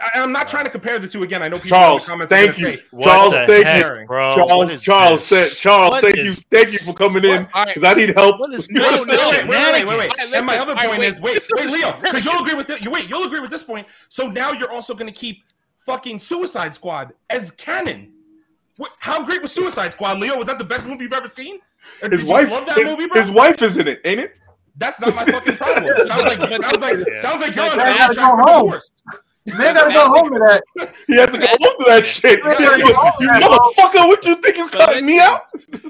[0.00, 2.26] I, i'm not trying to compare the two again i know people Charles, in the
[2.26, 2.76] comments thank gonna you.
[2.76, 4.06] say Charles, thank heck, you.
[4.06, 4.34] bro?
[4.34, 7.74] Charles, Charles said, Charles, What thank you, is thank you for coming in All right.
[7.74, 8.40] because I need help.
[8.40, 9.06] What is No, no, this?
[9.06, 10.10] no, no, wait, wait, wait, wait, wait, wait.
[10.10, 11.08] Alright, and my other alright, point wait.
[11.08, 12.82] is, wait, wait, Leo, because you'll agree with this.
[12.82, 13.86] You wait, you'll agree with this point.
[14.08, 15.42] So now you're also going to keep
[15.84, 18.12] fucking Suicide Squad as canon.
[18.76, 20.36] What, how great was Suicide Squad, Leo?
[20.38, 21.58] Was that the best movie you've ever seen?
[22.02, 23.20] Or His did you wife, love that his, movie, bro?
[23.20, 24.34] his wife is in it, ain't it?
[24.76, 25.94] That's not my fucking problem.
[26.06, 27.20] Sounds like sounds like Yeah.
[27.22, 28.62] sounds like you're on Man, a gotta track for home.
[28.64, 29.02] divorce.
[29.46, 30.62] Man, gotta go home to that.
[31.06, 32.42] He has to go home to that shit.
[32.42, 32.88] You yeah, you
[33.20, 33.40] yeah.
[33.40, 35.42] motherfucker, what you think you But cutting me out?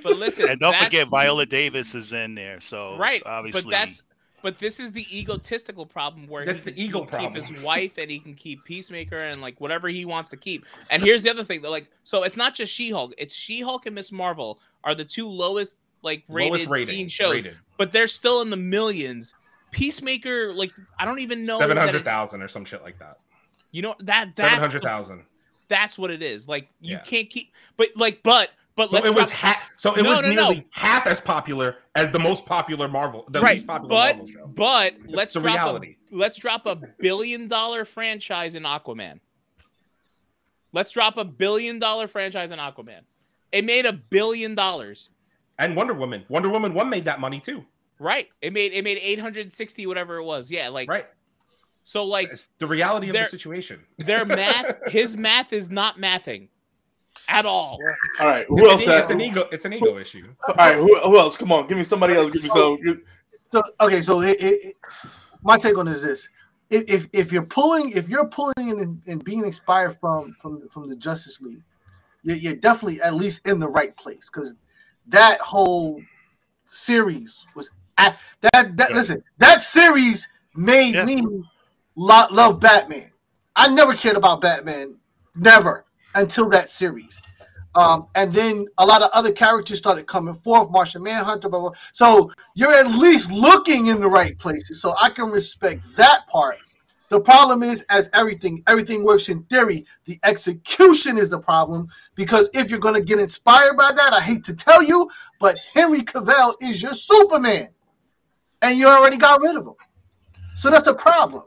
[0.02, 2.58] But listen, And don't forget, Viola Davis is in there.
[2.60, 3.22] So right?
[3.24, 4.02] obviously, But that's
[4.42, 7.96] but this is the egotistical problem where That's he the can ego keep his wife
[7.96, 10.66] and he can keep Peacemaker and like whatever he wants to keep.
[10.90, 13.14] And here's the other thing, though, like so it's not just She-Hulk.
[13.16, 17.44] It's She-Hulk and Miss Marvel are the two lowest like Lowest rated, rating, seen shows,
[17.44, 17.56] rated.
[17.78, 19.32] but they're still in the millions.
[19.70, 21.58] Peacemaker, like I don't even know.
[21.58, 23.18] seven that it- hundred thousand or some shit like that.
[23.74, 25.24] You know that Seven that's hundred
[25.66, 26.46] that's what it is.
[26.46, 27.00] Like you Yeah.
[27.02, 30.10] can't keep, but like, but but So let's it was drop- ha- so it No,
[30.10, 30.34] was no, no.
[30.34, 34.26] nearly half as popular as the most popular Marvel, the right, least popular but Marvel
[34.26, 34.46] show.
[34.46, 35.96] but let's the drop reality.
[36.12, 39.18] A, let's drop a billion dollar franchise in Aquaman.
[40.72, 43.00] Let's drop a billion dollar franchise in Aquaman.
[43.50, 45.10] It made a billion dollars.
[45.58, 47.64] And Wonder Woman, Wonder Woman one made that money too,
[47.98, 48.28] Right.
[48.40, 50.50] It made it made 860 whatever it was.
[50.50, 51.06] Yeah, like right?
[51.84, 53.84] So like It's the reality of the situation.
[53.98, 56.48] their math his math is not mathing
[57.28, 57.78] at all.
[58.20, 58.82] All right, who It's else?
[58.82, 59.48] an, has- it's an ego.
[59.52, 60.34] It's an ego issue.
[60.48, 61.36] All right, who, who else?
[61.36, 62.30] Come on, give me somebody else.
[62.32, 62.76] Give me some.
[62.82, 63.00] give-
[63.52, 64.76] So okay, so it, it, it-
[65.42, 66.28] my take on it is this:
[66.70, 70.88] if if, if you're pulling, if you're pulling and, and being inspired from from from
[70.88, 71.62] the Justice League,
[72.22, 74.54] you're, you're definitely at least in the right place because
[75.08, 76.00] that whole
[76.66, 78.96] series was at, that that Yeah.
[78.96, 81.04] listen that series made Yeah.
[81.04, 81.22] me
[81.96, 83.10] lo- love Batman.
[83.56, 84.96] I never cared about Batman,
[85.34, 85.84] never
[86.14, 87.20] until that series.
[87.76, 91.70] Um, and then a lot of other characters started coming forth, Martian Manhunter, blah, blah.
[91.92, 94.80] So you're at least looking in the right places.
[94.80, 96.58] So I can respect that part.
[97.08, 99.84] The problem is, as everything, everything works in theory.
[100.04, 104.20] The execution is the problem because if you're going to get inspired by that, I
[104.20, 107.68] hate to tell you, but Henry Cavill is your Superman,
[108.62, 109.74] and you already got rid of him.
[110.56, 111.44] So that's a problem.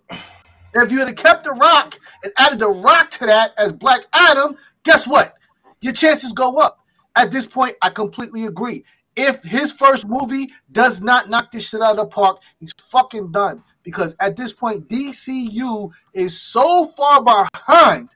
[0.83, 4.57] If you had kept the Rock and added the Rock to that as Black Adam,
[4.83, 5.35] guess what?
[5.81, 6.79] Your chances go up.
[7.15, 8.83] At this point, I completely agree.
[9.15, 13.31] If his first movie does not knock this shit out of the park, he's fucking
[13.31, 13.63] done.
[13.81, 18.09] Because at this point, DCU is so far behind.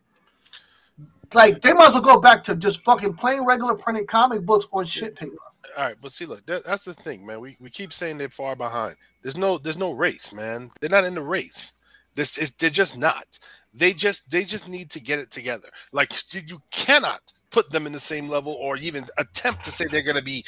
[1.33, 4.67] Like they might as well go back to just fucking plain regular printed comic books
[4.73, 5.35] on shit paper.
[5.77, 7.39] All right, but see, look, that, that's the thing, man.
[7.39, 8.97] We, we keep saying they're far behind.
[9.21, 10.69] There's no there's no race, man.
[10.81, 11.73] They're not in the race.
[12.15, 13.39] This is they're just not.
[13.73, 15.69] They just they just need to get it together.
[15.93, 20.01] Like you cannot put them in the same level or even attempt to say they're
[20.01, 20.43] going to be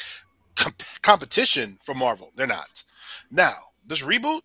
[0.55, 2.31] comp- competition for Marvel.
[2.35, 2.83] They're not.
[3.31, 3.53] Now
[3.85, 4.41] this reboot,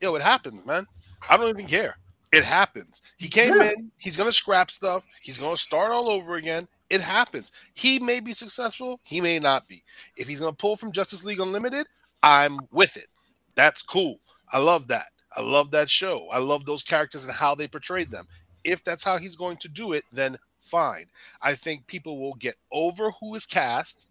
[0.00, 0.86] yo, it happens, man.
[1.28, 1.96] I don't even care.
[2.32, 3.02] It happens.
[3.18, 3.70] He came Yeah.
[3.72, 3.92] in.
[3.98, 5.06] He's gonna scrap stuff.
[5.20, 6.66] He's gonna start all over again.
[6.88, 7.52] It happens.
[7.74, 9.00] He may be successful.
[9.04, 9.82] He may not be.
[10.16, 11.86] If he's gonna pull from Justice League Unlimited,
[12.22, 13.08] I'm with it.
[13.54, 14.20] That's cool.
[14.50, 15.11] I love that.
[15.36, 16.28] I love that show.
[16.30, 18.26] I love those characters and how they portrayed them.
[18.64, 21.06] If that's how he's going to do it, then fine.
[21.40, 24.06] I think people will get over who is cast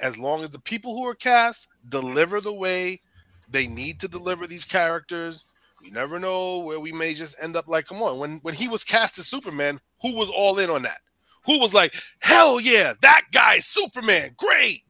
[0.00, 3.00] as long as the people who are cast deliver the way
[3.48, 5.46] they need to deliver these characters.
[5.82, 8.68] We never know where we may just end up like, come on, when when he
[8.68, 11.00] was cast as Superman, who was all in on that?
[11.46, 14.82] Who was like, hell yeah, that guy's Superman, great.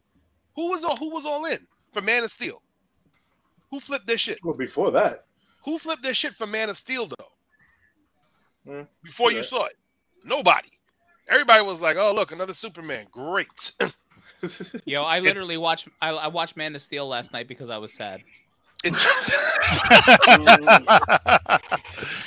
[0.56, 1.58] Who was all who was all in
[1.92, 2.62] for Man of Steel?
[3.70, 4.44] Who flipped their shit?
[4.44, 5.26] Well, before that,
[5.64, 7.26] Who flipped their shit for Man of Steel though?
[8.66, 9.74] Hmm, Before you saw it,
[10.24, 10.68] nobody.
[11.28, 13.72] Everybody was like, "Oh, look, another Superman, great."
[14.84, 17.92] Yo, I literally watched I, I watched Man of Steel last night because I was
[17.92, 18.22] sad.
[18.82, 18.94] It-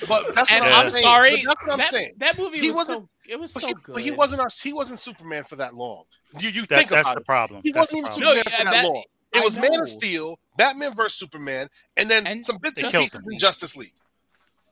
[0.07, 0.77] but that's what And Yeah.
[0.77, 1.43] I'm sorry.
[1.43, 2.11] That's what I'm that, saying.
[2.17, 3.93] that movie He was wasn't- so it was But, so he, good.
[3.95, 6.03] but he wasn't our, he wasn't Superman for that long.
[6.39, 7.25] You you That- think that's about the it.
[7.25, 7.61] problem.
[7.63, 8.23] He That's wasn't even problem.
[8.23, 9.03] No, Superman yeah, for that, that- long.
[9.33, 12.83] It I was Man of Steel, Batman versus Superman, and then And some bits they
[12.83, 13.31] and killed pieces him.
[13.31, 13.93] in Justice League.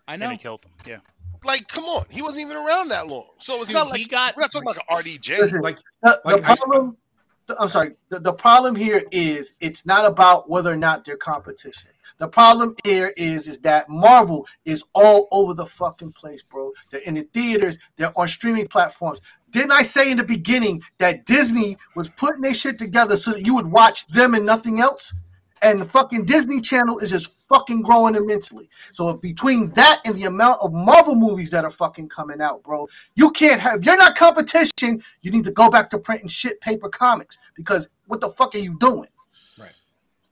[0.07, 0.25] I know.
[0.25, 0.29] And know.
[0.31, 0.71] he killed him.
[0.85, 0.97] Yeah.
[1.43, 3.27] Like, come on, he wasn't even around that long.
[3.39, 5.39] So it's Dude, not he like got- we're not talking about an RDJ.
[5.39, 6.97] Listen, Like The, the Like, I- problem,
[7.47, 7.93] the- I'm sorry.
[8.09, 11.89] The, the problem here is it's not about whether or not they're competition.
[12.17, 16.71] The problem here is is that Marvel is all over the fucking place, bro.
[16.91, 17.79] They're in the theaters.
[17.95, 19.21] They're on streaming platforms.
[19.51, 23.45] Didn't I say in the beginning that Disney was putting their shit together so that
[23.45, 25.13] you would watch them and nothing else?
[25.63, 28.67] And the fucking Disney Channel is just fucking growing immensely.
[28.93, 32.87] So between that and the amount of Marvel movies that are fucking coming out, bro,
[33.13, 33.83] you can't have.
[33.83, 38.21] You're not competition, you need to go back to printing shit paper comics because what
[38.21, 39.09] the fuck are you doing?
[39.59, 39.73] Right.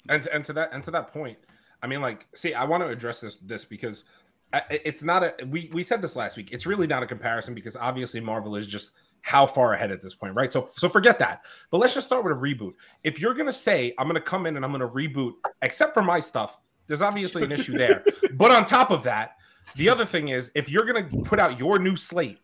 [0.07, 1.37] And and to that and to that point
[1.81, 4.05] i mean like see i want to address this this because
[4.53, 7.53] uh, it's not a we we said this last week it's really not a comparison
[7.53, 8.91] because obviously marvel is just
[9.21, 10.51] how far ahead at this point right?
[10.51, 11.45] So so forget that.
[11.71, 12.73] But let's just start with a reboot.
[13.03, 16.19] If you're gonna say i'm gonna come in and i'm gonna reboot except for my
[16.19, 18.03] stuff there's obviously an issue there.
[18.33, 19.35] But on top of that
[19.75, 22.39] the other thing is if you're gonna put out your new slate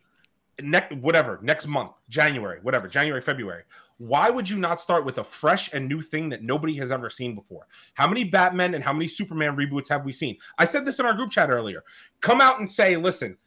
[0.62, 3.64] next whatever next month january whatever january february
[3.98, 7.10] why would you not start with a fresh and new thing that nobody has ever
[7.10, 7.68] seen before?
[7.94, 10.38] How many batman and how many superman reboots have we seen?
[10.58, 11.84] I said this in our group chat earlier.
[12.20, 13.38] Come out and say listen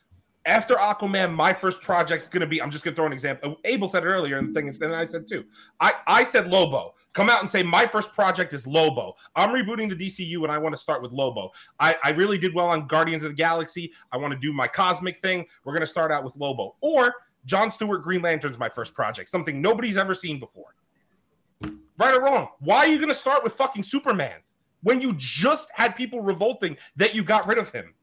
[0.49, 4.03] after aquaman my first project's to be i'm just to throw an example abel said
[4.03, 5.45] it earlier and thing and i said too
[5.81, 9.16] i i said lobo Come out and say my first project is Lobo.
[9.35, 11.51] I'm rebooting the DCU and I want to start with Lobo.
[11.81, 13.93] I, I really did well on Guardians of the Galaxy.
[14.12, 15.47] I want to do my cosmic thing.
[15.65, 16.77] We're gonna start out with Lobo.
[16.81, 17.12] Or
[17.45, 20.77] John Stewart Green Lantern's my first project, something nobody's ever seen before.
[21.99, 22.51] Right or wrong?
[22.61, 24.39] Why are you gonna start with fucking Superman
[24.85, 27.95] when you just had people revolting that you got rid of him?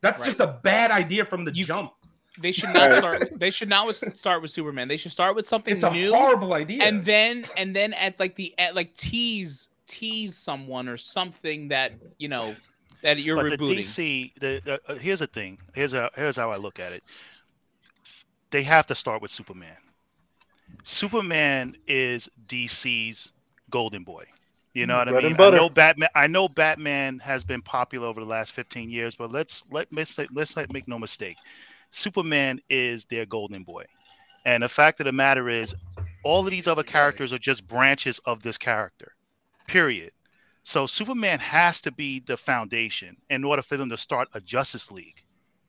[0.00, 0.26] That's Right.
[0.26, 1.92] just a bad idea from the You- jump.
[2.38, 3.38] They should not start.
[3.38, 4.88] They should not with- start with Superman.
[4.88, 6.82] They should start with something It's a new, horrible idea.
[6.84, 11.92] and then and then at like the at like tease tease someone or something that
[12.18, 12.54] you know
[13.02, 13.58] that you're but rebooting.
[13.58, 15.58] the DC, the, the uh, here's the thing.
[15.74, 17.02] Here's a, here's how I look at it.
[18.50, 19.76] They have to start with Superman.
[20.84, 23.32] Superman is DC's
[23.70, 24.24] golden boy.
[24.72, 25.40] You know what I mean?
[25.40, 26.08] I know Batman.
[26.14, 30.18] I know Batman has been popular over the last 15 years, but let's let let's,
[30.32, 31.36] let's make no mistake.
[31.90, 33.84] Superman is their golden boy,
[34.44, 35.74] and the fact of the matter is,
[36.22, 39.14] all of these other characters are just branches of this character.
[39.66, 40.12] Period.
[40.62, 44.92] So Superman has to be the foundation in order for them to start a Justice
[44.92, 45.24] League.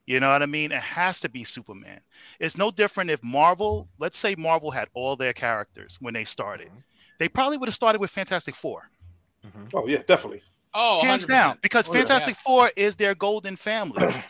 [0.05, 0.71] You know what I mean?
[0.71, 2.01] It has to be Superman.
[2.39, 6.69] It's no different if Marvel, let's say Marvel had all their characters when they started.
[7.21, 8.89] They probably would have started with Fantastic Four,
[9.75, 10.41] Oh yeah, definitely.
[10.73, 11.29] oh, hands 100%.
[11.29, 11.99] down, because Oh, yeah.
[11.99, 14.23] Fantastic Four is their golden family.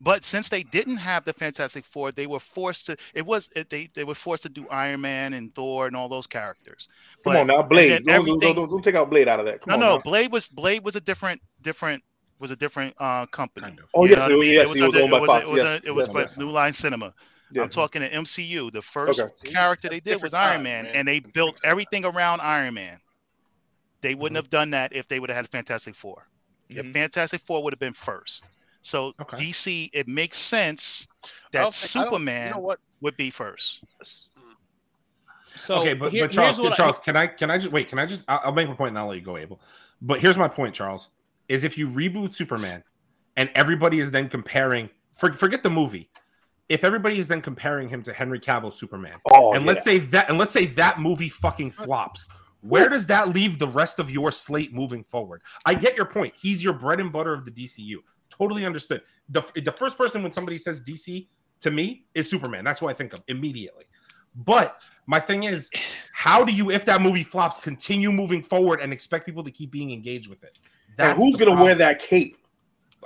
[0.00, 2.96] but since they didn't have the Fantastic Four, they were forced to.
[3.14, 6.08] It was it, they they were forced to do Iron Man and Thor and all
[6.08, 6.88] those characters.
[7.24, 7.90] Come on now, Blade.
[7.90, 9.62] then Don't, don't, don't, don't take out Blade out of that.
[9.62, 10.02] Come No, on no, now.
[10.02, 12.04] Blade was Blade was a different different
[12.38, 13.66] was a different uh company.
[13.66, 13.86] Kind of.
[13.92, 14.52] Oh You yes, it I was, mean?
[14.52, 15.48] yes, it was he under- owned by it was, Fox.
[15.48, 16.36] it was, yes, a- it was yes, yes.
[16.38, 17.12] New Line Cinema.
[17.52, 17.62] Yeah.
[17.62, 18.72] I'm talking to MCU.
[18.72, 19.52] The first Okay.
[19.52, 20.94] character they did Different was Iron Man, man.
[20.94, 23.00] and they built everything around Iron Man.
[24.00, 24.44] They wouldn't Mm-hmm.
[24.44, 26.28] have done that if they would have had Fantastic 4
[26.70, 26.76] Mhm.
[26.78, 28.44] If Fantastic Four would have been first.
[28.82, 29.36] So Okay.
[29.36, 31.06] DC, it makes sense
[31.52, 32.80] that don't think- Superman You know what?
[33.00, 33.80] would be first.
[35.54, 37.72] So okay, but, here- but Charles, here's what I- Charles, can I can I just
[37.72, 37.88] wait?
[37.88, 38.22] Can I just?
[38.28, 39.60] I'll, I'll make my point and I'll let you go, Abel.
[40.02, 41.08] But here's my point, Charles:
[41.48, 42.84] is if you reboot Superman,
[43.36, 46.10] and everybody is then comparing, for, forget the movie.
[46.68, 49.72] If everybody is then comparing him to Henry Cavill Superman, Oh, and yeah.
[49.72, 52.28] let's say that, and let's say that movie fucking uh, flops,
[52.60, 55.42] where does that leave the rest of your slate moving forward?
[55.64, 56.34] I get your point.
[56.36, 57.96] He's your bread and butter of the DCU.
[58.30, 59.02] Totally understood.
[59.28, 61.28] The the first person when somebody says DC
[61.60, 62.64] to me is Superman.
[62.64, 63.84] That's what I think of immediately.
[64.34, 65.70] But my thing is,
[66.12, 69.70] how do you, if that movie flops, continue moving forward and expect people to keep
[69.70, 70.58] being engaged with it?
[70.98, 72.35] and who's gonna wear that cape?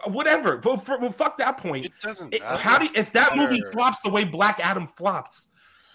[0.06, 0.56] Whatever.
[0.58, 1.86] But for, well, fuck that point.
[1.86, 2.34] It doesn't.
[2.34, 5.48] It- how do you, if that movie flops the way Black Adam flops,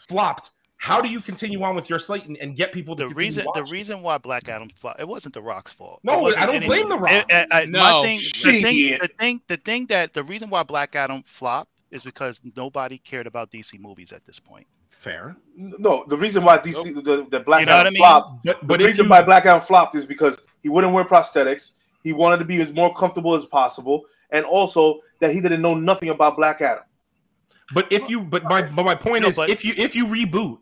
[0.07, 0.51] flopped?
[0.77, 3.25] How do you continue on with your slate and, and get people to The continue
[3.27, 5.99] reason the reason why Black Adam flopped, it wasn't the Rock's fault.
[6.03, 7.11] No, I don't any- blame The Rock.
[7.11, 7.79] It- it- I- No.
[8.01, 11.71] my thing, the thing, the thing, the thing that the reason why Black Adam flopped
[11.91, 14.67] is because nobody cared about DC movies at this point.
[14.89, 17.97] Fair, No, the reason why DC the, the Black You know Adam I mean?
[17.99, 18.43] flopped.
[18.45, 21.05] but The but if reason you why Black Adam flopped is because he wouldn't wear
[21.05, 21.71] prosthetics.
[22.05, 25.73] He wanted to be as more comfortable as possible, and also that he didn't know
[25.73, 26.83] nothing about Black Adam.
[27.73, 30.05] But if you, but my, but my point No, is, but- if you if you
[30.05, 30.59] reboot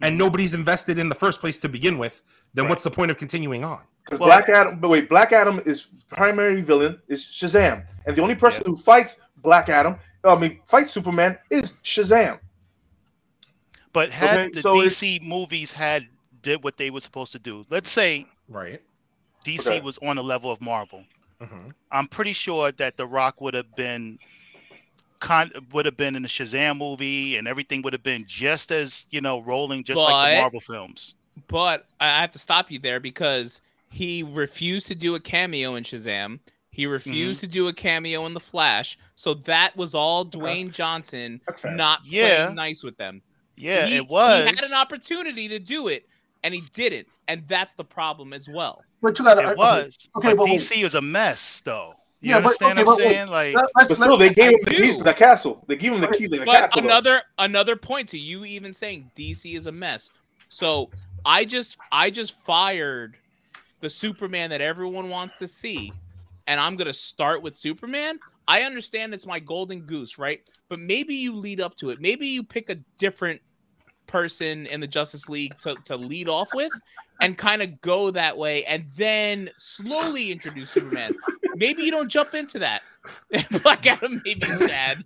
[0.00, 0.16] and mm-hmm.
[0.16, 2.22] nobody's invested in the first place to begin with,
[2.54, 3.80] then what's the point of continuing on?
[4.06, 8.22] Because Well- Black Adam, but wait, Black Adam is primary villain is Shazam, and the
[8.22, 12.40] only person who fights Black Adam, I mean, fights Superman is Shazam.
[13.92, 16.06] But had Okay, the so it's- DC movies had
[16.40, 18.80] did what they were supposed to do, let's say Right.
[19.46, 19.80] DC Okay.
[19.80, 21.04] was on the level of Marvel.
[21.40, 21.72] Mhm.
[21.92, 24.18] I'm pretty sure that The Rock would have been
[25.20, 29.06] con would have been in the Shazam movie, and everything would have been just as
[29.10, 31.14] you know rolling, just like the Marvel films.
[31.48, 33.60] but I have to stop you there because
[33.90, 36.38] he refused to do a cameo in Shazam.
[36.70, 37.46] He refused Mm-hmm.
[37.46, 38.98] to do a cameo in The Flash.
[39.14, 42.44] So that was all Dwayne Johnson That's not Yeah.
[42.44, 43.22] playing nice with them.
[43.56, 44.40] Yeah, he, it was.
[44.44, 46.06] He had an opportunity to do it,
[46.42, 48.82] and he didn't, and that's the problem as well.
[49.02, 49.50] But you got to.
[49.50, 50.08] It was.
[50.16, 50.46] Okay, but but.
[50.48, 51.94] DC is a mess, though.
[52.20, 53.12] You Yeah, but- understand okay, what I'm but wait.
[53.14, 53.28] saying?
[53.28, 55.62] Like, But still, they gave him the keys to the castle.
[55.68, 56.80] They gave him the keys to the But castle.
[56.82, 56.88] though.
[56.88, 60.10] another another point to you even saying DC is a mess.
[60.48, 60.90] So
[61.24, 63.16] I just I just fired
[63.80, 65.92] the Superman that everyone wants to see,
[66.46, 68.18] and I'm gonna start with Superman.
[68.48, 70.40] I understand it's my golden goose, right?
[70.68, 72.00] But maybe you lead up to it.
[72.00, 73.40] Maybe you pick a different
[74.06, 76.72] person in the Justice League to, to lead off with
[77.20, 81.14] and kind of go that way and then slowly introduce Superman.
[81.56, 82.82] Maybe you don't jump into that.
[83.62, 85.02] Black Adam may be sad.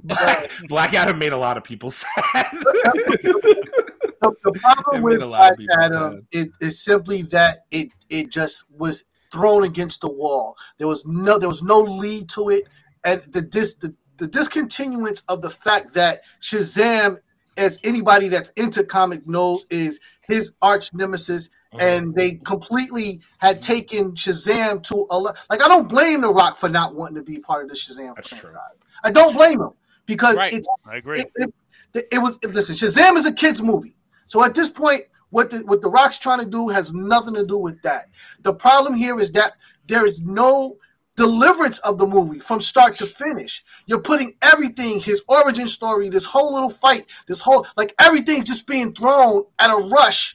[0.68, 2.46] Black Adam made a lot of people sad.
[2.52, 7.92] the, the It problem with a lot of Black Adam is, is simply that it
[8.08, 10.56] it just was thrown against the wall.
[10.78, 12.64] There was no there was no lead to it,
[13.04, 17.18] and the dis the, the discontinuance of the fact that Shazam,
[17.56, 21.80] as anybody that's into comic knows, is his arch nemesis mm-hmm.
[21.80, 25.62] and they completely had taken Shazam to a le- like.
[25.62, 28.28] I don't blame The Rock for not wanting to be part of the Shazam That's
[28.28, 28.40] franchise.
[28.40, 28.56] true.
[29.02, 29.70] I don't blame him
[30.06, 30.52] because Right.
[30.52, 31.20] it's I agree.
[31.20, 31.54] it,
[31.94, 32.76] it, it was listen.
[32.76, 33.96] Shazam is a kids movie,
[34.26, 37.44] so at this point, what the, what the Rock's trying to do has nothing to
[37.44, 38.06] do with that.
[38.42, 39.54] The problem here is that
[39.86, 40.76] there is no
[41.20, 43.62] deliverance of the movie from start to finish.
[43.84, 48.66] You're putting everything, his origin story, this whole little fight, this whole like everything's just
[48.66, 50.34] being thrown at a rush,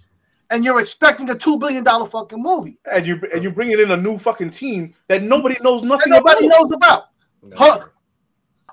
[0.51, 3.89] and you're expecting a two billion dollar fucking movie and you and you bringing in
[3.89, 6.59] a new fucking team that nobody knows that nothing nobody about.
[6.59, 7.03] knows about.
[7.41, 7.85] That's Huh.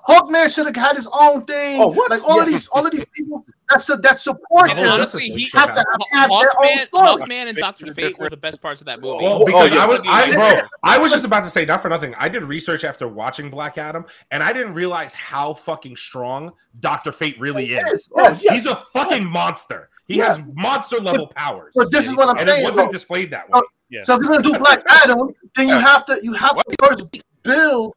[0.05, 0.15] True.
[0.15, 1.81] Hawkman should have had his own thing.
[1.81, 2.09] Oh, what?
[2.11, 5.23] Like all of these, all of these people that su- that support And him honestly,
[5.29, 5.87] he League should have to have.
[6.11, 7.07] have their own Hawkman, story.
[7.25, 9.23] Hawkman and Doctor Fate were the best parts of that oh, movie.
[9.23, 9.83] Well, Oh, because oh, yeah.
[9.83, 12.13] I was, I, bro, I was just about to say, not for nothing.
[12.17, 17.11] I did research after watching Black Adam, and I didn't realize how fucking strong Doctor
[17.11, 18.09] Fate really Yes, is.
[18.15, 18.53] yes, yes.
[18.53, 19.89] He's a fucking monster.
[20.05, 20.35] He Yeah.
[20.35, 21.71] has monster level powers.
[21.75, 22.91] but this is what I'm and saying, it wasn't bro.
[22.91, 23.61] displayed that way.
[23.63, 26.75] Oh, So if you're gonna do Black Adam, then you have to you have to
[26.83, 27.05] first
[27.43, 27.93] build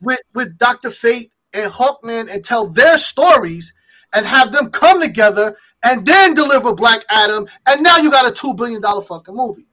[0.00, 3.74] with with Doctor Fate and Hawkman and tell their stories
[4.14, 8.34] and have them come together and then deliver Black Adam, and now you got a
[8.34, 9.66] two billion dollar fucking movie.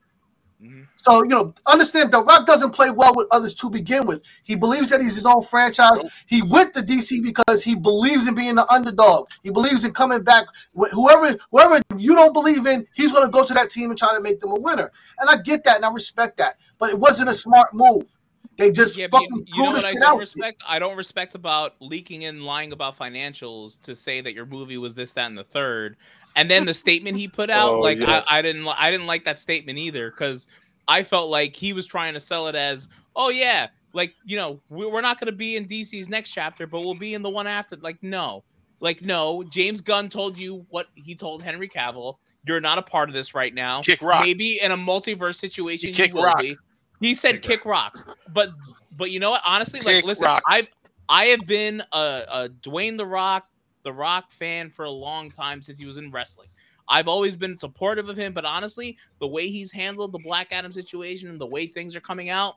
[0.64, 0.88] Mhm.
[0.98, 4.24] So you know, understand The Rock doesn't play well with others to begin with.
[4.44, 6.00] He believes that he's his own franchise.
[6.28, 9.30] He went to DC because he believes in being the underdog.
[9.44, 10.46] He believes in coming back.
[10.76, 14.16] Whoever, whoever you don't believe in, he's going to go to that team and try
[14.16, 14.92] to make them a winner.
[15.20, 16.56] And I get that and I respect that.
[16.80, 18.18] But it wasn't a smart move.
[18.58, 20.62] They just Yeah, but fucking you, you know what I don't respect?
[20.68, 24.94] I don't respect about leaking and lying about financials to say that your movie was
[24.94, 25.98] this, that, and the third.
[26.36, 28.26] And then the statement he put out, Oh, like yes.
[28.30, 30.48] I, I didn't, li- I didn't like that statement either because
[30.88, 34.60] I felt like he was trying to sell it as, oh yeah, like you know,
[34.70, 37.30] we- we're not going to be in DC's next chapter, but we'll be in the
[37.30, 37.76] one after.
[37.78, 38.44] Like no,
[38.80, 39.44] like no.
[39.44, 42.16] James Gunn told you what he told Henry Cavill.
[42.46, 43.82] You're not a part of this right now.
[43.82, 44.26] Kick rocks.
[44.26, 46.42] Maybe in a multiverse situation, You kick you will rocks.
[46.42, 46.56] be.
[47.04, 48.52] He said Kick kick rocks, but
[48.98, 49.42] but you know what?
[49.46, 50.44] Honestly, like listen, rocks.
[50.48, 50.62] I
[51.10, 53.48] I have been a, a Dwayne the Rock
[53.84, 56.48] the Rock fan for a long time since he was in wrestling.
[56.88, 60.72] I've always been supportive of him, but honestly, the way he's handled the Black Adam
[60.72, 62.56] situation and the way things are coming out,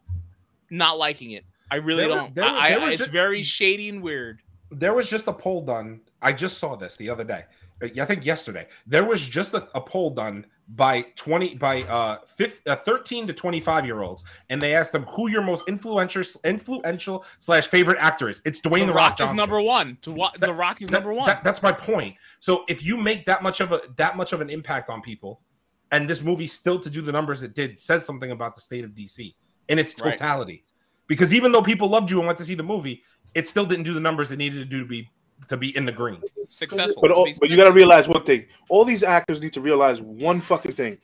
[0.71, 1.45] not liking it.
[1.71, 2.35] I really There don't.
[2.35, 4.41] there I, there I, it's just- very shady and weird.
[4.71, 6.01] there was just a poll done.
[6.23, 7.45] I just saw this the other day.
[7.83, 8.67] I think yesterday.
[8.87, 13.33] There was just a, a poll done by 20 by uh, fifth, uh 13 to
[13.33, 18.29] 25 year olds and they asked them who your most influential influential slash favorite actor
[18.29, 18.43] is.
[18.45, 19.37] It's Dwayne The, the, Rock, is Johnson.
[19.37, 19.97] number one.
[20.03, 21.27] To wa- the Rock is That- number one.
[21.27, 22.17] that- that's my point.
[22.41, 25.41] So if you make that much of a that much of an impact on people,
[25.93, 28.85] and this movie still to do the numbers it did says something about the state
[28.85, 29.37] of DC
[29.69, 30.13] in its Right.
[30.19, 30.65] totality.
[31.07, 33.85] Because even though people loved you and went to see the movie, it still didn't
[33.85, 35.09] do the numbers it needed to do to be
[35.49, 36.21] to be in the green.
[36.49, 37.01] Successful.
[37.03, 38.47] But all, but you got to realize one thing.
[38.69, 40.99] All these actors need to realize one fucking thing.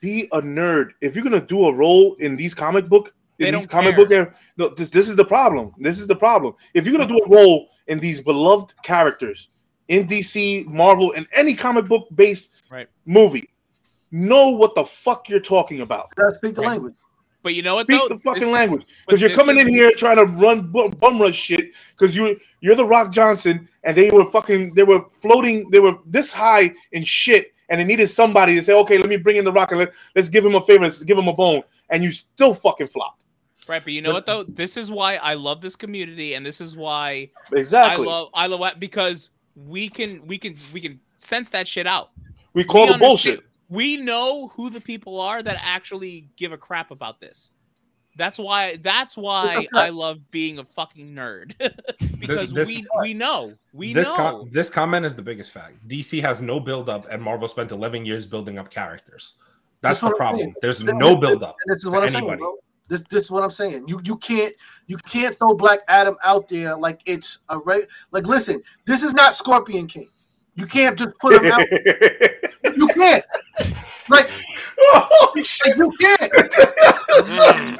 [0.00, 0.90] Be a nerd.
[1.00, 4.04] If you're gonna do a role in these comic book, in They these comic care.
[4.04, 5.72] book, era- no, this this is the problem.
[5.78, 6.54] This is the problem.
[6.74, 9.48] If you're gonna do a role in these beloved characters
[9.88, 12.88] in DC, Marvel, and any comic book based Right.
[13.06, 13.50] movie,
[14.12, 16.14] know what the fuck you're talking about.
[16.14, 16.68] Gotta speak the Right.
[16.70, 16.94] language.
[17.42, 17.86] But you know what?
[17.86, 18.08] Speak though?
[18.08, 21.20] the fucking This language because you're coming is- in here trying to run bu- bum
[21.20, 25.70] rush shit because you you're the Rock Johnson and they were fucking they were floating
[25.70, 29.16] they were this high in shit and they needed somebody to say okay let me
[29.16, 31.32] bring in the Rock and let, let's give him a favor let's give him a
[31.32, 33.14] bone and you still fucking flop
[33.68, 34.44] Right, but you know what though?
[34.44, 38.46] This is why I love this community, and this is why exactly I love I
[38.46, 42.10] love it because we can we can we can sense that shit out.
[42.54, 46.52] we call We the understand- bullshit We know who the people are that actually give
[46.52, 47.50] a crap about this.
[48.16, 51.54] That's why that's why I love being a fucking nerd
[52.18, 54.16] because this- we we know we this know.
[54.16, 55.86] com- this comment is the biggest fact.
[55.86, 59.34] DC has no build up, and Marvel spent 11 years building up characters.
[59.82, 60.54] That's That's the what I'm problem.
[60.62, 61.54] There's This- no this- build up.
[61.68, 62.56] This is what I'm saying, bro.
[62.88, 63.84] This this is what I'm saying.
[63.86, 64.52] You you can't
[64.88, 67.84] you can't throw Black Adam out there like it's a right.
[68.10, 70.08] Like listen, this is not Scorpion King.
[70.56, 71.60] You can't just put him out.
[72.98, 73.24] You can't.
[74.08, 74.30] Like,
[74.78, 76.32] oh, like, you can't.
[76.32, 77.76] Mm.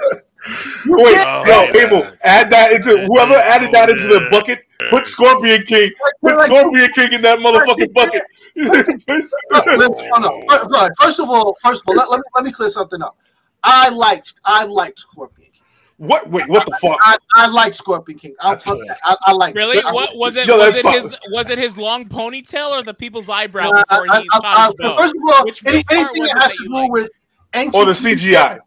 [0.87, 1.47] You Wait, can't.
[1.47, 2.19] yo, Oh, Abel, man.
[2.23, 4.65] add that into whoever added that into the bucket.
[4.91, 5.91] Put Scorpion King.
[6.23, 8.23] Put Like, Scorpion King in that motherfucking bucket.
[8.57, 10.45] Look, let's- no.
[10.49, 13.03] First- First, first of all, first of all, let, let me let me clear something
[13.03, 13.17] up.
[13.63, 15.58] I liked I liked Scorpion King.
[15.99, 16.29] What?
[16.31, 16.97] Wait, what the fuck?
[17.03, 18.35] I, I liked Scorpion King.
[18.41, 18.85] I, That's fuck cool.
[19.05, 19.83] I, I liked Really?
[19.83, 20.47] I- What was it?
[20.47, 20.95] Yo, was it fine.
[21.03, 21.15] his?
[21.31, 24.45] Was it his long ponytail or the people's eyebrow Uh, before I- he I- shot
[24.45, 26.93] I- his first of all, any, anything that has to do liked?
[26.93, 27.09] with
[27.55, 28.59] ancient Or the CGI?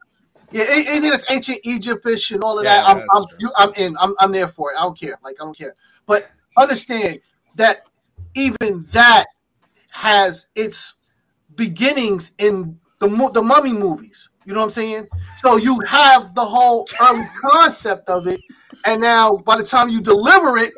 [0.52, 3.96] Yeah, anything that's ancient Egyptish and all of Yeah, that, I'm, I'm, you, I'm in.
[4.02, 4.78] I'm, I'm there for it.
[4.78, 5.18] I don't care.
[5.24, 5.76] Like I don't care.
[6.06, 7.22] But understand
[7.56, 7.86] that
[8.36, 9.26] even that
[9.92, 10.96] has its
[11.56, 14.30] beginnings in the the mummy movies.
[14.46, 15.08] You know what I'm saying?
[15.38, 18.42] So you have the whole early concept of it,
[18.86, 20.74] and now by the time you deliver it,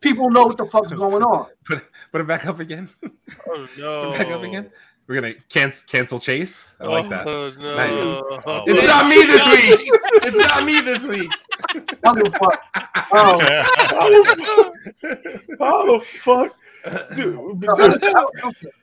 [0.00, 1.46] people know what the fuck's going on.
[1.64, 2.88] Put put it back up again.
[3.04, 3.08] Oh
[3.74, 4.12] Put no!
[4.12, 4.70] it back up again.
[5.06, 6.74] We're gonna cancel cancel Chase.
[6.80, 7.26] I like that.
[7.26, 7.76] Oh, no.
[7.76, 7.96] Nice.
[7.96, 9.88] Oh, It's not me this week.
[10.24, 11.30] It's not me this week.
[11.70, 12.60] I don't give fuck.
[13.14, 13.40] Um,
[15.58, 16.54] How the fuck?
[17.14, 17.74] Dude, uh,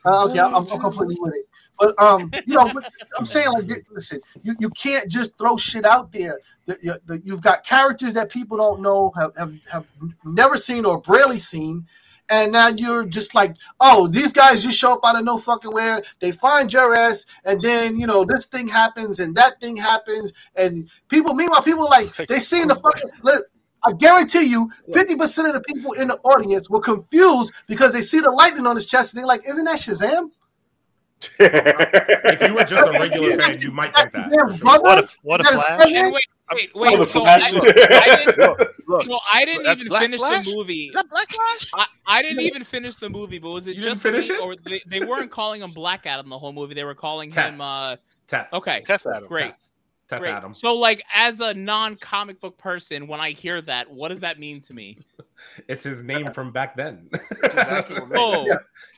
[0.07, 1.45] okay, I'm, I'm completely with it.
[1.79, 2.71] But um, you know,
[3.17, 6.39] I'm saying like, listen, you, you can't just throw shit out there.
[6.65, 9.85] The, you- the, you've got characters that people don't know, have, have have
[10.23, 11.87] never seen or barely seen,
[12.29, 15.71] and now you're just like, oh, these guys just show up out of no fucking
[15.71, 16.03] where.
[16.19, 20.33] They find your ass, and then you know this thing happens and that thing happens,
[20.55, 21.33] and people.
[21.35, 23.11] Meanwhile, people like they seen the fucking.
[23.85, 27.93] Look, I guarantee you, fifty percent of the people in the audience were confused because
[27.93, 30.29] they see the lightning on his chest and they're like, "Isn't that Shazam?"
[31.39, 34.31] If you were just a regular fan, you might think that.
[34.31, 34.65] Shazam's sure.
[34.81, 35.81] What a what a flash!
[35.81, 35.95] crazy.
[35.97, 36.99] And wait, wait, wait.
[36.99, 37.53] the So Flash.
[37.53, 38.37] I, I didn't,
[38.87, 40.45] Look, so I didn't even Black finish Flash?
[40.45, 40.85] the movie.
[40.87, 41.71] is that Black Flash?
[41.73, 44.41] I, I didn't even finish the movie, but was it You just finish me, it?
[44.41, 46.73] or they, they weren't calling him Black Adam the whole movie?
[46.75, 47.53] They were calling Teth.
[47.53, 47.61] him.
[47.61, 47.95] uh
[48.27, 48.51] Teth.
[48.53, 49.27] Okay, Teth Adam.
[49.27, 49.57] great, Teth
[50.09, 50.31] great.
[50.31, 50.53] Adam.
[50.53, 54.61] So, like, as a non-comic book person, when I hear that, what does that mean
[54.61, 54.97] to me?
[55.67, 57.07] It's his name from back then.
[57.11, 58.11] It's his actual name.
[58.17, 58.47] Oh,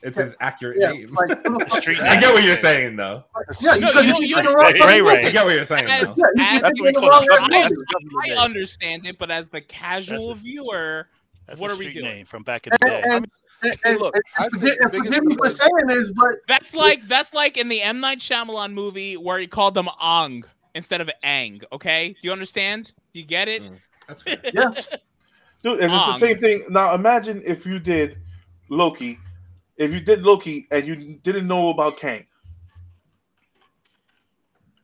[0.02, 1.14] It's his accurate Yeah, name.
[1.14, 3.26] like, who the fuck- Street I get what you're saying, though.
[3.60, 4.56] yeah, No, because you- you, you- you-
[4.88, 5.26] Ray Ray.
[5.26, 5.88] I get what you're saying.
[5.90, 6.24] As- though.
[6.36, 10.42] Yeah, you as keep the- the I- I understand it, but as the casual That's
[10.42, 11.10] viewer,
[11.48, 12.16] That's What a are we street doing?
[12.16, 13.02] name from back in the day.
[13.04, 13.32] And, and, and,
[13.84, 16.74] Hey, and, look, I think forgive, the and forgive me for saying this, but that's
[16.76, 20.46] like that's like in the M Night Shyamalan movie where he called them Ong
[20.78, 21.62] instead of Ang.
[21.74, 22.94] Okay, do you understand?
[23.12, 23.62] Do you get it?
[23.64, 23.78] Mm.
[24.08, 24.38] That's fair.
[24.54, 24.72] yeah,
[25.64, 26.66] Dude, and it's the Um, same thing.
[26.70, 28.18] Now imagine if you did
[28.70, 29.20] Loki,
[29.76, 32.26] if you did Loki and you didn't know about Kang.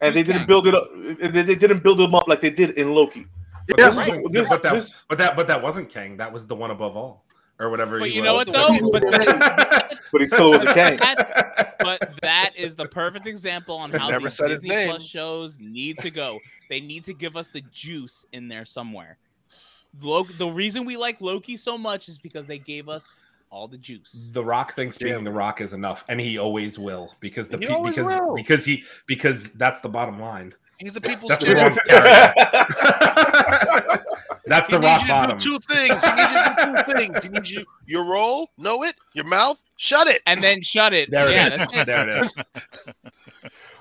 [0.02, 0.48] And Who's they didn't Kang?
[0.48, 3.26] build it up and they, they didn't build him up like they did in Loki.
[3.70, 4.08] But, Yeah, right.
[4.10, 6.18] isn't- This- but that, this- but that, but that wasn't Kang.
[6.18, 7.23] That was the one above all,
[7.60, 8.00] or whatever.
[8.00, 8.70] But he you know what though?
[8.92, 10.98] But that's, But he still was a king.
[11.00, 14.88] that's but that is the perfect example on how Never these Disney.
[14.88, 16.40] Plus shows need to go.
[16.70, 19.18] They need to give us the juice in there somewhere.
[20.02, 23.16] Loki, the reason we like Loki so much is because they gave us
[23.50, 24.32] all the juice.
[24.34, 27.68] The Rock thinks being The Rock is enough, and he always will because the He
[27.68, 28.36] pe- because will.
[28.36, 30.54] because he because that's the bottom line.
[30.80, 31.44] He's a people's That's
[34.62, 34.70] the champion.
[34.70, 34.70] wrong character.
[34.70, 35.38] that's He the needs rock you to bottom.
[35.38, 36.04] do two things.
[36.04, 37.24] He needs you to do two things.
[37.24, 40.22] He needs you your role, know it, your mouth, shut it.
[40.26, 41.12] And then shut it.
[41.12, 41.62] There it yeah, is.
[41.74, 41.86] it.
[41.86, 42.36] There it is.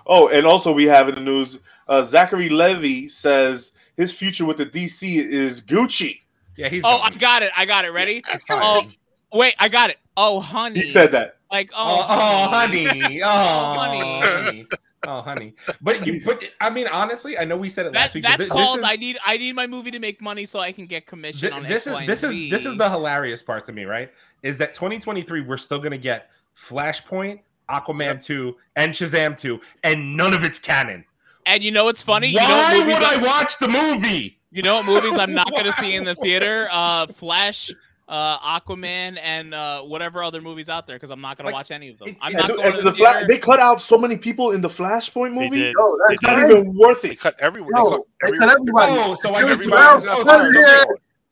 [0.04, 4.56] Oh, and also we have in the news, uh, Zachary Levi says his future with
[4.56, 6.20] the DC is Gucci.
[6.56, 6.82] Yeah, he's.
[6.84, 7.12] Oh, gone.
[7.12, 7.52] I got it.
[7.56, 7.90] I got it.
[7.92, 8.20] Ready?
[8.26, 8.84] That's Oh,
[9.32, 9.98] wait, I got it.
[10.16, 10.80] Oh, honey.
[10.80, 11.36] He said that.
[11.52, 13.22] like, Oh, oh, oh, honey.
[13.22, 14.66] Oh, honey.
[15.04, 15.18] Honey.
[15.18, 15.54] Oh, honey.
[15.80, 18.24] But you, but I mean, honestly, I know we said it last week.
[18.24, 18.78] that's thi- called.
[18.78, 19.18] This I need.
[19.24, 21.86] I need my movie to make money so I can get commission thi- on this
[21.86, 24.10] X, is Y, and this is this is the hilarious part to me, right?
[24.42, 30.34] Is that 2023 we're still gonna get Flashpoint, Aquaman 2, and Shazam 2, and none
[30.34, 31.04] of it's canon.
[31.46, 32.28] And you know what's funny?
[32.28, 34.38] You know Why what would I I'm- watch the movie?
[34.54, 36.68] You know what movies I'm not going to see in the theater?
[36.70, 37.70] Uh, Flash,
[38.08, 41.56] uh, Aquaman, and uh, whatever other movies out there because I'm not going Like, to
[41.56, 42.08] watch any of them.
[42.08, 44.16] it- I'm not And, going and to the the Fla- they cut out so many
[44.16, 45.58] people in the Flashpoint They movie.
[45.60, 45.74] did.
[45.78, 46.58] Yo, that's They It's not crazy.
[46.60, 47.02] even worth it.
[47.02, 47.20] They it.
[47.20, 47.72] cut everyone.
[47.76, 48.92] Yo, they cut they cut everybody.
[48.92, 50.60] Oh, so I Dude, Everybody to was Well, out well, there.
[50.60, 50.84] yeah.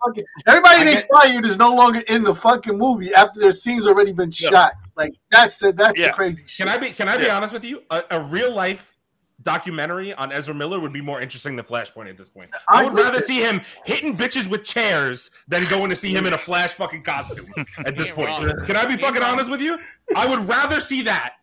[0.07, 4.13] Fucking- Everybody they fired is no longer in the fucking movie after their scenes already
[4.15, 4.49] been Yeah.
[4.51, 4.73] shot.
[4.97, 6.07] Like that's the that's Yeah.
[6.09, 6.67] the crazy shit.
[6.67, 7.37] Can I be can I be Yeah.
[7.37, 7.83] honest with you?
[7.91, 8.90] A, a real life
[9.43, 12.51] documentary on Ezra Miller would be more interesting than Flashpoint at this point.
[12.69, 15.97] I I would agree rather with see him hitting bitches with chairs than going to
[15.97, 17.47] see him in a Flash fucking costume
[17.87, 18.29] at this point.
[18.29, 18.65] wrong.
[18.67, 19.33] Can I be Ain't fucking wrong.
[19.33, 19.79] honest with you?
[20.17, 21.35] I would rather see that.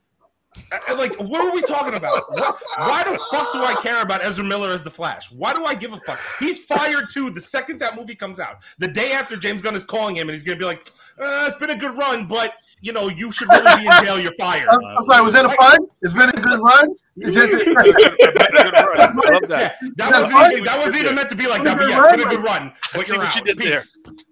[0.90, 2.24] Uh, Like, what are we talking about?
[2.32, 5.32] What, why the fuck do I care about Ezra Miller as the Flash?
[5.32, 6.20] Why do I give a fuck?
[6.40, 8.64] He's fired too the second that movie comes out.
[8.80, 10.88] The day after James Gunn is calling him and he's gonna be like,
[11.22, 14.20] uh, "It's been a good run, but you know you should really be in jail.
[14.20, 15.78] You're fired." I'm, I'm sorry, was that a fun?
[16.02, 16.96] It's been a good run.
[17.20, 17.52] Is it?
[17.52, 19.48] I love Yeah, that.
[19.48, 20.52] that Yeah, wasn't right.
[20.54, 22.44] even, that wasn't even meant to be like that, but yeah, it's been a good
[22.46, 22.72] run.
[22.94, 23.46] But see you're what you out.
[23.46, 23.82] did there.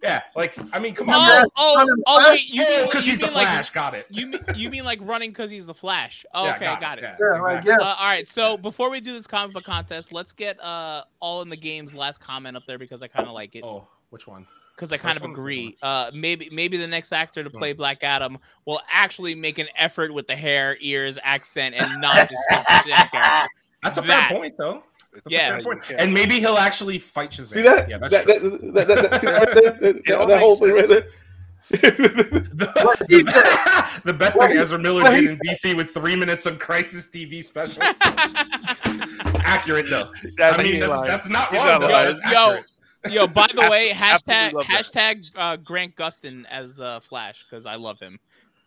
[0.04, 1.46] Yeah, like I mean, come Oh, on, man.
[1.58, 2.46] oh, oh, wait.
[2.48, 3.70] You Oh, mean, because you he's the mean like Flash.
[3.72, 4.06] Got it.
[4.12, 6.26] you mean, you mean like running because he's the Flash?
[6.34, 7.04] Oh, Yeah, okay, got, it.
[7.04, 7.72] Yeah, Yeah, exactly.
[7.80, 7.84] yeah.
[7.90, 11.42] Uh, all right, so before we do this comic book contest, let's get uh all
[11.42, 14.28] in the game's last comment up there because I kind of like it Oh, which
[14.28, 14.46] one?
[14.76, 15.78] Because I kind of one or second agree.
[15.82, 20.14] Uh, maybe maybe the next actor to play Black Adam will actually make an effort
[20.14, 23.50] with the hair, ears, accent, and not just speak the character.
[23.84, 24.30] That's a That.
[24.30, 24.84] fair point, though.
[25.14, 25.50] That's a Yeah.
[25.56, 25.82] fair point.
[25.90, 25.96] Yeah.
[26.00, 27.46] And maybe he'll actually fight Shazam.
[27.46, 27.88] See that?
[27.90, 28.60] Yeah, that's that, true.
[28.74, 31.08] that, that, that, see that, right that, that whole makes thing right there.
[31.70, 33.24] the, he
[34.04, 37.08] the best thing he- Ezra Miller what did in DC was three minutes of Crisis
[37.08, 37.82] TV special.
[39.44, 40.12] Accurate though.
[40.38, 41.80] That I mean, that's, that's not He's wrong.
[41.80, 41.88] not though.
[41.90, 42.14] Yo,
[42.50, 42.66] accurate.
[43.10, 44.86] Yo, by the way, hashtag absolutely love that.
[44.86, 48.20] hashtag uh, Grant Gustin as uh, Flash because I love him.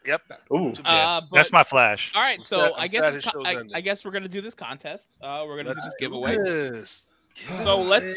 [0.06, 0.22] Yep.
[0.54, 0.72] Ooh.
[0.84, 2.12] Uh, but, That's my flash.
[2.14, 2.36] all right.
[2.38, 3.62] I'm So sad- I guess it's his co- I.
[3.74, 5.10] I guess we're gonna do this contest.
[5.20, 6.36] Uh, we're gonna Let's do this do giveaway.
[6.36, 7.26] this.
[7.62, 8.16] So let's-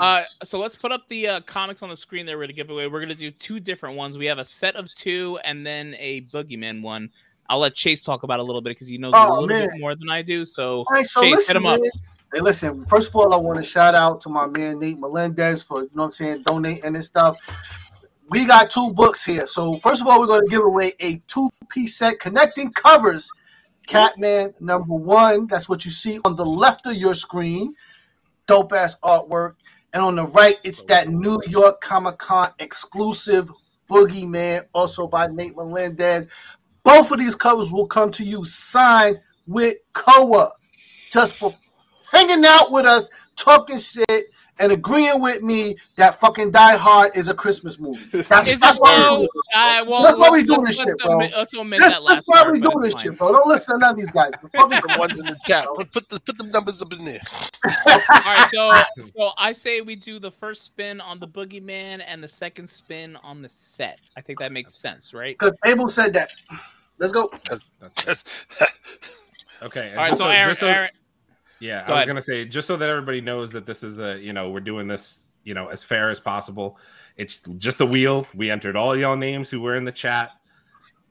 [0.00, 2.70] Uh, so let's put up the uh, comics on the screen that we're gonna give
[2.70, 2.86] away.
[2.86, 4.16] We're gonna do two different ones.
[4.16, 7.10] We have a set of two, and then a Boogeyman one.
[7.48, 9.46] I'll let Chase talk about it a little bit because he knows Oh, a little
[9.48, 9.68] man.
[9.70, 10.44] bit more than I do.
[10.44, 11.80] So All right, so Chase, listen, hit him up.
[11.80, 11.90] man.
[12.34, 12.84] Hey, listen.
[12.86, 15.90] First of all, I want to shout out to my man Nate Melendez for you
[15.94, 17.38] know what I'm saying donating and stuff.
[18.28, 19.46] We got two books here.
[19.46, 23.30] So first of all, we're going to give away a two-piece set connecting covers.
[23.86, 25.46] Catman number one.
[25.46, 27.76] That's what you see on the left of your screen.
[28.48, 29.54] Dope ass artwork.
[29.92, 33.48] And on the right, it's that New York Comic Con exclusive
[33.88, 36.26] Boogeyman, also by Nate Melendez.
[36.82, 40.50] Both of these covers will come to you signed with COA
[41.12, 41.54] just for
[42.14, 44.26] hanging out with us, talking shit,
[44.60, 48.22] and agreeing with me that fucking Die Hard is a Christmas movie.
[48.22, 49.16] That's, is that's it why we though?
[49.18, 49.30] do it.
[49.56, 51.14] Uh, well, That's why we let's- doing this shit, bro.
[51.14, 53.32] omit- Let's omit That's, that that's why we but doing this shit, bro.
[53.32, 54.30] Don't listen to none of these guys.
[54.52, 55.66] Fuck the ones in the chat.
[55.74, 57.18] Put, put the put the numbers up in there.
[57.64, 57.72] All
[58.08, 62.28] right, so so I say we do the first spin on the Boogeyman and the
[62.28, 63.98] second spin on the set.
[64.16, 65.36] I think that makes sense, right?
[65.36, 66.30] Because Abel said that.
[67.00, 67.28] Let's go.
[67.50, 67.72] That's
[69.62, 69.90] okay.
[69.90, 70.90] All right, just so Aaron, just so- Aaron
[71.60, 72.08] Yeah, Go I was ahead.
[72.08, 74.86] gonna say just so that everybody knows that this is a you know we're doing
[74.88, 76.78] this you know as fair as possible.
[77.16, 78.26] It's just a wheel.
[78.34, 80.32] We entered all y'all names who were in the chat,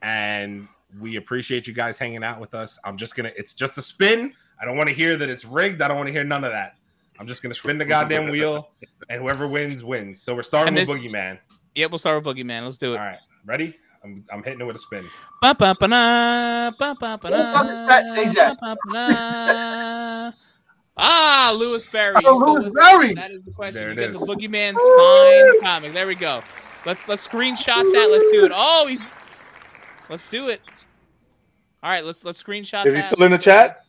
[0.02, 0.68] and
[1.00, 2.78] we appreciate you guys hanging out with us.
[2.84, 3.32] I'm just gonna.
[3.38, 4.34] It's just a spin.
[4.62, 5.82] I don't want to hear that it's rigged.
[5.82, 6.76] I don't want to hear none of that.
[7.20, 8.70] I'm just gonna spin the goddamn wheel,
[9.10, 10.22] and whoever wins wins.
[10.22, 11.40] So we're starting And with this- Boogeyman.
[11.76, 12.64] yeah, we'll start with Boogeyman.
[12.64, 12.98] Let's do it.
[12.98, 13.78] All right, ready?
[14.04, 15.06] I'm, I'm hitting it with a spin.
[15.42, 18.22] Ba, ba, ba, na, ba, ba, ba, Who the fuck is na.
[18.22, 18.58] Say Jack.
[20.98, 22.16] Ah, Lewis Berry.
[22.18, 23.14] Oh, You still Louis with- Berry.
[23.16, 23.82] That is the question.
[23.82, 24.20] There you get is.
[24.20, 25.94] the Boogeyman signed comic.
[25.94, 26.44] There we go.
[26.86, 28.10] Let's let's screenshot that.
[28.12, 28.52] Let's do it.
[28.54, 29.02] Oh, he's.
[30.10, 30.62] Let's do it.
[31.82, 33.12] All right, let's let's screenshot Is he that.
[33.12, 33.86] still in the chat?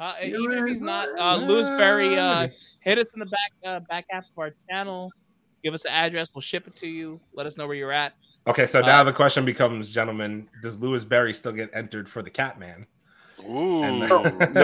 [0.00, 2.46] Uh, even if he's not, uh, Lewis Berry, uh,
[2.80, 5.10] hit us in the back uh, back half of our channel.
[5.64, 6.28] Give us an address.
[6.32, 7.18] We'll ship it to you.
[7.32, 8.14] Let us know where you're at.
[8.46, 12.22] Okay, so now Uh, the question becomes, gentlemen, does Lewis Berry still get entered for
[12.22, 12.86] the Catman?
[13.40, 13.82] Ooh.
[13.84, 14.14] And No,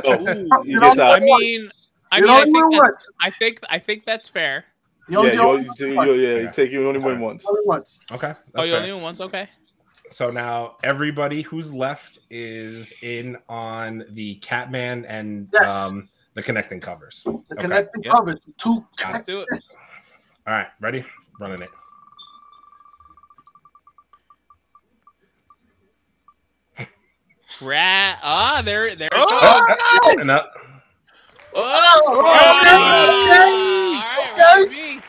[0.06, 0.64] Ooh.
[0.64, 1.70] You gets I mean,
[2.10, 3.06] I mean, I think know that's.
[3.20, 4.64] I think I think that's fair.
[5.08, 7.44] You only yeah, you, only you, you, yeah, you take you only win once.
[7.46, 7.98] Only once.
[8.10, 8.80] Okay, that's oh, you fair.
[8.80, 9.20] only won once.
[9.20, 9.48] Okay.
[10.08, 15.86] So now everybody who's left is in on the Catman and Yes.
[15.86, 17.22] um, the connecting covers.
[17.24, 17.62] The Okay.
[17.62, 18.14] connecting Yep.
[18.14, 18.36] covers.
[18.58, 18.86] Two.
[19.02, 19.48] Let's do it.
[20.46, 21.04] All right, ready?
[21.38, 21.70] Running it.
[27.60, 28.18] Rat.
[28.22, 29.26] Ah, there, there it goes.
[29.30, 30.00] Oh!
[30.04, 30.16] goes.
[30.20, 30.52] And up.
[31.56, 34.42] Oh, Oh, okay, All right, okay.
[34.42, 35.00] Riley B.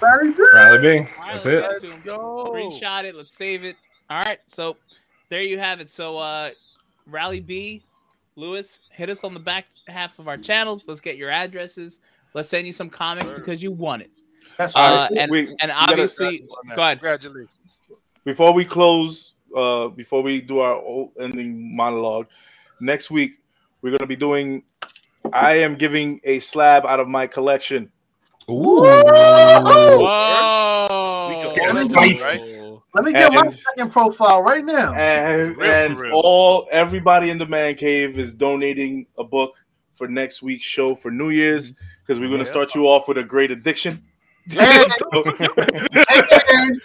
[0.00, 0.54] Very good.
[0.54, 0.88] Riley B.
[0.98, 1.62] All right, That's let's it.
[1.62, 1.90] get to him.
[1.92, 2.52] Let's go.
[2.52, 3.14] Screenshot it.
[3.14, 3.76] Let's save it.
[4.10, 4.38] All right.
[4.46, 4.76] So
[5.30, 5.88] there you have it.
[5.88, 6.50] So uh
[7.06, 7.82] Rally B,
[8.36, 10.84] Lewis, hit us on the back half of our channels.
[10.86, 12.00] Let's get your addresses.
[12.34, 13.38] Let's send you some comics Sure.
[13.38, 14.10] because you won it.
[14.58, 15.18] That's Uh, right.
[15.18, 16.38] and we- and gotta- obviously,
[16.74, 16.98] go ahead.
[16.98, 17.48] Congratulations.
[18.24, 22.26] before we close, uh, before we do our o- ending monologue,
[22.80, 23.38] next week
[23.82, 24.62] we're gonna be doing.
[25.32, 27.90] I am giving a slab out of my collection.
[28.48, 28.80] Ooh.
[30.08, 31.28] Whoa!
[31.28, 32.38] We Let's spicy.
[32.38, 32.82] go.
[32.94, 34.94] Let me get my second profile right now.
[34.94, 36.20] and Real and real.
[36.24, 39.54] all everybody in the man cave is donating a book
[39.96, 41.72] for next week's show for New Year's
[42.06, 42.50] because we're gonna Yeah.
[42.50, 44.02] start you off with a great addiction.
[44.56, 45.24] And, So-
[46.48, 46.80] and,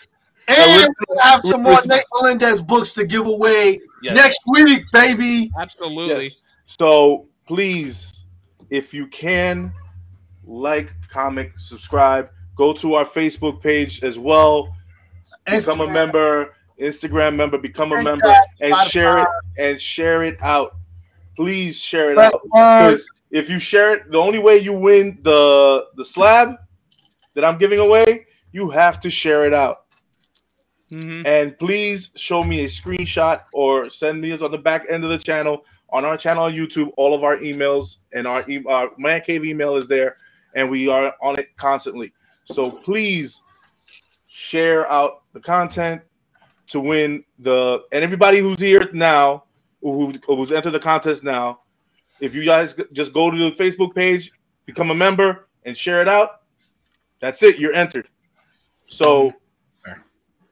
[0.48, 4.16] and we'll have some more Nate Melendez books to give away Yes.
[4.16, 5.50] next week, baby.
[5.60, 6.24] Absolutely.
[6.26, 6.36] Yes.
[6.66, 8.26] So please,
[8.70, 9.72] if you can,
[10.46, 14.74] like, comment, subscribe, go to our Facebook page as well.
[15.46, 18.90] Become a member, Instagram member, become a Thank member, and Spotify.
[18.90, 19.28] share it
[19.58, 20.76] and share it out.
[21.36, 22.42] Please share it Press out.
[22.50, 22.92] one.
[22.92, 26.56] 'Cause if you share it, the only way you win the the slab
[27.34, 29.81] that I'm giving away, you have to share it out.
[30.92, 31.26] Mhm.
[31.26, 35.18] And please show me a screenshot or send me on the back end of the
[35.18, 36.92] channel on our channel on YouTube.
[36.98, 40.18] All of our emails and our, e- our man cave email is there,
[40.54, 42.14] and we are on it constantly.
[42.46, 43.42] So please
[44.30, 46.02] share out the content
[46.68, 49.44] to win the and everybody who's here now
[49.82, 51.62] who, who's entered the contest now.
[52.20, 54.32] If you guys just go to the Facebook page,
[54.66, 56.42] become a member, and share it out,
[57.20, 57.60] that's it.
[57.60, 58.10] You're entered.
[58.88, 59.32] So.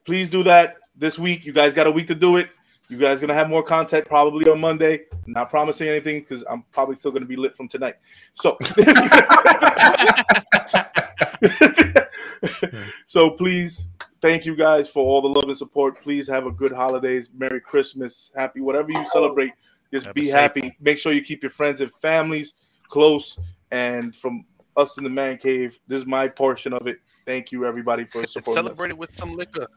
[0.10, 0.77] Please do that.
[0.95, 1.45] this week.
[1.45, 2.49] You guys got a week to do it.
[2.88, 5.02] You guys gonna have more content probably on Monday.
[5.27, 7.94] Not promising anything because I'm probably still gonna be lit from tonight.
[8.34, 8.57] So,
[13.06, 16.02] so please, thank you guys for all the love and support.
[16.02, 19.53] Please have a good holidays, Merry Christmas, happy whatever you celebrate.
[19.94, 20.76] Just Have be a safe happy.
[20.81, 22.56] Make sure you keep your friends and families
[22.88, 23.38] close.
[23.69, 24.44] And from
[24.76, 26.98] us in the man cave, this is my portion of it.
[27.26, 28.64] Thank you everybody for supporting.
[28.64, 29.68] celebrate it with some liquor.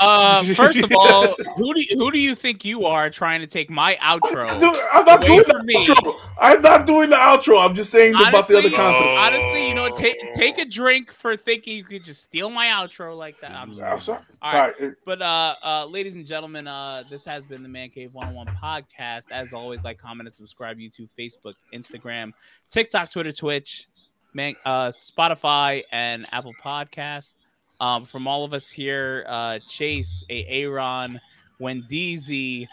[0.00, 3.46] Uh, first of all, who do you, who do you think you are trying to
[3.46, 4.48] take my outro?
[4.48, 5.74] I'm not doing the me.
[5.74, 6.18] outro.
[6.40, 7.62] I'm not doing the outro.
[7.64, 9.10] I'm just saying about the other content.
[9.18, 13.16] honestly, you know, take take a drink for thinking you could just steal my outro
[13.16, 13.50] like that.
[13.52, 14.00] I'm I'm sorry.
[14.00, 14.22] sorry.
[14.40, 14.92] All Sorry.
[15.04, 18.34] But uh, uh, ladies and gentlemen, uh, this has been the Man Cave One on
[18.34, 19.30] One podcast.
[19.30, 20.78] As always, like, comment, and subscribe.
[20.78, 22.32] YouTube, Facebook, Instagram,
[22.70, 23.86] TikTok, Twitter, Twitch,
[24.34, 27.34] man, uh, Spotify, and Apple Podcast.
[27.82, 31.20] Um, from all of us here, uh, Chase, a Aaron,
[31.60, 32.68] Wendeezy,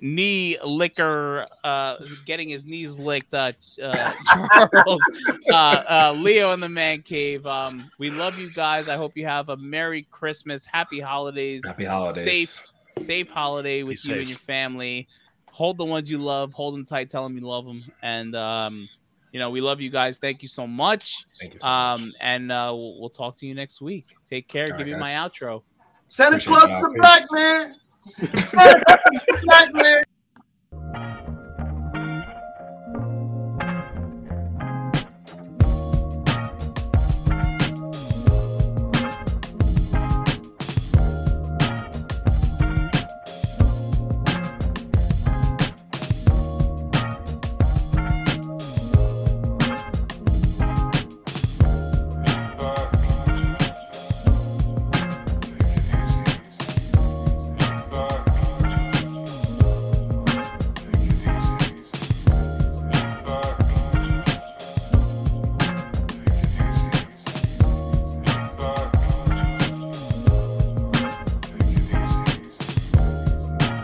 [0.00, 3.34] knee licker, uh, getting his knees licked.
[3.34, 4.12] Uh, uh,
[4.72, 5.00] Charles,
[5.48, 7.46] uh, uh, Leo in the man cave.
[7.46, 8.88] Um, we love you guys.
[8.88, 12.24] I hope you have a Merry Christmas, Happy Holidays, Happy holidays.
[12.24, 12.64] safe,
[13.04, 15.06] safe holiday with you and your family.
[15.52, 18.88] Hold the ones you love, hold them tight, tell them you love them, and um,
[19.32, 20.18] you know we love you guys.
[20.18, 21.26] Thank you so much.
[21.40, 22.00] Thank you so much.
[22.00, 24.06] Um, and uh, we'll, we'll talk to you next week.
[24.26, 24.64] Take care.
[24.64, 25.62] All Give right, me my outro.
[26.06, 26.78] Santa Claus y'all.
[26.78, 27.74] is a black man.
[28.44, 30.02] Santa Claus is a black man.